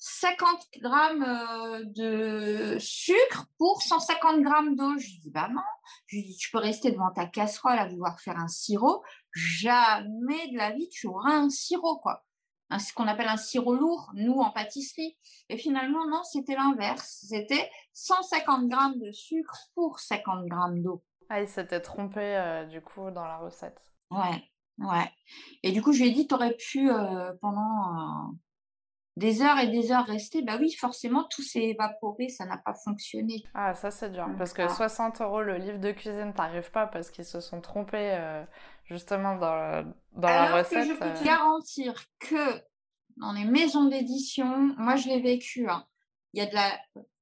50 0.00 0.68
grammes 0.78 1.22
euh, 1.22 1.84
de 1.84 2.78
sucre 2.78 3.46
pour 3.58 3.82
150 3.82 4.40
grammes 4.40 4.74
d'eau. 4.74 4.96
Je 4.98 5.06
lui 5.06 5.18
dis, 5.18 5.30
bah 5.30 5.48
non. 5.52 5.60
Je 6.06 6.16
lui 6.16 6.24
dis, 6.24 6.36
tu 6.36 6.50
peux 6.50 6.58
rester 6.58 6.90
devant 6.90 7.10
ta 7.10 7.26
casserole 7.26 7.78
à 7.78 7.86
vouloir 7.86 8.18
faire 8.18 8.38
un 8.38 8.48
sirop. 8.48 9.04
Jamais 9.34 10.48
de 10.52 10.56
la 10.56 10.70
vie, 10.70 10.88
tu 10.88 11.06
auras 11.06 11.32
un 11.32 11.50
sirop, 11.50 11.98
quoi. 11.98 12.24
ce 12.78 12.94
qu'on 12.94 13.08
appelle 13.08 13.28
un 13.28 13.36
sirop 13.36 13.74
lourd, 13.74 14.10
nous, 14.14 14.40
en 14.40 14.50
pâtisserie. 14.50 15.18
Et 15.50 15.58
finalement, 15.58 16.08
non, 16.08 16.22
c'était 16.24 16.54
l'inverse. 16.54 17.26
C'était 17.28 17.70
150 17.92 18.68
grammes 18.68 18.98
de 18.98 19.12
sucre 19.12 19.54
pour 19.74 20.00
50 20.00 20.46
grammes 20.46 20.82
d'eau. 20.82 21.04
Ah, 21.30 21.40
il 21.40 21.48
s'était 21.48 21.80
trompé, 21.80 22.20
euh, 22.20 22.66
du 22.66 22.82
coup, 22.82 23.10
dans 23.10 23.24
la 23.24 23.38
recette. 23.38 23.80
Ouais, 24.10 24.44
ouais. 24.78 25.10
Et 25.62 25.72
du 25.72 25.80
coup, 25.80 25.92
je 25.92 26.02
lui 26.02 26.10
ai 26.10 26.12
dit, 26.12 26.26
tu 26.26 26.34
aurais 26.34 26.54
pu, 26.54 26.90
euh, 26.90 27.32
pendant 27.40 28.34
des 29.16 29.42
heures 29.42 29.58
et 29.58 29.68
des 29.68 29.92
heures 29.92 30.06
rester, 30.06 30.42
bah 30.42 30.56
oui, 30.58 30.72
forcément, 30.72 31.24
tout 31.24 31.42
s'est 31.42 31.62
évaporé, 31.62 32.28
ça 32.28 32.46
n'a 32.46 32.56
pas 32.56 32.74
fonctionné. 32.74 33.44
Ah, 33.54 33.74
ça 33.74 33.90
c'est 33.90 34.10
dur, 34.10 34.28
parce 34.38 34.52
que 34.52 34.66
60 34.66 35.20
euros 35.20 35.42
le 35.42 35.56
livre 35.56 35.78
de 35.78 35.92
cuisine, 35.92 36.32
t'arrives 36.34 36.70
pas 36.70 36.86
parce 36.86 37.10
qu'ils 37.10 37.24
se 37.24 37.40
sont 37.40 37.60
trompés 37.60 38.12
euh, 38.12 38.42
justement 38.84 39.36
dans, 39.36 39.84
dans 40.12 40.28
la 40.28 40.56
recette. 40.56 40.88
Que 40.88 40.94
je 40.94 40.98
peux 40.98 41.12
te 41.12 41.20
euh. 41.20 41.24
garantir 41.24 41.94
que 42.18 42.62
dans 43.16 43.32
les 43.32 43.44
maisons 43.44 43.84
d'édition, 43.84 44.74
moi 44.78 44.96
je 44.96 45.08
l'ai 45.08 45.20
vécu, 45.20 45.68
hein, 45.68 45.86
il 46.32 46.42
y 46.42 46.46
a 46.46 46.46
de 46.46 46.54
la, 46.54 46.78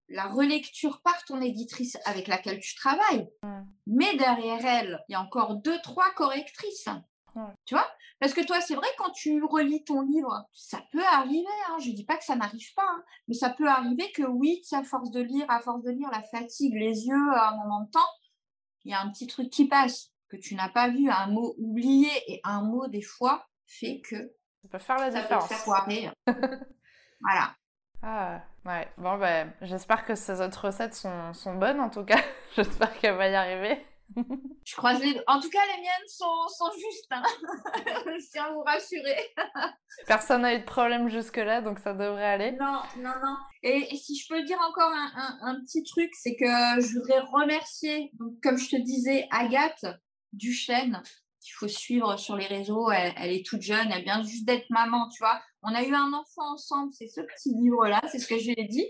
la 0.08 0.26
relecture 0.26 1.00
par 1.02 1.24
ton 1.24 1.40
éditrice 1.40 1.98
avec 2.04 2.28
laquelle 2.28 2.60
tu 2.60 2.74
travailles, 2.74 3.28
mmh. 3.42 3.60
mais 3.86 4.16
derrière 4.16 4.64
elle, 4.64 5.04
il 5.08 5.12
y 5.12 5.14
a 5.14 5.20
encore 5.20 5.56
deux, 5.56 5.78
trois 5.82 6.10
correctrices. 6.14 6.88
Tu 7.64 7.74
vois? 7.74 7.86
Parce 8.20 8.32
que 8.32 8.44
toi, 8.44 8.60
c'est 8.60 8.74
vrai, 8.74 8.88
quand 8.98 9.10
tu 9.10 9.42
relis 9.44 9.84
ton 9.84 10.00
livre, 10.00 10.44
ça 10.52 10.82
peut 10.90 11.04
arriver. 11.12 11.46
Hein, 11.68 11.76
je 11.80 11.90
ne 11.90 11.94
dis 11.94 12.04
pas 12.04 12.16
que 12.16 12.24
ça 12.24 12.36
n'arrive 12.36 12.74
pas, 12.74 12.86
hein, 12.88 13.04
mais 13.28 13.34
ça 13.34 13.50
peut 13.50 13.68
arriver 13.68 14.10
que 14.12 14.24
oui, 14.24 14.62
à 14.72 14.82
force 14.82 15.10
de 15.10 15.20
lire, 15.20 15.46
à 15.48 15.60
force 15.60 15.82
de 15.82 15.90
lire, 15.90 16.08
la 16.10 16.22
fatigue, 16.22 16.74
les 16.74 17.06
yeux, 17.06 17.32
à 17.34 17.50
un 17.50 17.56
moment 17.56 17.82
de 17.82 17.90
temps, 17.90 18.00
il 18.84 18.90
y 18.90 18.94
a 18.94 19.00
un 19.00 19.10
petit 19.10 19.26
truc 19.26 19.50
qui 19.50 19.68
passe, 19.68 20.12
que 20.28 20.36
tu 20.36 20.54
n'as 20.54 20.68
pas 20.68 20.88
vu, 20.88 21.08
un 21.10 21.28
mot 21.28 21.54
oublié, 21.58 22.10
et 22.26 22.40
un 22.44 22.62
mot, 22.62 22.88
des 22.88 23.02
fois, 23.02 23.46
fait 23.66 24.00
que. 24.00 24.16
Ça 24.62 24.68
peut 24.70 24.78
faire 24.78 24.98
la 24.98 25.10
différence. 25.10 25.48
Ça 25.48 25.54
peut 25.54 25.90
faire 25.92 26.14
voilà. 27.20 27.54
Ah, 28.02 28.42
ouais. 28.68 28.88
Bon, 28.98 29.18
ben, 29.18 29.52
j'espère 29.62 30.04
que 30.04 30.14
ces 30.14 30.40
autres 30.40 30.66
recettes 30.66 30.94
sont, 30.94 31.32
sont 31.34 31.54
bonnes, 31.54 31.80
en 31.80 31.90
tout 31.90 32.04
cas. 32.04 32.20
j'espère 32.56 32.96
qu'elle 32.98 33.16
va 33.16 33.28
y 33.28 33.34
arriver 33.34 33.84
je 34.64 34.76
croise 34.76 35.02
les 35.02 35.20
En 35.26 35.40
tout 35.40 35.50
cas, 35.50 35.60
les 35.66 35.82
miennes 35.82 36.08
sont, 36.08 36.48
sont 36.48 36.70
justes. 36.72 37.08
Hein. 37.10 37.22
je 38.06 38.30
tiens 38.30 38.44
à 38.44 38.52
vous 38.52 38.62
rassurer. 38.62 39.34
Personne 40.06 40.42
n'a 40.42 40.54
eu 40.54 40.60
de 40.60 40.64
problème 40.64 41.08
jusque-là, 41.08 41.60
donc 41.60 41.78
ça 41.78 41.92
devrait 41.92 42.24
aller. 42.24 42.52
Non, 42.52 42.80
non, 42.96 43.12
non. 43.22 43.36
Et, 43.62 43.84
si 43.96 44.16
je 44.16 44.26
peux 44.28 44.42
dire 44.44 44.58
encore 44.66 44.92
un, 44.92 45.38
un, 45.42 45.60
petit 45.60 45.82
truc, 45.82 46.10
c'est 46.14 46.36
que 46.36 46.80
je 46.80 46.98
voudrais 46.98 47.20
remercier, 47.20 48.10
donc, 48.14 48.32
comme 48.42 48.56
je 48.56 48.70
te 48.70 48.76
disais, 48.76 49.28
Agathe 49.30 49.84
Duchesne, 50.32 51.02
qu'il 51.40 51.54
faut 51.54 51.68
suivre 51.68 52.16
sur 52.16 52.36
les 52.36 52.46
réseaux. 52.46 52.90
Elle, 52.90 53.12
elle, 53.16 53.32
est 53.32 53.46
toute 53.46 53.62
jeune, 53.62 53.90
elle 53.92 54.04
vient 54.04 54.22
juste 54.22 54.44
d'être 54.44 54.68
maman, 54.70 55.08
tu 55.08 55.18
vois. 55.20 55.40
On 55.62 55.74
a 55.74 55.82
eu 55.82 55.94
un 55.94 56.12
enfant 56.12 56.52
ensemble, 56.54 56.92
c'est 56.92 57.08
ce 57.08 57.20
petit 57.20 57.54
livre-là, 57.54 58.00
c'est 58.10 58.18
ce 58.18 58.28
que 58.28 58.38
je 58.38 58.46
lui 58.46 58.54
ai 58.56 58.64
dit. 58.64 58.86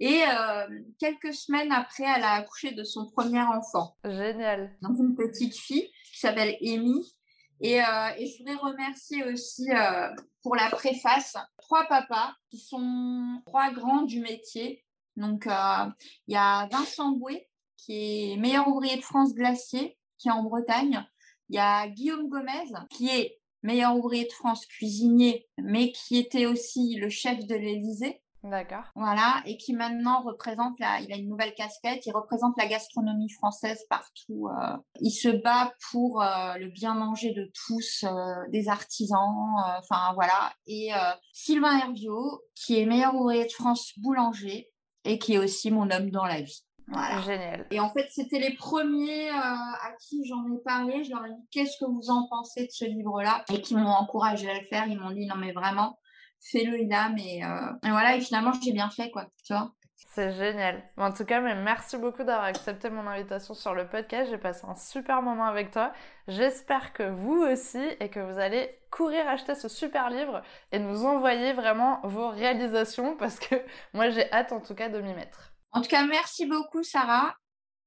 Et 0.00 0.22
euh, 0.22 0.66
quelques 0.98 1.34
semaines 1.34 1.72
après, 1.72 2.04
elle 2.04 2.22
a 2.22 2.34
accouché 2.34 2.72
de 2.72 2.84
son 2.84 3.06
premier 3.06 3.40
enfant. 3.42 3.96
Génial. 4.04 4.76
Donc 4.82 4.98
une 4.98 5.14
petite 5.14 5.56
fille 5.56 5.90
qui 6.12 6.20
s'appelle 6.20 6.56
Amy. 6.60 7.14
Et, 7.60 7.80
euh, 7.80 8.08
et, 8.16 8.26
je 8.26 8.38
voudrais 8.38 8.70
remercier 8.70 9.24
aussi 9.24 9.68
euh, 9.70 10.08
pour 10.42 10.54
la 10.54 10.70
préface 10.70 11.36
trois 11.56 11.84
papas 11.86 12.32
qui 12.50 12.58
sont 12.58 13.42
trois 13.46 13.72
grands 13.72 14.02
du 14.02 14.20
métier. 14.20 14.84
Donc 15.16 15.46
il 15.46 16.34
y 16.34 16.36
a 16.36 16.68
Vincent 16.70 17.10
Bouet 17.12 17.48
qui 17.76 18.32
est 18.32 18.36
meilleur 18.36 18.68
ouvrier 18.68 18.96
de 18.96 19.02
France 19.02 19.34
glacier, 19.34 19.98
qui 20.18 20.28
est 20.28 20.32
en 20.32 20.44
Bretagne. 20.44 21.04
Il 21.48 21.56
y 21.56 21.58
a 21.58 21.88
Guillaume 21.88 22.28
Gomez 22.28 22.72
qui 22.90 23.08
est 23.08 23.38
meilleur 23.62 23.96
ouvrier 23.96 24.24
de 24.24 24.32
France 24.32 24.66
cuisinier, 24.66 25.48
mais 25.58 25.92
qui 25.92 26.18
était 26.18 26.46
aussi 26.46 26.96
le 26.96 27.08
chef 27.08 27.46
de 27.46 27.54
l'Élysée. 27.54 28.22
D'accord. 28.44 28.84
Voilà, 28.94 29.42
et 29.46 29.56
qui 29.56 29.72
maintenant 29.72 30.22
représente, 30.22 30.78
la, 30.78 31.00
il 31.00 31.12
a 31.12 31.16
une 31.16 31.28
nouvelle 31.28 31.54
casquette, 31.54 32.06
il 32.06 32.12
représente 32.12 32.54
la 32.56 32.66
gastronomie 32.66 33.30
française 33.30 33.84
partout. 33.90 34.48
Euh. 34.48 34.76
il 35.00 35.10
se 35.10 35.28
bat 35.28 35.72
pour 35.90 36.22
euh, 36.22 36.54
le 36.54 36.68
bien 36.68 36.94
manger 36.94 37.32
de 37.32 37.50
tous, 37.66 38.04
euh, 38.04 38.34
des 38.50 38.68
artisans, 38.68 39.56
enfin 39.78 40.12
voilà. 40.14 40.52
Et 40.68 40.90
Sylvain 41.32 41.78
Herviot, 41.78 42.40
qui 42.54 42.78
est 42.78 42.86
meilleur 42.86 43.14
ouvrier 43.14 43.44
de 43.44 43.52
France 43.52 43.92
boulanger 43.98 44.70
et 45.04 45.18
qui 45.18 45.34
est 45.34 45.38
aussi 45.38 45.70
mon 45.72 45.90
homme 45.90 46.10
dans 46.10 46.24
la 46.24 46.40
vie. 46.40 46.64
Voilà. 46.90 47.20
Génial. 47.22 47.66
Et 47.70 47.80
en 47.80 47.90
fait, 47.90 48.06
c'était 48.10 48.38
les 48.38 48.54
premiers 48.54 49.28
à 49.30 49.92
qui 50.00 50.26
j'en 50.26 50.44
ai 50.52 50.58
parlé. 50.64 51.04
Je 51.04 51.10
leur 51.10 51.24
ai 51.26 51.30
dit 51.30 51.46
qu'est-ce 51.50 51.78
que 51.78 51.90
vous 51.90 52.10
en 52.10 52.26
pensez 52.28 52.66
de 52.66 52.70
ce 52.70 52.84
livre-là? 52.84 53.44
Et 53.52 53.60
qui 53.60 53.74
m'ont 53.74 53.88
encouragé 53.88 54.50
à 54.50 54.54
le 54.54 54.66
faire. 54.66 54.86
Ils 54.86 54.98
m'ont 54.98 55.10
dit 55.10 55.26
non 55.26 55.36
mais 55.36 55.52
vraiment, 55.52 55.98
fais-le 56.40 56.74
euh, 56.74 57.72
et 57.84 57.90
voilà 57.90 58.16
et 58.16 58.20
finalement 58.20 58.52
j'ai 58.62 58.72
bien 58.72 58.90
fait 58.90 59.10
quoi 59.10 59.26
tu 59.44 59.52
vois 59.52 59.72
c'est 60.10 60.32
génial. 60.32 60.82
En 60.96 61.12
tout 61.12 61.24
cas, 61.24 61.40
mais 61.40 61.54
merci 61.54 61.96
beaucoup 61.96 62.24
d'avoir 62.24 62.44
accepté 62.44 62.88
mon 62.90 63.06
invitation 63.06 63.54
sur 63.54 63.74
le 63.74 63.86
podcast. 63.86 64.30
J'ai 64.30 64.38
passé 64.38 64.64
un 64.66 64.74
super 64.74 65.22
moment 65.22 65.44
avec 65.44 65.70
toi. 65.70 65.92
J'espère 66.26 66.92
que 66.92 67.04
vous 67.04 67.42
aussi 67.42 67.84
et 68.00 68.08
que 68.08 68.18
vous 68.18 68.38
allez 68.38 68.68
courir 68.90 69.28
acheter 69.28 69.54
ce 69.54 69.68
super 69.68 70.10
livre 70.10 70.42
et 70.72 70.78
nous 70.78 71.04
envoyer 71.04 71.52
vraiment 71.52 72.00
vos 72.04 72.30
réalisations 72.30 73.16
parce 73.16 73.38
que 73.38 73.54
moi 73.92 74.08
j'ai 74.10 74.32
hâte 74.32 74.52
en 74.52 74.60
tout 74.60 74.74
cas 74.74 74.88
de 74.88 75.00
m'y 75.00 75.14
mettre. 75.14 75.52
En 75.72 75.82
tout 75.82 75.88
cas, 75.88 76.06
merci 76.06 76.46
beaucoup 76.46 76.82
Sarah. 76.82 77.34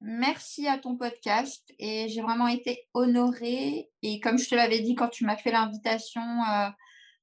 Merci 0.01 0.67
à 0.67 0.79
ton 0.79 0.97
podcast 0.97 1.71
et 1.77 2.09
j'ai 2.09 2.21
vraiment 2.21 2.47
été 2.47 2.87
honorée. 2.93 3.91
Et 4.01 4.19
comme 4.19 4.39
je 4.39 4.49
te 4.49 4.55
l'avais 4.55 4.79
dit 4.79 4.95
quand 4.95 5.09
tu 5.09 5.25
m'as 5.25 5.37
fait 5.37 5.51
l'invitation, 5.51 6.21
euh, 6.21 6.69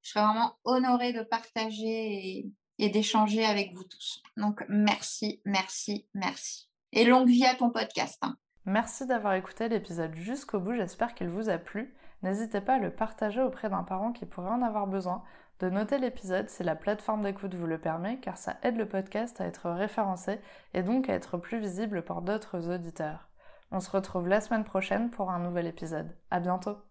je 0.02 0.10
serais 0.10 0.24
vraiment 0.24 0.56
honorée 0.64 1.12
de 1.12 1.22
partager 1.22 2.46
et, 2.78 2.88
d'échanger 2.88 3.44
avec 3.44 3.74
vous 3.74 3.82
tous. 3.82 4.22
Donc, 4.36 4.64
merci, 4.68 5.42
merci, 5.44 6.06
merci. 6.14 6.70
Et 6.92 7.04
longue 7.04 7.28
vie 7.28 7.44
à 7.44 7.56
ton 7.56 7.70
podcast. 7.70 8.18
Hein. 8.22 8.36
Merci 8.64 9.06
d'avoir 9.06 9.34
écouté 9.34 9.68
l'épisode 9.68 10.14
jusqu'au 10.14 10.60
bout. 10.60 10.74
J'espère 10.74 11.14
qu'il 11.14 11.28
vous 11.28 11.48
a 11.48 11.58
plu. 11.58 11.94
N'hésitez 12.22 12.60
pas 12.60 12.74
à 12.74 12.78
le 12.78 12.94
partager 12.94 13.40
auprès 13.42 13.68
d'un 13.68 13.82
parent 13.82 14.12
qui 14.12 14.26
pourrait 14.26 14.50
en 14.50 14.62
avoir 14.62 14.86
besoin, 14.86 15.24
de 15.60 15.70
noter 15.70 15.98
l'épisode 15.98 16.48
si 16.48 16.62
la 16.62 16.76
plateforme 16.76 17.22
d'écoute 17.22 17.54
vous 17.54 17.66
le 17.66 17.78
permet, 17.78 18.18
car 18.18 18.36
ça 18.36 18.56
aide 18.62 18.76
le 18.76 18.86
podcast 18.86 19.40
à 19.40 19.46
être 19.46 19.70
référencé 19.70 20.40
et 20.74 20.82
donc 20.82 21.08
à 21.08 21.14
être 21.14 21.36
plus 21.36 21.58
visible 21.58 22.02
par 22.02 22.22
d'autres 22.22 22.70
auditeurs. 22.72 23.28
On 23.70 23.80
se 23.80 23.90
retrouve 23.90 24.28
la 24.28 24.40
semaine 24.40 24.64
prochaine 24.64 25.10
pour 25.10 25.30
un 25.30 25.40
nouvel 25.40 25.66
épisode. 25.66 26.16
À 26.30 26.40
bientôt! 26.40 26.87